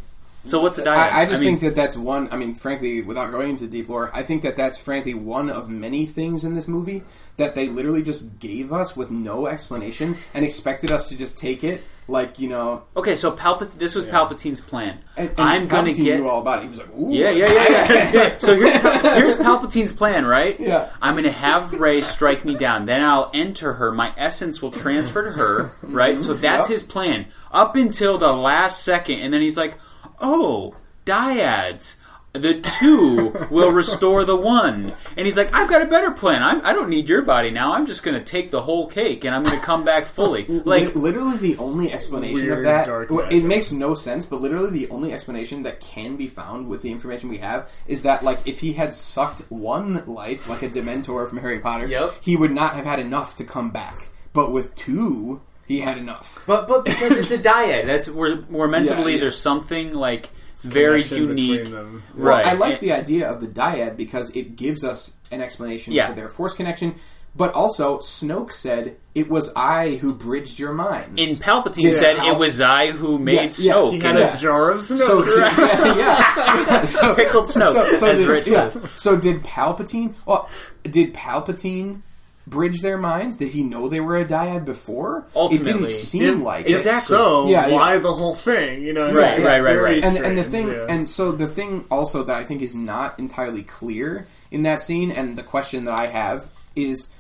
[0.47, 0.97] so what's a dyad?
[0.97, 2.29] I, I just mean, think that that's one.
[2.33, 5.69] I mean, frankly, without going into deep lore, I think that that's frankly one of
[5.69, 7.03] many things in this movie
[7.37, 11.65] that they literally just gave us with no explanation and expected us to just take
[11.65, 12.85] it like you know.
[12.97, 13.17] okay.
[13.17, 14.99] So Palpat- this was Palpatine's plan.
[15.17, 16.63] And, and I'm gonna get knew all about it.
[16.65, 17.13] He was like, Ooh.
[17.15, 18.13] Yeah, yeah, yeah, yeah.
[18.13, 18.39] yeah.
[18.39, 20.59] So here's, here's Palpatine's plan, right?
[20.61, 20.91] Yeah.
[21.01, 22.85] I'm going to have Rey strike me down.
[22.85, 23.91] Then I'll enter her.
[23.93, 26.21] My essence will transfer to her, right?
[26.21, 26.75] So that's Yep.
[26.75, 29.79] his plan up until the last second, and then he's like,
[30.21, 30.75] "Oh,
[31.07, 31.99] dyads."
[32.37, 36.43] The two will restore the one, and he's like, "I've got a better plan.
[36.43, 37.75] I'm, I don't need your body now.
[37.75, 40.45] I'm just going to take the whole cake, and I'm going to come back fully."
[40.65, 43.45] Like, Li- literally the only explanation of that dark well, it magic.
[43.45, 47.29] makes no sense but literally the only explanation that can be found with the information
[47.29, 51.39] we have is that like if he had sucked one life like a dementor from
[51.39, 52.15] harry potter Yep.
[52.23, 56.43] he would not have had enough to come back but with two he had enough
[56.47, 59.21] But but because it's a dyad, that's we're we're meant to Yeah, believe yeah.
[59.23, 60.31] there's something like
[60.63, 61.51] very Connection unique.
[61.65, 62.03] between them.
[62.17, 62.47] Well, Right.
[62.47, 66.07] I like And- the idea of the dyad because it gives us an explanation Yeah.
[66.09, 66.95] for their force connection.
[67.37, 71.21] But also, Snoke said it was I who bridged your minds.
[71.21, 73.91] In Palpatine Did said Pal- it was I who made Yeah, yeah, Snoke.
[73.93, 74.37] He had Yeah.
[74.37, 74.97] a jar of snow.
[75.27, 76.85] so, yeah, yeah.
[76.85, 78.69] so Pickled Snoke, as did, Rich yeah.
[78.69, 78.81] says.
[78.95, 80.15] So did Palpatine?
[80.25, 80.49] Well,
[80.85, 82.03] did Palpatine
[82.47, 83.37] bridge their minds?
[83.37, 85.27] Did he know they were a dyad before?
[85.35, 86.73] Ultimately, it didn't seem like it.
[86.73, 87.01] Exactly.
[87.01, 87.75] So Yeah, yeah.
[87.75, 88.83] why the whole thing?
[88.83, 90.05] You know, Right, right, right, right.
[90.05, 90.87] and, and the thing yeah.
[90.89, 95.11] and so the thing also that I think is not entirely clear in that scene
[95.11, 97.11] and the question that I have is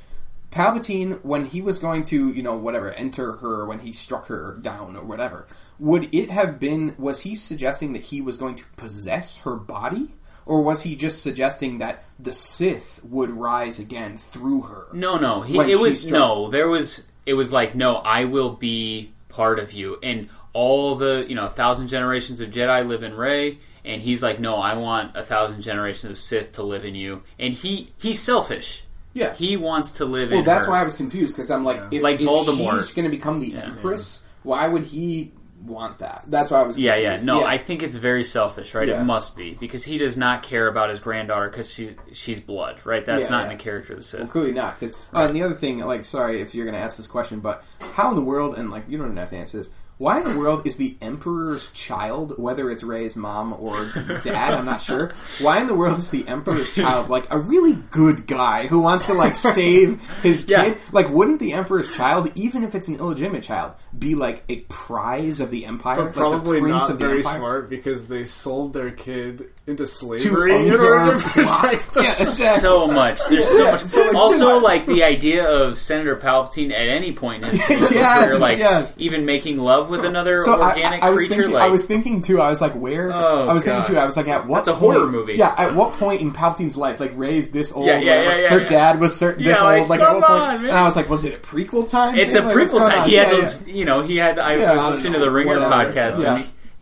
[0.51, 4.57] Palpatine when he was going to you know whatever enter her when he struck her
[4.63, 5.47] down or whatever
[5.81, 10.11] would it have been was he suggesting that he was going to possess her body
[10.47, 15.41] or was he just suggesting that the Sith would rise again through her No, no.
[15.43, 16.51] He, it was struck- no.
[16.51, 17.05] There was.
[17.27, 17.97] It was like no.
[17.97, 22.87] I will be part of you, and all the you know thousand generations of Jedi
[22.87, 24.57] live in Rey, and he's like, no.
[24.57, 28.85] I want a thousand generations of Sith to live in you, and he he's selfish.
[29.15, 30.73] yeah He wants to live in Well, that's her.
[30.73, 32.81] why I was confused because I'm like, if, Like if Voldemort.
[32.81, 35.33] she's going to become the Empress, why would he
[35.65, 36.24] want that?
[36.28, 36.78] That's why I was.
[36.78, 37.16] Yeah, yeah.
[37.16, 37.27] confused.
[37.27, 38.89] No, I think it's very selfish, right?
[38.89, 39.01] Yeah.
[39.01, 42.81] It must be because he does not care about his granddaughter because she she's blood,
[42.85, 43.05] right?
[43.05, 43.53] That's Yeah, not yeah.
[43.53, 44.20] in the character of the Sith.
[44.20, 44.78] Well, clearly not.
[44.78, 47.41] Because uh, and the other thing, like, sorry if you're going to ask this question,
[47.41, 47.65] but
[47.95, 49.70] how in the world, and like, you don't even have to answer this.
[49.97, 53.91] Why in the world is the Emperor's child, whether it's Rey's mom or
[54.25, 55.12] dad, I'm not sure.
[55.41, 59.07] Why in the world is the Emperor's child like a really good guy who wants
[59.07, 60.65] to like save his Yeah.
[60.65, 60.79] kid?
[60.93, 65.39] Like, wouldn't the Emperor's child, even if it's an illegitimate child, be like a prize
[65.39, 67.39] of the Empire, But like probably not very Empire?
[67.39, 71.61] smart because they sold their kid into slavery in order unguard to plot.
[71.62, 72.05] protect them.
[72.05, 72.61] Yeah, exactly.
[72.61, 73.19] so much.
[73.31, 73.81] There's so much.
[73.82, 77.61] so, like, also, like the idea of Senator Palpatine at any point in his
[77.91, 78.93] Yes, career, like yes.
[78.99, 81.55] even making love with another So organic I, I was creature, thinking.
[81.55, 82.43] like I was thinking too.
[82.43, 83.11] I was like, where?
[83.11, 83.97] Oh, I was thinking too.
[83.99, 84.66] I was like, at what?
[84.66, 85.35] That's a point, horror movie.
[85.36, 85.55] Yeah.
[85.57, 87.86] At what point in Palpatine's life, like Rey's this old?
[87.86, 88.66] Yeah, yeah, yeah, yeah, Her yeah.
[88.66, 89.89] dad was certain this Yeah, old.
[89.89, 90.41] Like at come what point?
[90.43, 90.70] on, man.
[90.70, 92.19] and I was like, was it a prequel time?
[92.19, 93.09] it's a prequel time.
[93.09, 94.39] He had Yeah, those, you know, he had.
[94.39, 95.93] I Yeah, I was listening to the Ringer Whatever.
[95.93, 96.19] podcast.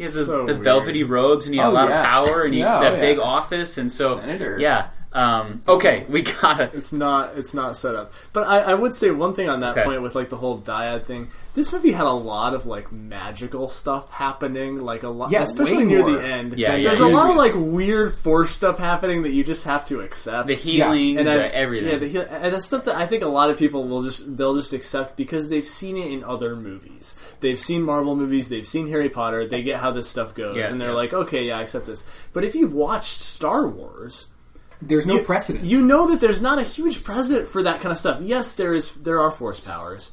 [0.02, 2.00] He, has the, So the velvety robes, and he had Oh, a lot yeah.
[2.00, 3.22] of power, and he Yeah, that oh, big yeah.
[3.22, 4.56] office, and so Senator.
[4.58, 4.88] yeah.
[5.14, 6.70] Um, okay, we got it.
[6.74, 7.36] It's not.
[7.36, 8.12] It's not set up.
[8.32, 9.84] But I, I would say one thing on that Okay.
[9.84, 11.28] point with like the whole dyad thing.
[11.54, 14.78] This movie had a lot of like magical stuff happening.
[14.78, 16.58] Like a lot, Yeah, especially near more the end.
[16.58, 17.06] Yeah, yeah, There's yeah.
[17.06, 20.48] a lot of like weird force stuff happening that you just have to accept.
[20.48, 21.90] The healing, and the I, everything.
[21.92, 24.34] Yeah, the heal- and that's stuff that I think a lot of people will just
[24.36, 27.16] they'll just accept because they've seen it in other movies.
[27.40, 30.70] They've seen Marvel movies, they've seen Harry Potter, they get how this stuff goes, Yeah,
[30.70, 30.94] and they're yeah.
[30.94, 32.04] like, okay, yeah, I accept this.
[32.32, 34.26] But if you've watched Star Wars,
[34.86, 35.64] There's no you- precedent.
[35.64, 38.20] You know that there's not a huge precedent for that kind of stuff.
[38.22, 38.90] Yes, there is.
[38.94, 40.10] There are force powers,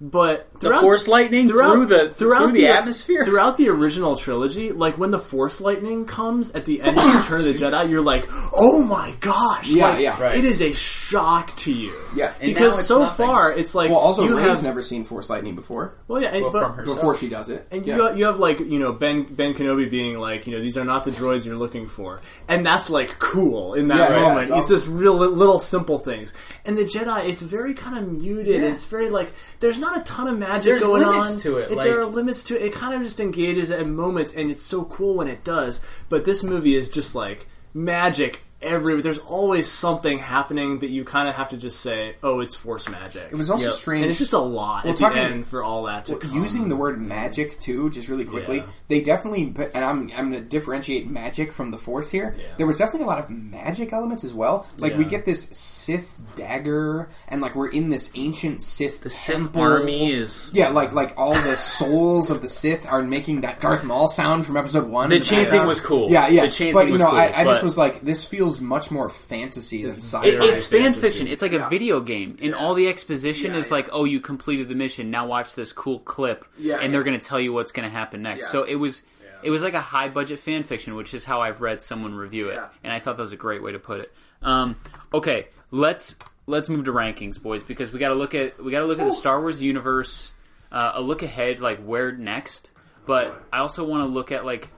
[0.00, 3.24] but The force lightning throughout through the throughout through the, atmosphere.
[3.24, 7.40] throughout the original trilogy, like when the Force lightning comes at the end of Return
[7.40, 10.22] of the Jedi, you're like, "Oh my gosh!" Yeah, Like, yeah.
[10.22, 10.36] Right.
[10.36, 11.92] It is a shock to you.
[12.14, 12.32] Yeah.
[12.40, 13.26] And because so nothing.
[13.26, 15.94] far it's like Well, also you Rey's have never seen Force lightning before.
[16.06, 16.84] well, yeah, and, Well, but.
[16.84, 17.94] Before she does it, And yeah.
[17.94, 20.78] you, got, you have like you know Ben Ben Kenobi being like you know these
[20.78, 24.28] are not the droids you're looking for, and that's like cool in that Yeah, yeah,
[24.28, 24.42] moment.
[24.42, 24.76] it's it's awesome.
[24.76, 26.32] just real little simple things.
[26.64, 28.62] And the Jedi, it's very kind of muted.
[28.62, 31.40] It's very like there's not a ton of magic There's going limits on.
[31.42, 32.62] to it, like- there are limits to it.
[32.66, 35.80] It kind of just engages at moments, and it's so cool when it does.
[36.08, 38.40] But this movie is just like magic.
[38.60, 42.56] Every there's always something happening that you kind of have to just say, "Oh, it's
[42.56, 43.72] force magic." It was also Yep.
[43.74, 46.16] strange- and it's just a lot Well, at the talking- end for all that to
[46.16, 46.32] come.
[46.34, 48.56] using the word magic too, just really quickly.
[48.58, 48.62] Yeah.
[48.88, 52.34] They definitely, but- and I'm I'm going to differentiate magic from the Force here.
[52.56, 54.66] There was definitely a lot of magic elements as well.
[54.78, 55.10] Like we Yeah.
[55.10, 59.62] get this Sith dagger, and like we're in this ancient Sith the Sith temple.
[59.62, 63.84] army is Yeah, like like all the souls of the Sith are making that Darth
[63.84, 65.10] Maul sound from Episode One.
[65.10, 65.68] The in chanting background.
[65.68, 66.10] was cool.
[66.10, 66.46] Yeah, yeah.
[66.46, 68.47] The chanting but you was know, cool, I, I just but- was like, this feels
[68.60, 70.26] much more fantasy than sci-fi.
[70.26, 71.00] It, Very it's fan fantasy.
[71.02, 71.26] fiction.
[71.28, 73.74] It's like a video game, and all the exposition Yeah, is yeah.
[73.74, 75.10] like, "Oh, you completed the mission.
[75.10, 77.94] Now watch this cool clip, Yeah, and they're going to tell you what's going to
[77.94, 78.50] happen next." Yeah.
[78.50, 79.02] So it was,
[79.42, 82.48] it was like a high budget fan fiction, which is how I've read someone review
[82.48, 82.68] it, Yeah.
[82.82, 84.12] and I thought that was a great way to put it.
[84.42, 84.76] Um,
[85.12, 86.16] okay, let's
[86.46, 88.98] let's move to rankings, boys, because we got to look at we got to look
[88.98, 90.32] at the Star Wars universe,
[90.72, 92.70] uh, a look ahead, like where next.
[93.06, 94.68] But I also want to look at like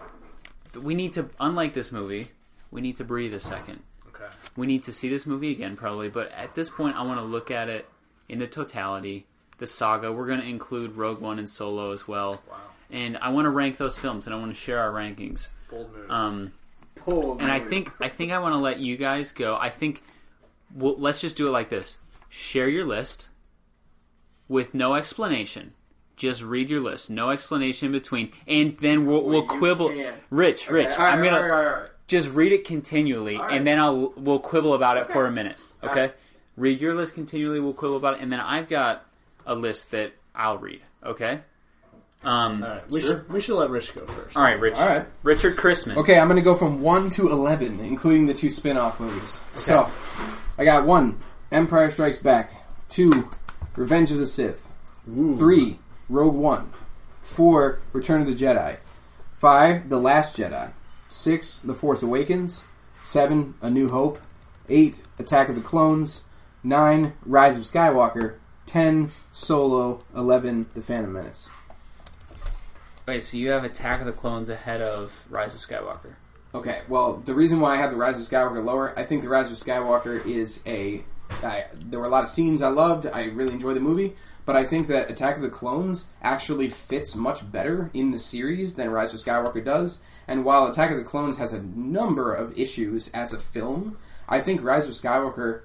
[0.80, 2.28] we need to, unlike this movie,
[2.70, 3.80] we need to breathe a second.
[4.08, 4.26] Okay.
[4.56, 7.24] we need to see this movie again probably but at this point i want to
[7.24, 7.88] look at it
[8.28, 9.26] in the totality
[9.58, 10.10] the saga.
[10.10, 12.42] We're going to include rogue one and solo as well.
[12.50, 12.56] Wow.
[12.90, 15.50] and i want to rank those films and i want to share our rankings.
[15.70, 16.10] Bold move.
[16.10, 16.52] um,
[17.06, 19.56] Oh, and i think i think i want to let you guys go.
[19.56, 20.02] I think
[20.74, 21.98] well, let's just do it like this.
[22.28, 23.28] Share your list
[24.48, 25.72] with no explanation.
[26.16, 27.08] Just read your list.
[27.10, 28.32] No explanation in between.
[28.46, 29.88] And then we'll, we'll quibble.
[29.88, 30.16] can't.
[30.30, 31.90] rich rich all right, i'm gonna all right, all right, all right.
[32.10, 33.56] Just read it continually, right.
[33.56, 35.56] and then I'll we'll quibble about it for a minute.
[35.82, 36.14] Okay, right.
[36.56, 37.60] read your list continually.
[37.60, 39.06] We'll quibble about it, and then I've got
[39.46, 40.82] a list that I'll read.
[41.04, 41.40] Okay.
[42.22, 42.62] Um.
[42.62, 43.10] all right, we Sure.
[43.16, 44.36] should we should let Rich go first.
[44.36, 44.74] All right, Rich.
[44.74, 45.06] All right.
[45.22, 45.96] Richard Chrisman.
[45.96, 49.40] Okay, I'm going to go from 1 to 11, including the two spin off movies.
[49.54, 49.90] So,
[50.58, 51.18] I got 1,
[51.50, 52.52] Empire Strikes Back.
[52.90, 53.30] 2,
[53.76, 54.70] Revenge of the Sith.
[55.08, 55.34] Ooh.
[55.38, 55.78] 3,
[56.10, 56.70] Rogue One.
[57.22, 58.76] 4, Return of the Jedi.
[59.32, 60.72] 5, The Last Jedi.
[61.10, 62.64] 6, The Force Awakens.
[63.02, 64.20] 7, A New Hope.
[64.68, 66.24] 8, Attack of the Clones.
[66.62, 68.36] 9, Rise of Skywalker.
[68.66, 70.04] 10, Solo.
[70.14, 71.50] 11, The Phantom Menace.
[73.06, 76.14] Wait, so you have Attack of the Clones ahead of Rise of Skywalker?
[76.54, 79.28] Okay, well, the reason why I have the Rise of Skywalker lower, I think the
[79.28, 81.02] Rise of Skywalker is a.
[81.44, 83.06] I, there were a lot of scenes I loved.
[83.06, 84.16] I really enjoyed the movie,
[84.46, 88.74] but I think that Attack of the Clones actually fits much better in the series
[88.74, 89.98] than Rise of Skywalker does.
[90.26, 93.98] And while Attack of the Clones has a number of issues as a film,
[94.28, 95.62] I think Rise of Skywalker,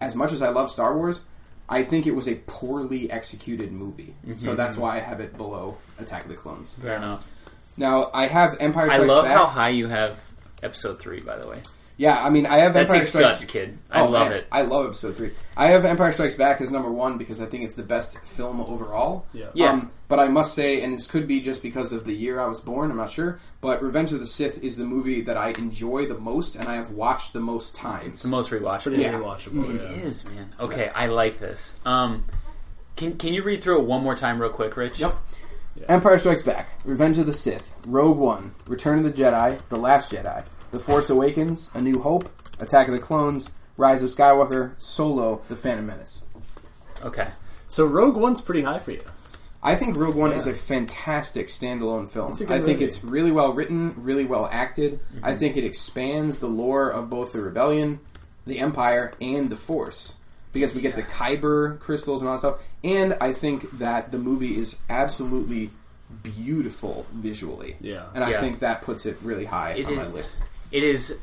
[0.00, 1.20] as much as I love Star Wars,
[1.68, 4.14] I think it was a poorly executed movie.
[4.26, 4.38] Mm-hmm.
[4.38, 6.72] So that's why I have it below Attack of the Clones.
[6.74, 7.28] Fair enough.
[7.76, 9.36] Now I have Empire Strikes I love Back.
[9.36, 10.22] how high you have
[10.62, 11.20] Episode Three.
[11.20, 11.60] By the way,
[11.98, 13.32] Yeah, I mean, I have that Empire takes Strikes.
[13.36, 13.78] guts, kid.
[13.90, 14.46] I Oh, love man, it.
[14.52, 15.30] I love Episode Three.
[15.56, 18.60] I have Empire Strikes Back as number one because I think it's the best film
[18.60, 19.24] overall.
[19.32, 19.46] Yeah.
[19.54, 19.70] Yeah.
[19.70, 22.46] Um, but I must say, and this could be just because of the year I
[22.48, 22.90] was born.
[22.90, 23.40] I'm not sure.
[23.62, 26.74] But Revenge of the Sith is the movie that I enjoy the most, and I
[26.74, 28.12] have watched the most times.
[28.12, 28.82] It's the most rewatchable.
[28.82, 29.14] Pretty Yeah.
[29.14, 29.74] rewatchable.
[29.74, 30.06] It Yeah.
[30.06, 30.52] is, man.
[30.60, 31.78] Okay, I like this.
[31.86, 32.24] Um,
[32.96, 35.00] can can you read through it one more time, real quick, Rich?
[35.00, 35.16] Yep.
[35.88, 40.10] Empire Strikes Back, Revenge of the Sith, Rogue One, Return of the Jedi, The Last
[40.12, 40.42] Jedi,
[40.76, 42.28] The Force Awakens, A New Hope,
[42.60, 46.22] Attack of the Clones, Rise of Skywalker, Solo, The Phantom Menace.
[47.02, 47.28] Okay.
[47.66, 49.00] So Rogue One's pretty high for you.
[49.62, 52.30] I think Rogue One is a fantastic standalone film.
[52.32, 52.84] It's a good I think movie.
[52.84, 55.00] it's really well written, really well acted.
[55.22, 55.38] I mhm.
[55.38, 57.98] think it expands the lore of both the Rebellion,
[58.46, 60.14] the Empire, and the Force.
[60.52, 62.60] Because we get the Kyber crystals and all that stuff.
[62.84, 65.70] And I think that the movie is absolutely
[66.22, 67.76] beautiful visually.
[67.80, 68.04] Yeah.
[68.14, 68.40] And I Yeah.
[68.40, 70.36] think that puts it really high It on is- my list.
[70.72, 71.18] It is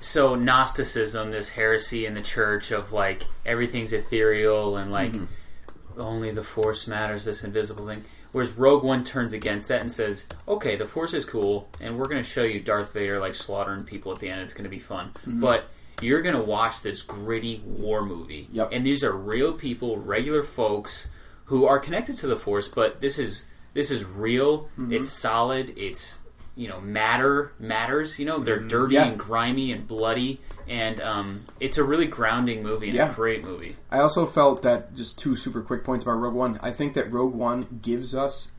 [0.00, 6.00] so Gnosticism, this heresy in the church of like everything's ethereal and like mm-hmm.
[6.00, 8.04] only the Force matters, this invisible thing.
[8.32, 12.08] Whereas Rogue One turns against that and says, "Okay, the Force is cool, and we're
[12.08, 14.42] going to show you Darth Vader like slaughtering people at the end.
[14.42, 15.40] It's going to be fun, mm-hmm.
[15.40, 15.70] but."
[16.02, 18.68] You're gonna watch this gritty war movie, Yep.
[18.70, 21.08] and these are real people, regular folks
[21.46, 22.68] who are connected to the Force.
[22.68, 24.64] But this is this is real.
[24.78, 24.92] Mm-hmm.
[24.92, 25.72] It's solid.
[25.78, 26.20] It's
[26.56, 28.18] you know matter matters.
[28.18, 29.06] You know they're dirty Yeah.
[29.06, 33.10] and grimy and bloody, and um, it's a really grounding movie and Yeah.
[33.10, 33.76] a great movie.
[33.90, 36.58] I also felt that just two super quick points about Rogue One.
[36.62, 38.50] I think that Rogue One gives us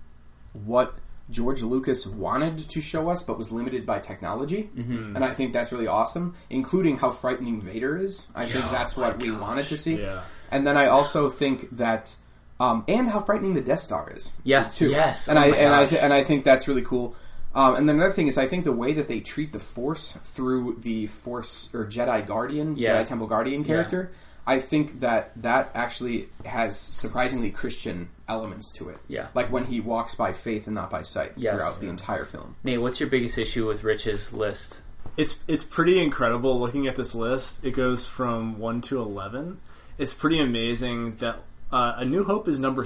[0.53, 0.95] what
[1.29, 5.15] George Lucas wanted to show us, but was limited by technology, mm-hmm.
[5.15, 6.35] and I think that's really awesome.
[6.49, 8.27] Including how frightening Vader is.
[8.33, 9.99] I think Oh that's my what we wanted to see.
[9.99, 10.21] Yeah.
[10.51, 12.15] And then I also think that,
[12.61, 14.31] um, and how frightening the Death Star is.
[14.45, 14.69] Yeah.
[14.69, 14.89] too.
[14.89, 15.27] Yes.
[15.27, 17.13] and Oh I and I th- and I think that's really cool.
[17.57, 20.13] Um, and then another thing is, I think the way that they treat the Force
[20.23, 22.95] through the Force or Jedi Guardian, Yeah.
[23.01, 24.11] Jedi Temple Guardian character,
[24.45, 28.99] I think that that actually has surprisingly Christian elements to it.
[29.07, 29.27] Yeah.
[29.33, 31.53] like when he walks by faith and not by sight Yes.
[31.55, 32.55] throughout the entire film.
[32.63, 34.81] Nate, what's your biggest issue with Rich's list?
[35.17, 37.65] It's it's pretty incredible looking at this list.
[37.65, 39.59] It goes from one to eleven.
[39.97, 41.39] It's pretty amazing that
[41.71, 42.85] uh, A New Hope is number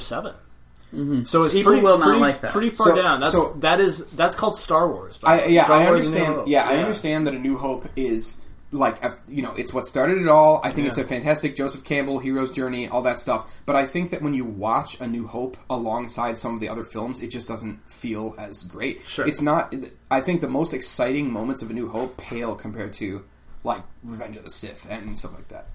[0.91, 2.51] 7 So it's People pretty, will not pretty, like that.
[2.51, 3.19] pretty far So- down.
[3.22, 5.18] That's so- that is that's called Star Wars.
[5.18, 6.35] by I yeah, Star I Wars understand.
[6.35, 6.47] Hope.
[6.47, 8.41] Yeah, I understand that A New Hope is
[8.73, 10.61] like a, you know it's what started it all.
[10.63, 13.53] I think it's a fantastic Joseph Campbell hero's journey, all that stuff.
[13.65, 16.85] But I think that when you watch A New Hope alongside some of the other
[16.85, 19.01] films, it just doesn't feel as great.
[19.05, 19.27] Sure.
[19.27, 19.73] it's not.
[20.09, 23.23] I think the most exciting moments of A New Hope pale compared to
[23.65, 25.68] like Revenge of the Sith and stuff like that.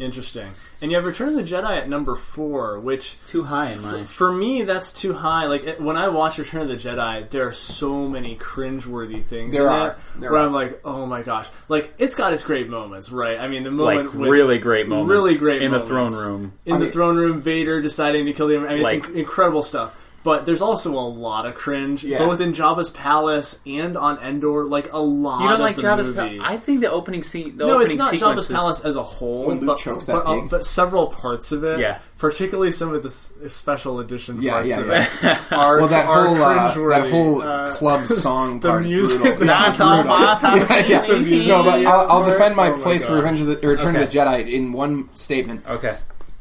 [0.00, 0.48] Interesting.
[0.80, 4.04] And you have Return of the Jedi at number four, which Too high in my.
[4.04, 5.46] for me that's too high.
[5.46, 9.52] Like it- when I watch Return of the Jedi, there are so many cringeworthy things.
[9.52, 9.88] There in are.
[9.90, 10.46] it There where are.
[10.46, 11.48] I'm like, oh my gosh!
[11.68, 13.38] Like it's got its great moments, right?
[13.38, 16.18] I mean, the Like moment with- really great moments, really great in the moments.
[16.18, 16.52] throne room.
[16.64, 18.56] in I the mean- throne room, Vader deciding to kill the.
[18.56, 20.02] I mean, Like- it's inc- incredible stuff.
[20.22, 22.18] But there's also a lot of cringe, Yeah.
[22.18, 24.64] both in Jabba's palace and on Endor.
[24.64, 25.40] Like a lot.
[25.40, 26.36] You don't of like the Jabba's movie.
[26.38, 26.42] Palace?
[26.44, 27.56] I think the opening scene.
[27.56, 30.04] The no, opening it's not sequence Jabba's palace as a whole, When Luke but, chokes
[30.04, 30.50] but, uh, pig.
[30.50, 32.00] but several parts of it, Yeah.
[32.18, 35.06] particularly some of the s- special edition Yeah, parts yeah, of yeah.
[35.32, 37.10] it, are, Well, that are whole uh, that cringeworthy.
[37.10, 39.38] whole Uh, club song the part music- is brutal.
[39.38, 40.18] the- Yeah, it's That's all brutal.
[40.18, 40.56] my time.
[40.68, 41.06] yeah, yeah.
[41.06, 43.16] The music No, but I'll, I'll part- defend my oh my place for God.
[43.20, 45.64] Revenge of the Return of the Jedi in one statement.
[45.66, 45.96] Okay.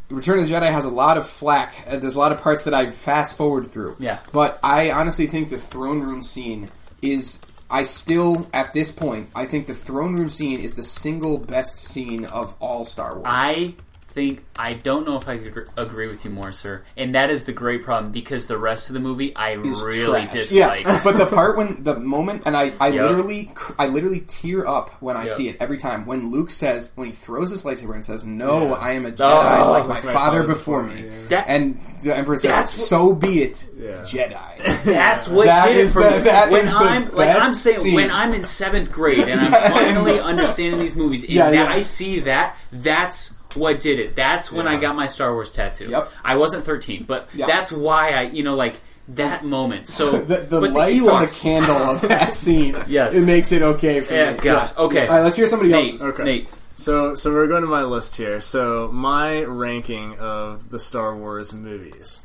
[0.10, 1.86] Return of the Jedi has a lot of flack.
[1.88, 3.96] Uh, There's a lot of parts that I fast forward through.
[4.00, 4.20] Yeah.
[4.34, 6.70] But I honestly think the throne room scene
[7.02, 7.42] is.
[7.72, 11.78] I still, at this point, I think the throne room scene is the single best
[11.78, 13.28] scene of all Star Wars.
[13.28, 13.76] I
[14.12, 16.84] think I don't know if I could agree with you more, sir.
[16.98, 20.24] And that is the great problem because the rest of the movie I is really
[20.24, 20.34] trash.
[20.34, 20.82] dislike.
[20.84, 23.02] Yeah, but the part when the moment, and I, I Yep.
[23.04, 25.34] literally, cr- I literally tear up when I Yep.
[25.34, 26.06] see it every time.
[26.06, 28.74] When Luke says, when he throws his lightsaber and says, "No, Yeah.
[28.74, 31.02] I am a oh, Jedi, Oh, like my like my father father before before me,"
[31.04, 31.28] me, yeah.
[31.30, 34.02] That- and the Emperor says, That's what- "So be it, Yeah.
[34.02, 36.24] Jedi." That's what That did is it for the- me.
[36.24, 37.94] that when is the I'm like I'm best saying scene.
[37.96, 41.72] when I'm in seventh grade and I'm finally understanding these movies and Yeah, that yeah.
[41.72, 44.16] I see that that's what did it.
[44.16, 45.90] That's when I got my Star Wars tattoo.
[45.90, 46.12] Yep.
[46.24, 47.48] I wasn't 13, but Yep.
[47.48, 48.76] that's why I you know like
[49.10, 49.88] that moment.
[49.88, 53.16] So the, the but light from the candle of that scene, Yes.
[53.16, 54.38] it makes it okay for Yeah, me.
[54.40, 54.72] gosh.
[54.78, 55.08] Okay.
[55.08, 56.04] All right, let's hear somebody Nate, else's.
[56.04, 56.24] Okay.
[56.24, 56.56] Nate.
[56.76, 58.40] So, so we're going to my list here.
[58.40, 62.22] So, my ranking of the Star Wars movies.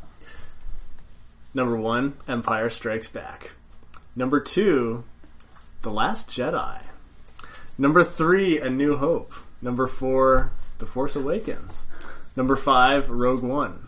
[1.55, 3.53] Number one, Empire Strikes Back.
[4.15, 5.05] Number two,
[5.83, 6.83] The Last Jedi.
[7.79, 9.33] Number three, A New Hope.
[9.63, 10.53] Number four,
[10.85, 11.87] The Force Awakens.
[12.37, 13.87] Number five, Rogue One.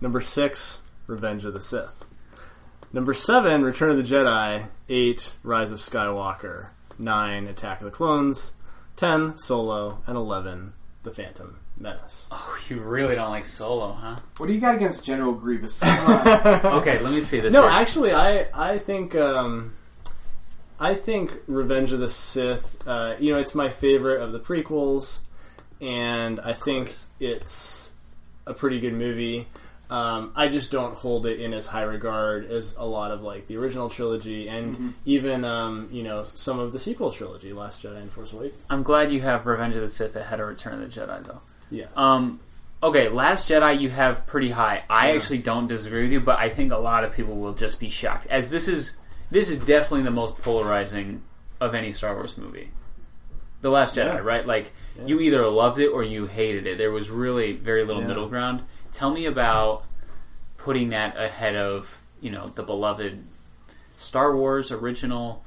[0.00, 2.06] Number six, Revenge of the Sith.
[2.92, 4.68] Number seven, Return of the Jedi.
[4.88, 6.68] Eight, Rise of Skywalker.
[7.00, 8.52] Nine, Attack of the Clones.
[8.94, 10.04] Ten, Solo.
[10.06, 12.28] And eleven, The Phantom Menace.
[12.30, 14.14] Oh, you really don't like Solo, huh?
[14.36, 15.82] What do you got against General Grievous?
[15.84, 17.52] Okay, let me see this.
[17.52, 17.72] No, here.
[17.72, 19.74] actually, I I think um,
[20.78, 22.86] I think Revenge of the Sith.
[22.86, 25.22] Uh, you know, it's my favorite of the prequels,
[25.80, 27.92] and I think it's
[28.46, 29.46] a pretty good movie.
[29.90, 33.48] Um, I just don't hold it in as high regard as a lot of like
[33.48, 37.96] the original trilogy, and even um, you know some of the sequel trilogy, Last Jedi
[38.00, 38.62] and Force Awakens.
[38.70, 41.40] I'm glad you have Revenge of the Sith ahead of Return of the Jedi, though.
[41.72, 41.88] Yes.
[41.96, 42.38] Um,
[42.82, 44.84] okay, Last Jedi you have pretty high.
[44.88, 45.16] I Yeah.
[45.16, 47.88] actually don't disagree with you, but I think a lot of people will just be
[47.90, 48.96] shocked, as this is
[49.32, 51.22] this is definitely the most polarizing
[51.60, 52.70] of any Star Wars movie.
[53.60, 54.18] The Last Jedi, Yeah.
[54.18, 54.46] right?
[54.46, 55.06] Like Yeah.
[55.06, 56.78] you either loved it or you hated it.
[56.78, 58.08] There was really very little Yeah.
[58.08, 58.62] middle ground.
[58.92, 59.84] Tell me about
[60.58, 63.24] putting that ahead of you know the beloved
[63.98, 65.44] Star Wars original.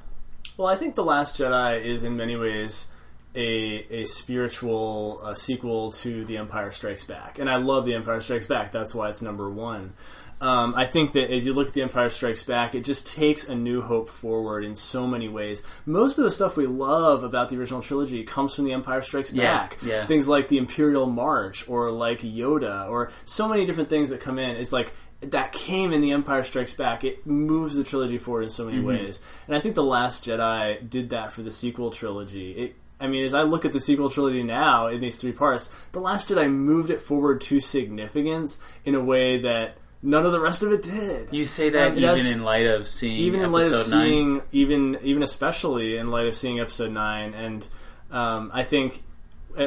[0.56, 2.88] Well, I think The Last Jedi is in many ways
[3.34, 8.20] a a spiritual uh, sequel to The Empire Strikes Back, and I love The Empire
[8.20, 8.70] Strikes Back.
[8.72, 9.92] That's why it's number one.
[10.40, 13.48] Um, I think that as you look at The Empire Strikes Back, it just takes
[13.48, 15.62] a new hope forward in so many ways.
[15.86, 19.30] Most of the stuff we love about the original trilogy comes from The Empire Strikes
[19.30, 19.78] Back.
[19.82, 20.06] yeah.
[20.06, 24.38] Things like the Imperial March, or like Yoda, or so many different things that come
[24.38, 24.56] in.
[24.56, 27.04] It's like that came in The Empire Strikes Back.
[27.04, 30.88] It moves the trilogy forward in so many ways, and I think The Last Jedi
[30.90, 32.52] did that for the sequel trilogy.
[32.52, 35.70] It, I mean, as I look at the sequel trilogy now in these three parts,
[35.92, 40.40] The Last Jedi moved it forward to significance in a way that none of the
[40.40, 41.28] rest of it did.
[41.32, 43.96] You say that And even has- in light of seeing even in light of episode
[43.96, 44.06] nine.
[44.08, 47.66] seeing even even especially in light of seeing episode 9 and
[48.10, 49.02] um, i think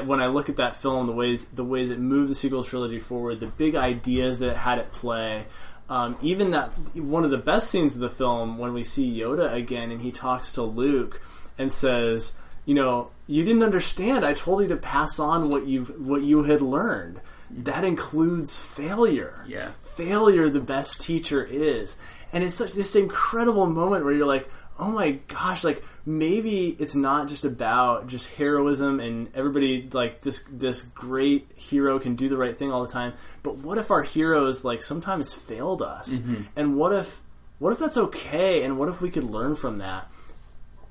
[0.06, 3.00] when i look at that film the ways the ways it moved the sequel trilogy
[3.00, 5.46] forward the big ideas that it had at play
[5.90, 9.52] um, even that one of the best scenes of the film when we see yoda
[9.54, 11.22] again and he talks to luke
[11.58, 15.84] and says you know you didn't understand i told you to pass on what you
[16.12, 17.20] what you had learned
[17.50, 19.70] that includes failure Yeah.
[19.98, 21.98] Failure the best teacher is.
[22.32, 24.50] And it's such this incredible moment where you're like,
[24.80, 30.44] oh my gosh, like maybe it's not just about just heroism and everybody like this
[30.52, 33.14] this great hero can do the right thing all the time.
[33.44, 36.20] But what if our heroes like sometimes failed us?
[36.20, 36.44] Mm-hmm.
[36.56, 37.22] And what if
[37.60, 38.64] what if that's okay?
[38.64, 40.12] And what if we could learn from that?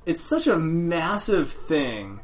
[0.04, 2.20] It's such a massive thing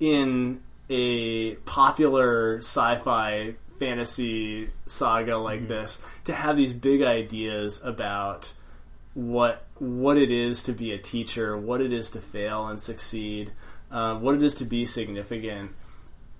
[0.00, 8.52] in a popular sci-fi fantasy saga like this to have these big ideas about
[9.14, 13.50] what what it is to be a teacher, what it is to fail and succeed,
[13.90, 15.72] uh, what it is to be significant.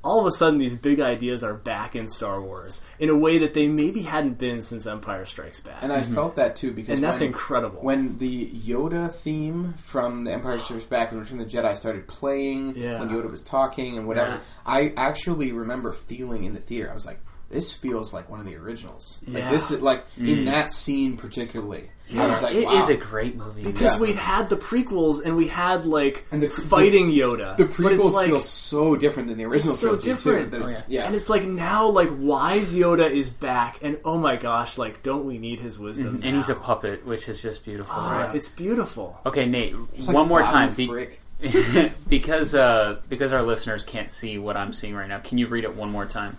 [0.04, 3.38] All of a sudden, these big ideas are back in Star Wars in a way
[3.38, 6.94] that they maybe hadn't been since Empire Strikes Back, And I felt that too because
[6.98, 7.80] And that's when, incredible.
[7.82, 12.08] When the Yoda theme from The Empire Strikes Back and Return of the Jedi started
[12.08, 12.98] playing, Yeah.
[12.98, 14.40] when Yoda was talking and whatever, Yeah.
[14.66, 16.90] I actually remember feeling in the theater.
[16.90, 17.20] I was like,
[17.52, 19.50] "This feels like one of the originals." Like Yeah.
[19.50, 21.90] this, is, like in that scene particularly.
[22.14, 22.78] I was like, It wow.
[22.78, 23.62] is a great movie.
[23.62, 24.00] because Yeah.
[24.00, 27.56] we'd had the prequels and we had like And the- fighting Yoda.
[27.56, 30.52] the But it's prequels like, feel so different than the original it's so trilogy different.
[30.52, 30.58] too.
[30.58, 31.06] That it's, Oh, yeah.
[31.06, 35.24] And it's like now, like wise Yoda is back, and oh my gosh, like don't
[35.24, 36.20] we need his wisdom?
[36.22, 36.58] and he's a now?
[36.60, 37.94] puppet, which is just beautiful.
[37.96, 38.32] Ah, Yeah.
[38.34, 39.18] It's beautiful.
[39.24, 40.74] Okay, Nate, It's like one more Babu time.
[40.74, 41.18] Be- Frick.
[42.08, 45.18] because uh, because our listeners can't see what I'm seeing right now.
[45.18, 46.36] Can you read it one more time?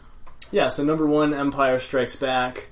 [0.53, 0.69] Yeah.
[0.69, 2.69] So number one, Empire Strikes Back,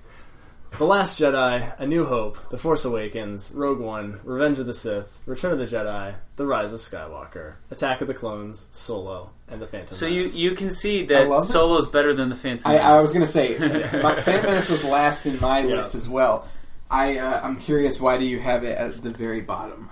[0.78, 5.20] The Last Jedi, A New Hope, The Force Awakens, Rogue One, Revenge of the Sith,
[5.26, 9.68] Return of the Jedi, The Rise of Skywalker, Attack of the Clones, Solo, and The
[9.68, 9.98] Phantom.
[9.98, 10.38] So you Menace.
[10.38, 11.48] you can see I that love it.
[11.48, 12.72] Solo's better than the Phantom.
[12.72, 15.76] I, I was gonna say, my, Phantom Menace was last in my Yeah.
[15.78, 16.48] list as well.
[16.90, 19.90] I uh, I'm curious, why do you have it at the very bottom?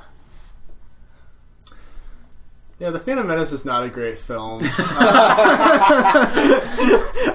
[2.80, 4.62] Yeah, The Phantom Menace is not a great film.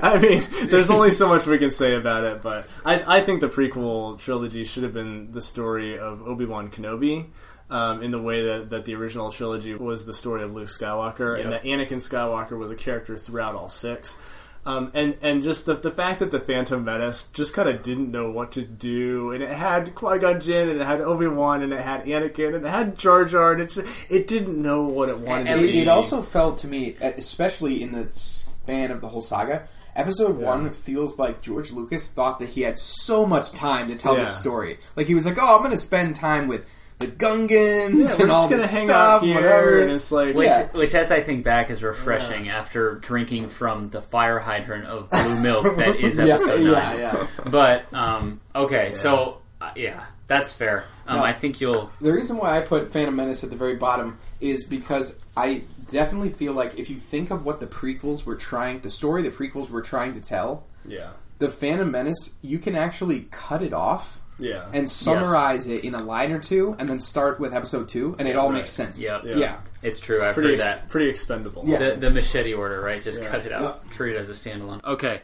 [0.03, 3.43] I mean, there's only so much we can say about it, but I, I think
[3.43, 7.27] the prequel trilogy should have been the story of Obi Wan Kenobi.
[7.71, 11.41] Um, in the way that, that the original trilogy was the story of Luke Skywalker,
[11.41, 14.19] and that Anakin Skywalker was a character throughout all six.
[14.67, 18.11] Um, and and just the, the fact that the Phantom Menace just kind of didn't
[18.11, 21.61] know what to do, and it had Qui Gon Jinn, and it had Obi Wan,
[21.63, 23.77] and it had Anakin, and it had Jar Jar, and it's
[24.11, 27.83] it didn't know what it wanted And to It, it also felt to me, especially
[27.83, 32.49] in the span of the whole saga, episode one feels like George Lucas thought that
[32.49, 34.23] he had so much time to tell Yeah.
[34.23, 34.79] this story.
[34.97, 36.65] Like he was like, "Oh, I'm going to spend time with
[36.99, 40.35] the Gungans Yeah, and all just gonna this hang stuff, here, whatever." and it's like,
[40.35, 40.69] Which, Yeah.
[40.73, 45.41] which, as I think back, is refreshing after drinking from the fire hydrant of blue
[45.41, 46.99] milk that is yeah, episode yeah, nine.
[46.99, 47.27] yeah.
[47.51, 50.85] But um, okay, so uh, yeah, that's fair.
[51.07, 51.25] Um, No.
[51.25, 51.91] I think you'll.
[52.01, 56.31] The reason why I put Phantom Menace at the very bottom is because I definitely
[56.31, 59.69] feel like if you think of what the prequels were trying, the story the prequels
[59.69, 61.09] were trying to tell, yeah,
[61.41, 66.03] the Phantom Menace, you can actually cut it off yeah, and summarize it in a
[66.03, 68.57] line or two, and then start with episode two, and it all right.
[68.59, 69.01] makes sense.
[69.01, 69.23] Yep.
[69.27, 69.37] Yeah.
[69.37, 69.61] yeah.
[69.83, 70.25] It's true.
[70.25, 70.89] I've pretty heard ex- that.
[70.89, 71.63] pretty expendable.
[71.67, 71.79] Yeah.
[71.79, 73.03] The, the machete order, right?
[73.03, 73.29] Just Yeah.
[73.29, 73.91] cut it out.
[73.91, 74.83] Treat it as a standalone.
[74.85, 75.21] Okay.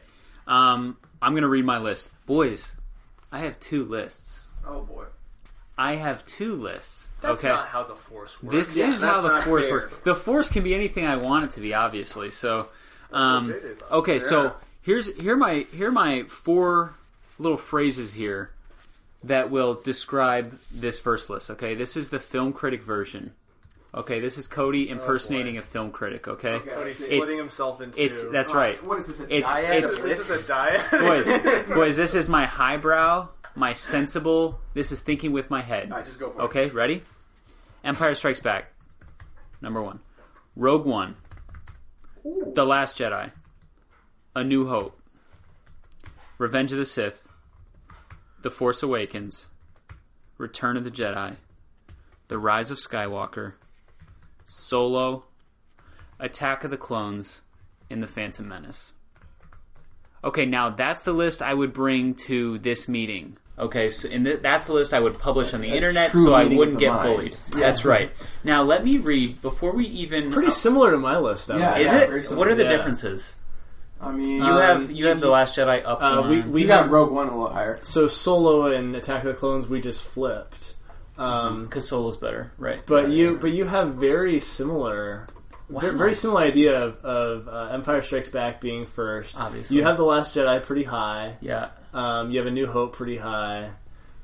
[0.47, 2.11] Um, I'm going to read my list.
[2.27, 2.75] Boys,
[3.33, 4.53] I have two lists.
[4.67, 5.05] Oh boy,
[5.79, 7.09] I have two lists.
[7.23, 7.49] that's okay.
[7.49, 8.55] not how the Force works.
[8.69, 9.75] This Yeah, is how the not force fair.
[9.75, 9.95] works.
[10.05, 12.31] The force can be anything I want it to be, obviously.
[12.31, 12.69] So,
[13.13, 13.97] um, they did, though.
[13.99, 14.15] okay.
[14.15, 14.19] Yeah.
[14.19, 16.95] So here's here are my here are my four
[17.39, 18.51] little phrases here
[19.25, 21.51] that will describe this first list.
[21.51, 23.35] Okay, this is the film critic version.
[23.93, 26.29] Okay, this is Cody oh, impersonating a film critic.
[26.29, 28.03] Okay, But he's It's- splitting himself into.
[28.03, 28.83] it's that's right.
[28.87, 29.21] What is this?
[29.21, 30.31] A It's- dyad it's- This lists?
[30.31, 30.91] is a diet.
[31.69, 34.61] boys, boys, this is my highbrow, my sensible.
[34.75, 35.91] This is thinking with my head.
[35.91, 36.45] All right, just go for it.
[36.45, 37.03] Okay, ready?
[37.83, 38.73] Empire Strikes Back.
[39.61, 40.01] Number one.
[40.55, 41.17] Rogue One.
[42.25, 43.33] The Last Jedi.
[44.37, 45.01] A New Hope.
[46.39, 47.27] Revenge of the Sith.
[48.43, 49.49] The Force Awakens.
[50.39, 51.37] Return of the Jedi.
[52.29, 53.55] The Rise of Skywalker.
[54.45, 55.25] Solo.
[56.19, 57.43] Attack of the Clones.
[57.91, 58.93] And The Phantom Menace.
[60.23, 63.37] Okay, now that's the list I would bring to this meeting.
[63.59, 66.25] Okay, so and th- that's the list I would publish on the A internet, true
[66.25, 67.43] so I meeting wouldn't the get minds.
[67.43, 67.63] bullied.
[67.63, 68.11] That's right.
[68.45, 70.31] Now let me read before we even.
[70.31, 70.51] Pretty oh.
[70.51, 71.49] similar to my list.
[71.49, 71.57] though.
[71.57, 71.77] Yeah.
[71.79, 72.23] Is very it?
[72.25, 72.39] similar.
[72.39, 72.77] What are the Yeah.
[72.77, 73.39] differences?
[74.03, 76.01] I mean, You Um, have you have the Last Jedi up.
[76.03, 76.47] Uh, we one.
[76.47, 77.79] we we got have Rogue One a little higher.
[77.83, 79.69] so Solo and Attack of the Clones.
[79.69, 80.77] We just flipped.
[81.19, 82.81] Um, because Solo's better, right?
[82.87, 85.27] But you, but you have very similar,
[85.69, 85.93] ve- Wow.
[85.99, 89.39] very similar idea of, of uh, Empire Strikes Back being first.
[89.39, 89.77] Obviously.
[89.77, 91.37] you have the Last Jedi pretty high.
[91.43, 91.69] yeah.
[91.93, 93.69] Um, you have A New Hope pretty high,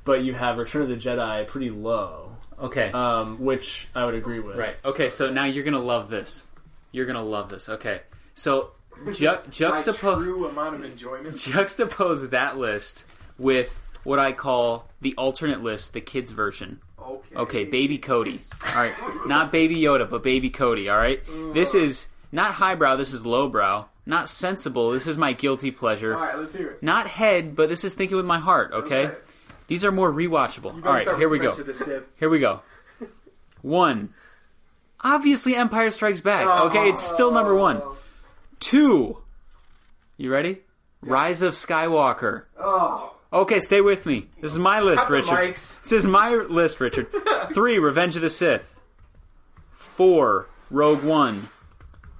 [0.05, 2.89] but you have Return of the Jedi pretty low, Okay.
[2.91, 4.55] um, which I would agree with.
[4.55, 4.75] Right.
[4.83, 5.09] Okay.
[5.09, 6.47] So now you're gonna love this.
[6.91, 7.69] You're gonna love this.
[7.69, 8.01] Okay.
[8.33, 8.71] So
[9.05, 11.35] ju- juxtapose true amount of enjoyment.
[11.35, 13.05] juxtapose that list
[13.37, 16.81] with what I call the alternate list, the kids version.
[16.99, 17.35] Okay.
[17.35, 18.41] Okay, Baby Cody.
[18.67, 18.93] All right,
[19.27, 20.89] not Baby Yoda, but Baby Cody.
[20.89, 21.23] All right.
[21.53, 21.83] This mm.
[21.83, 22.95] is not highbrow.
[22.95, 23.85] This is lowbrow.
[24.05, 24.91] Not sensible.
[24.91, 26.15] This is my guilty pleasure.
[26.15, 26.83] All right, let's hear it.
[26.83, 28.71] Not head, but this is thinking with my heart.
[28.73, 29.07] Okay.
[29.07, 29.17] Okay.
[29.67, 30.73] These are more rewatchable.
[30.85, 31.51] All right, here we go.
[32.17, 32.61] Here we go.
[33.61, 34.13] One.
[35.01, 36.47] Obviously, Empire Strikes Back.
[36.67, 37.81] Okay, it's still number one.
[37.83, 37.96] Oh.
[38.59, 39.19] Two.
[40.17, 40.61] You ready?
[41.01, 42.43] Rise of Skywalker.
[42.59, 44.27] Oh, Okay, stay with me.
[44.41, 45.53] This is my list, Cut Richard.
[45.55, 47.07] This is my list, Richard.
[47.53, 48.79] Three, Revenge of the Sith.
[49.71, 51.49] Four, Rogue One.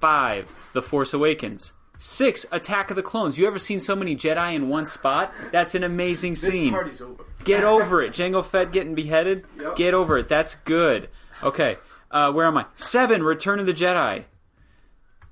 [0.00, 1.72] Five, The Force Awakens.
[1.98, 3.38] Six, Attack of the Clones.
[3.38, 5.32] You ever seen so many Jedi in one spot?
[5.50, 6.70] That's an amazing this scene.
[6.72, 7.24] party's over.
[7.42, 8.12] Get over it.
[8.12, 9.44] Jango Fett getting beheaded.
[9.58, 9.76] Yep.
[9.76, 10.28] Get over it.
[10.28, 11.08] That's good.
[11.42, 11.78] Okay.
[12.10, 12.66] Uh, where am I?
[12.76, 13.22] Seven.
[13.22, 14.24] Return of the Jedi.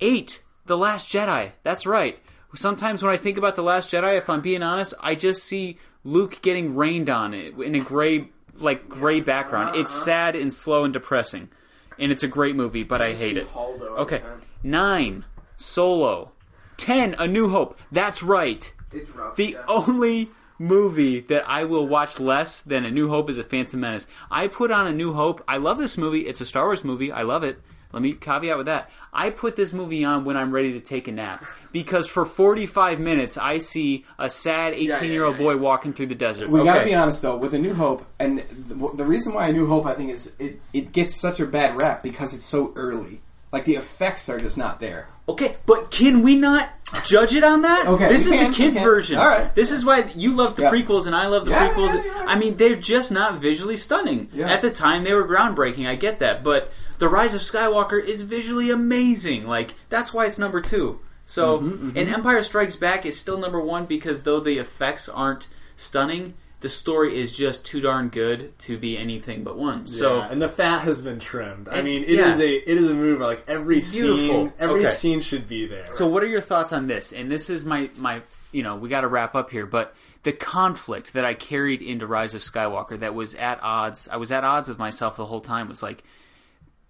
[0.00, 0.42] Eight.
[0.66, 1.52] The Last Jedi.
[1.62, 2.18] That's right.
[2.54, 5.78] Sometimes when I think about the Last Jedi, if I'm being honest, I just see
[6.04, 8.28] Luke getting rained on in a gray,
[8.58, 9.76] like gray background.
[9.76, 11.50] It's sad and slow and depressing,
[11.98, 13.46] and it's a great movie, but I hate it.
[13.54, 14.22] Okay.
[14.62, 15.24] Nine.
[15.56, 16.32] Solo.
[16.76, 17.14] Ten.
[17.18, 17.78] A New Hope.
[17.92, 18.72] That's right.
[18.92, 19.36] It's rough.
[19.36, 23.78] The only movie that I will watch less than A New Hope is A Phantom
[23.80, 24.06] Menace.
[24.30, 25.44] I put on A New Hope.
[25.46, 26.26] I love this movie.
[26.26, 27.12] It's a Star Wars movie.
[27.12, 27.60] I love it.
[27.92, 28.90] Let me caveat with that.
[29.12, 33.00] I put this movie on when I'm ready to take a nap because for 45
[33.00, 36.50] minutes I see a sad 18 year old yeah, boy walking through the desert.
[36.50, 36.72] We okay.
[36.72, 39.66] gotta be honest though, with A New Hope, and the, the reason why A New
[39.66, 43.20] Hope I think is it, it gets such a bad rap because it's so early.
[43.52, 45.08] Like the effects are just not there.
[45.28, 46.68] Okay, but can we not
[47.04, 47.86] judge it on that?
[47.86, 49.18] Okay, this is can, the kids version.
[49.18, 49.52] All right.
[49.54, 50.70] This is why you love the Yeah.
[50.70, 51.94] prequels and I love the Yeah, prequels.
[51.94, 52.28] yeah, you're.
[52.28, 54.28] I mean, they're just not visually stunning.
[54.32, 54.50] Yeah.
[54.50, 55.88] At the time, they were groundbreaking.
[55.88, 59.46] I get that, but the Rise of Skywalker is visually amazing.
[59.46, 61.00] Like that's why it's number two.
[61.28, 65.48] So, Mm-hmm, and Empire Strikes Back is still number one because though the effects aren't
[65.76, 69.86] stunning, the story is just too darn good to be anything but one.
[69.88, 70.20] So.
[70.20, 71.68] And the fat has been trimmed.
[71.68, 72.46] I mean, it is yeah.
[72.46, 74.88] a it is a movie like every scene, every Okay.
[74.90, 75.86] scene should be there.
[75.96, 77.12] So, what are your thoughts on this?
[77.12, 80.32] And this is my my you know we got to wrap up here, but the
[80.32, 84.08] conflict that I carried into Rise of Skywalker that was at odds.
[84.10, 85.68] I was at odds with myself the whole time.
[85.68, 86.02] Was like,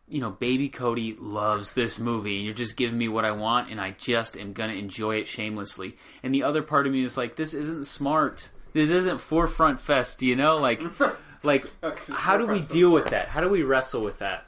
[0.09, 2.35] you know, Baby Cody loves this movie.
[2.35, 5.97] You're just giving me what I want, and I just am gonna enjoy it shamelessly.
[6.23, 8.51] And the other part of me is like, this isn't smart.
[8.73, 10.23] This isn't forefront fest.
[10.23, 10.83] You know, like.
[11.43, 11.71] Like,
[12.09, 13.29] how do we deal with that?
[13.29, 14.47] How do we wrestle with that?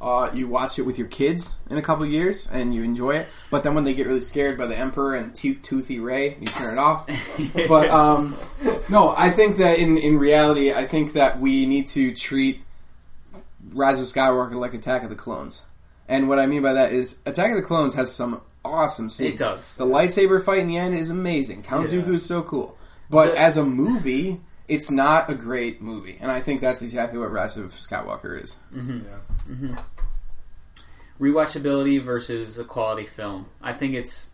[0.00, 3.16] Uh, you watch it with your kids in a couple of years and you enjoy
[3.16, 6.36] it, but then when they get really scared by the Emperor and to- Toothy Ray,
[6.38, 7.04] you turn it off.
[7.68, 8.36] but um,
[8.88, 12.62] no, I think that in in reality, I think that we need to treat
[13.72, 15.64] Rise of Skywalker like Attack of the Clones.
[16.08, 19.34] And what I mean by that is Attack of the Clones has some awesome scenes.
[19.34, 19.76] It does.
[19.76, 21.62] The lightsaber fight in the end is amazing.
[21.62, 21.98] Count Yeah.
[22.00, 22.76] Dooku is so cool.
[23.10, 26.18] But The- as a movie, it's not a great movie.
[26.20, 28.56] And I think that's exactly what Rise of Skywalker is.
[28.74, 29.52] Mm-hmm.
[29.52, 29.74] Mm-hmm.
[31.20, 33.46] rewatchability versus a quality film.
[33.62, 34.30] I think it's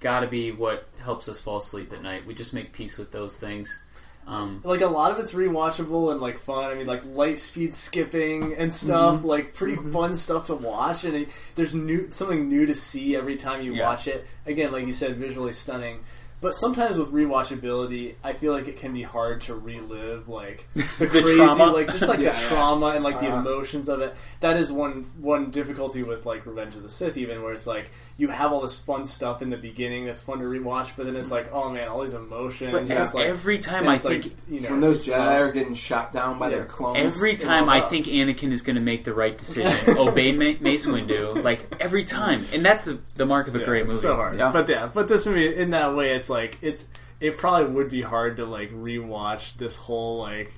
[0.00, 2.26] got to be what helps us fall asleep at night.
[2.26, 3.82] We just make peace with those things.
[4.26, 6.70] Um, like a lot of it's rewatchable and like fun.
[6.70, 9.26] I mean, like light speed skipping and stuff, Mm-hmm.
[9.26, 11.04] like pretty fun stuff to watch.
[11.04, 13.88] And it, there's new something new to see every time you Yeah.
[13.88, 14.24] watch it.
[14.46, 15.98] Again, like you said, visually stunning.
[16.42, 21.06] But sometimes with rewatchability, I feel like it can be hard to relive like the,
[21.06, 21.66] crazy, trauma.
[21.72, 22.48] like just like Yeah, the yeah.
[22.48, 23.38] trauma and like the Uh-huh.
[23.48, 24.14] emotions of it.
[24.40, 27.90] That is one one difficulty with like Revenge of the Sith, even where it's like
[28.18, 31.16] you have all this fun stuff in the beginning that's fun to rewatch, but then
[31.16, 32.72] it's like, oh man, all these emotions.
[32.72, 35.06] but and it's like, every time and I it's like, think, you know, When those
[35.06, 35.40] Jedi tough.
[35.40, 36.98] are getting shot down by their clones.
[36.98, 40.86] every time I think Anakin is going to make the right decision, obey Ma- Mace
[40.86, 44.00] Windu, like every time, and that's the the mark of a Yeah, great it's movie.
[44.02, 44.38] so hard.
[44.38, 44.50] Yeah.
[44.52, 46.88] But yeah, but this movie in that way, it's like it's
[47.20, 50.52] it probably would be hard to like rewatch this whole like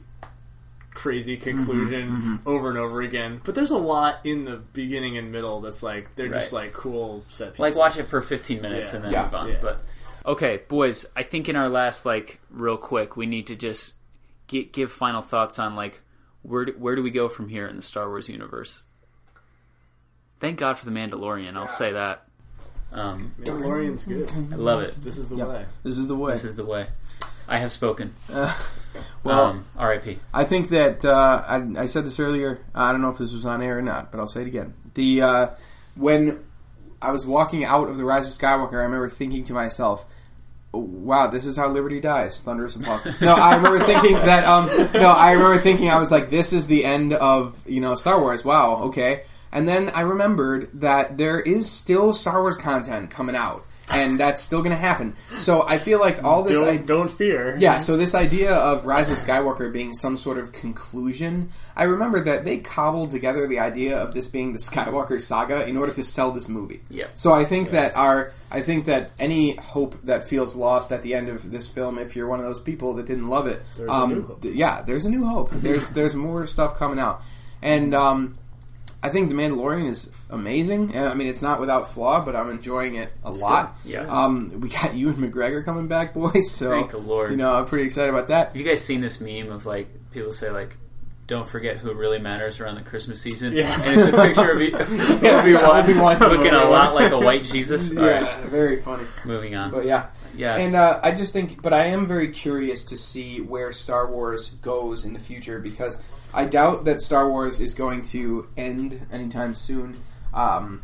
[0.92, 3.40] crazy Mm-hmm, conclusion over and over again.
[3.44, 7.24] But there's a lot in the beginning and middle that's like they're just like cool
[7.28, 7.58] set pieces.
[7.60, 8.96] Like watch it for 15 minutes Yeah.
[8.96, 9.24] and then Yeah.
[9.24, 9.48] move on.
[9.48, 9.58] Yeah.
[9.60, 9.80] But
[10.24, 13.94] okay, boys, I think in our last like real quick, we need to just
[14.48, 16.00] gi- give final thoughts on like
[16.42, 18.82] where do, where do we go from here in the Star Wars universe.
[20.40, 21.56] Thank God for the Mandalorian.
[21.56, 22.24] I'll say that.
[22.94, 24.30] Um, Mandalorian's good.
[24.52, 25.02] I love it.
[25.02, 25.48] This is the Yep.
[25.48, 25.64] way.
[25.82, 26.32] This is the way.
[26.32, 26.86] This is the way.
[27.48, 28.14] I have spoken.
[29.22, 30.18] well, um, R.I.P.
[30.32, 32.60] I think that uh, I, I said this earlier.
[32.74, 34.74] I don't know if this was on air or not, but I'll say it again.
[34.94, 35.46] The uh,
[35.96, 36.42] when
[37.02, 40.06] I was walking out of the Rise of Skywalker, I remember thinking to myself,
[40.72, 43.04] "Wow, this is how Liberty dies." Thunderous applause.
[43.20, 44.44] No, I remember thinking that.
[44.46, 47.94] Um, no, I remember thinking I was like, "This is the end of you know
[47.96, 49.24] Star Wars." Wow, okay.
[49.54, 54.42] And then I remembered that there is still Star Wars content coming out, and that's
[54.42, 55.14] still going to happen.
[55.28, 56.58] So I feel like all this.
[56.58, 57.56] Don't, I, don't fear.
[57.58, 62.24] yeah, so this idea of Rise of Skywalker being some sort of conclusion, I remember
[62.24, 66.02] that they cobbled together the idea of this being the Skywalker saga in order to
[66.02, 66.80] sell this movie.
[66.90, 67.06] Yeah.
[67.14, 71.14] So I think that our I think that any hope that feels lost at the
[71.14, 73.88] end of this film, if you're one of those people that didn't love it, There's
[73.88, 74.42] a um, new hope.
[74.42, 75.50] th- yeah, there's a new hope.
[75.52, 77.22] There's there's more stuff coming out,
[77.62, 78.36] and um,
[79.04, 80.96] I think The Mandalorian is amazing.
[80.96, 83.76] I mean, it's not without flaw, but I'm enjoying it a lot.
[83.82, 83.92] good.
[83.92, 84.06] Yeah.
[84.08, 86.50] Um, we got Ewan McGregor coming back, boys.
[86.50, 87.30] So Thank the Lord.
[87.30, 88.48] You know, I'm pretty excited about that.
[88.48, 90.76] Have you guys seen this meme of like people say like,
[91.26, 93.52] "Don't forget who really matters around the Christmas season"?
[93.52, 93.72] Yeah.
[93.88, 94.72] and it's a picture of E-
[95.28, 96.18] Obi-Wan, Obi-Wan.
[96.18, 97.92] looking a lot like a white Jesus.
[97.92, 99.04] Yeah, right, very funny.
[99.24, 99.70] moving on.
[99.70, 100.06] But yeah,
[100.36, 104.10] yeah, and uh, I just think, but I am very curious to see where Star
[104.10, 106.02] Wars goes in the future because
[106.34, 109.96] I doubt that Star Wars is going to end anytime soon.
[110.32, 110.82] Um,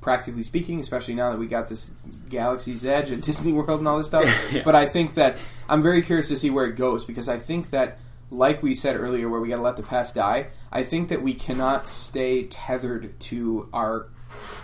[0.00, 1.90] practically speaking, especially now that we got this
[2.30, 4.24] Galaxy's Edge and Disney World and all this stuff.
[4.52, 4.62] Yeah.
[4.64, 7.70] But I think that I'm very curious to see where it goes because I think
[7.70, 7.98] that,
[8.30, 10.48] like we said earlier, where we got to let the past die.
[10.72, 14.08] I think that we cannot stay tethered to our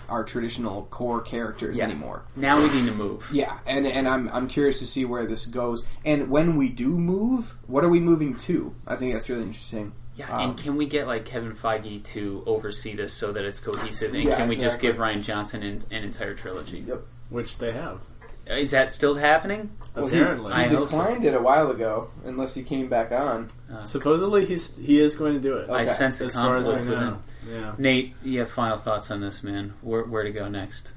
[0.08, 1.84] our traditional core characters Yeah.
[1.84, 2.22] anymore.
[2.36, 3.28] now we need to move.
[3.32, 5.84] Yeah, and and I'm I'm curious to see where this goes.
[6.04, 8.72] And when we do move, what are we moving to?
[8.86, 9.92] I think that's really interesting.
[10.16, 13.60] Yeah, Um, and can we get like Kevin Feige to oversee this so that it's
[13.60, 14.14] cohesive?
[14.14, 16.80] And Yeah, can we just give Rian Johnson an, an entire trilogy?
[16.86, 17.00] Yep.
[17.28, 18.00] Which they have.
[18.46, 19.70] Is that still happening?
[19.94, 20.52] Well, Apparently.
[20.52, 20.84] he, I hope so.
[20.84, 23.48] declined it a while ago, unless he came back on.
[23.84, 25.68] Supposedly he's he is going to do it.
[25.68, 25.86] I Okay.
[25.92, 27.18] sense a As far as I conflict with know.
[27.50, 27.74] Yeah.
[27.78, 29.74] Nate, you have final thoughts on this, man?
[29.80, 30.88] Where, where to go next?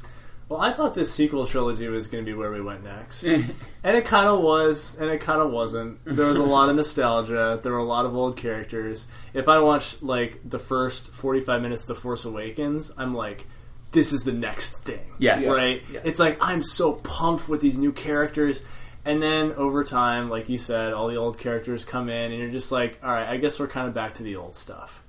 [0.49, 3.23] Well, I thought this sequel trilogy was going to be where we went next.
[3.23, 3.45] and
[3.83, 6.03] it kind of was, and it kind of wasn't.
[6.03, 7.59] There was a lot of nostalgia.
[7.61, 9.07] There were a lot of old characters.
[9.35, 13.45] If I watch like the first forty-five minutes of The Force Awakens, I'm like,
[13.91, 15.13] this is the next thing.
[15.19, 15.45] Yes.
[15.47, 15.83] right.
[15.91, 16.01] Yes.
[16.03, 18.65] It's like I'm so pumped with these new characters,
[19.05, 22.49] and then over time, like you said, all the old characters come in, and you're
[22.49, 25.03] just like, all right, I guess we're kind of back to the old stuff.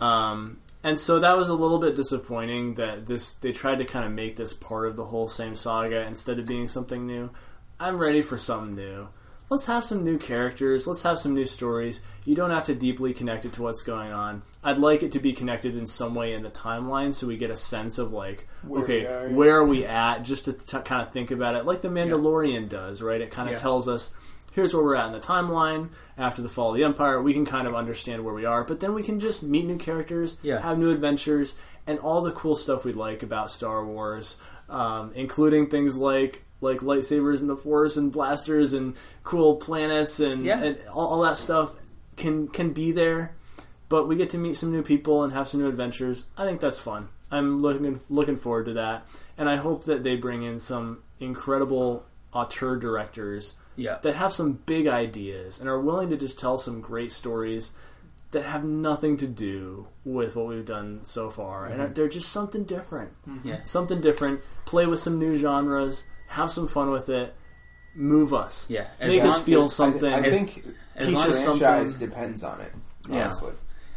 [0.00, 4.04] Um, and so that was a little bit disappointing that this they tried to kind
[4.06, 7.30] of make this part of the whole same saga instead of being something new.
[7.80, 9.08] I'm ready for something new.
[9.50, 10.86] Let's have some new characters.
[10.88, 12.02] Let's have some new stories.
[12.24, 14.42] You don't have to deeply connect it to what's going on.
[14.64, 17.50] I'd like it to be connected in some way in the timeline so we get
[17.50, 19.34] a sense of like, Where okay, we are, yeah.
[19.36, 20.22] where are we at?
[20.24, 23.20] Just to t- kind of think about it, like the Mandalorian does, right?
[23.20, 23.58] It kind of Yeah.
[23.58, 24.12] tells us
[24.56, 27.44] here's where we're at in the timeline after the fall of the empire we can
[27.44, 30.60] kind of understand where we are but then we can just meet new characters Yeah.
[30.60, 31.54] have new adventures
[31.86, 34.38] and all the cool stuff we like about star wars
[34.68, 40.44] um, including things like like lightsabers and the force and blasters and cool planets and,
[40.44, 40.60] Yeah.
[40.62, 41.74] and all, all that stuff
[42.16, 43.36] can can be there
[43.90, 46.60] but we get to meet some new people and have some new adventures i think
[46.60, 49.06] that's fun i'm looking looking forward to that
[49.36, 53.98] and i hope that they bring in some incredible auteur directors Yeah.
[54.02, 57.72] that have some big ideas and are willing to just tell some great stories
[58.30, 61.66] that have nothing to do with what we've done so far.
[61.66, 61.92] And mm-hmm.
[61.92, 63.12] they're just something different.
[63.26, 63.48] Mm-hmm.
[63.48, 63.64] Yeah.
[63.64, 64.40] Something different.
[64.64, 66.04] Play with some new genres.
[66.28, 67.34] Have some fun with it.
[67.94, 68.68] Move us.
[68.68, 68.88] Yeah.
[69.00, 70.12] As Make long, us feel I, something.
[70.12, 70.64] I think
[70.96, 72.08] as teach long us franchise something.
[72.08, 72.72] depends on it.
[73.08, 73.32] Yeah.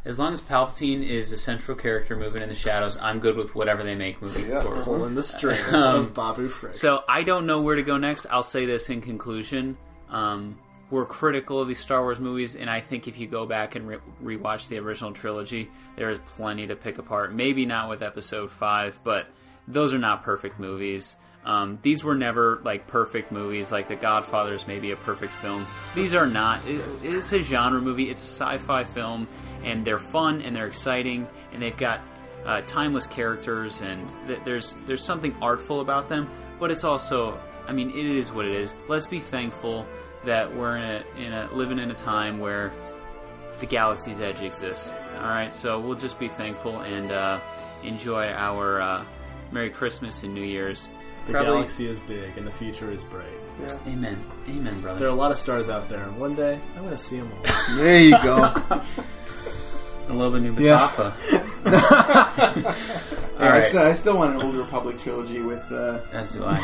[0.05, 3.53] As long as Palpatine is a central character moving in the shadows, I'm good with
[3.53, 4.61] whatever they make moving Yeah.
[4.63, 4.83] forward.
[4.83, 6.75] Pulling the strings Um, of Babu Frick.
[6.75, 8.25] So I don't know where to go next.
[8.29, 9.77] I'll say this in conclusion.
[10.09, 10.57] Um,
[10.89, 13.87] we're critical of these Star Wars movies, and I think if you go back and
[13.87, 17.33] re- rewatch the original trilogy, there is plenty to pick apart.
[17.33, 19.27] Maybe not with Episode Five, but
[19.67, 21.15] those are not perfect movies.
[21.49, 23.71] Um, these were never like perfect movies.
[23.71, 25.65] Like The Godfather is maybe a perfect film.
[25.95, 26.63] These are not.
[26.67, 28.07] It, it's a genre movie.
[28.07, 29.27] It's a sci-fi film,
[29.63, 32.01] and they're fun and they're exciting, and they've got
[32.45, 36.29] uh, timeless characters, and th- there's there's something artful about them.
[36.59, 38.75] But it's also, I mean, it is what it is.
[38.87, 39.87] Let's be thankful
[40.25, 42.71] that we're in a in a living in a time where
[43.59, 44.93] the galaxy's edge exists.
[45.15, 47.39] All right, so we'll just be thankful and uh,
[47.83, 49.05] enjoy our uh,
[49.51, 50.89] Merry Christmas and New Year's.
[51.25, 53.25] The Probably- galaxy is big and the future is bright.
[53.87, 54.17] Amen.
[54.47, 54.99] Amen, brother.
[54.99, 56.05] There are a lot of stars out there.
[56.11, 57.45] One day, I'm going to see them all.
[57.75, 58.43] There you go.
[60.07, 60.87] A little bit of Yeah.
[60.87, 61.13] Batapa.
[63.39, 63.63] Yeah, I, right.
[63.63, 66.57] still, I still want an Old Republic trilogy with uh, As do I.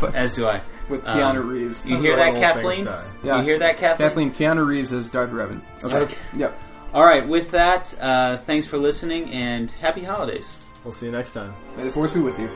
[0.00, 0.62] but As do I.
[0.88, 1.88] with Keanu Um, Reeves.
[1.90, 2.84] You hear that, Kathleen?
[2.84, 3.04] die.
[3.22, 3.38] Yeah.
[3.38, 4.08] You hear that, Kathleen?
[4.08, 5.60] Kathleen Keanu Reeves as Darth Revan.
[5.82, 5.98] Okay.
[5.98, 6.16] Okay.
[6.36, 6.58] Yep.
[6.94, 7.26] All right.
[7.28, 10.58] With that, uh, thanks for listening and happy holidays.
[10.84, 11.52] We'll see you next time.
[11.76, 12.48] May the force be with you.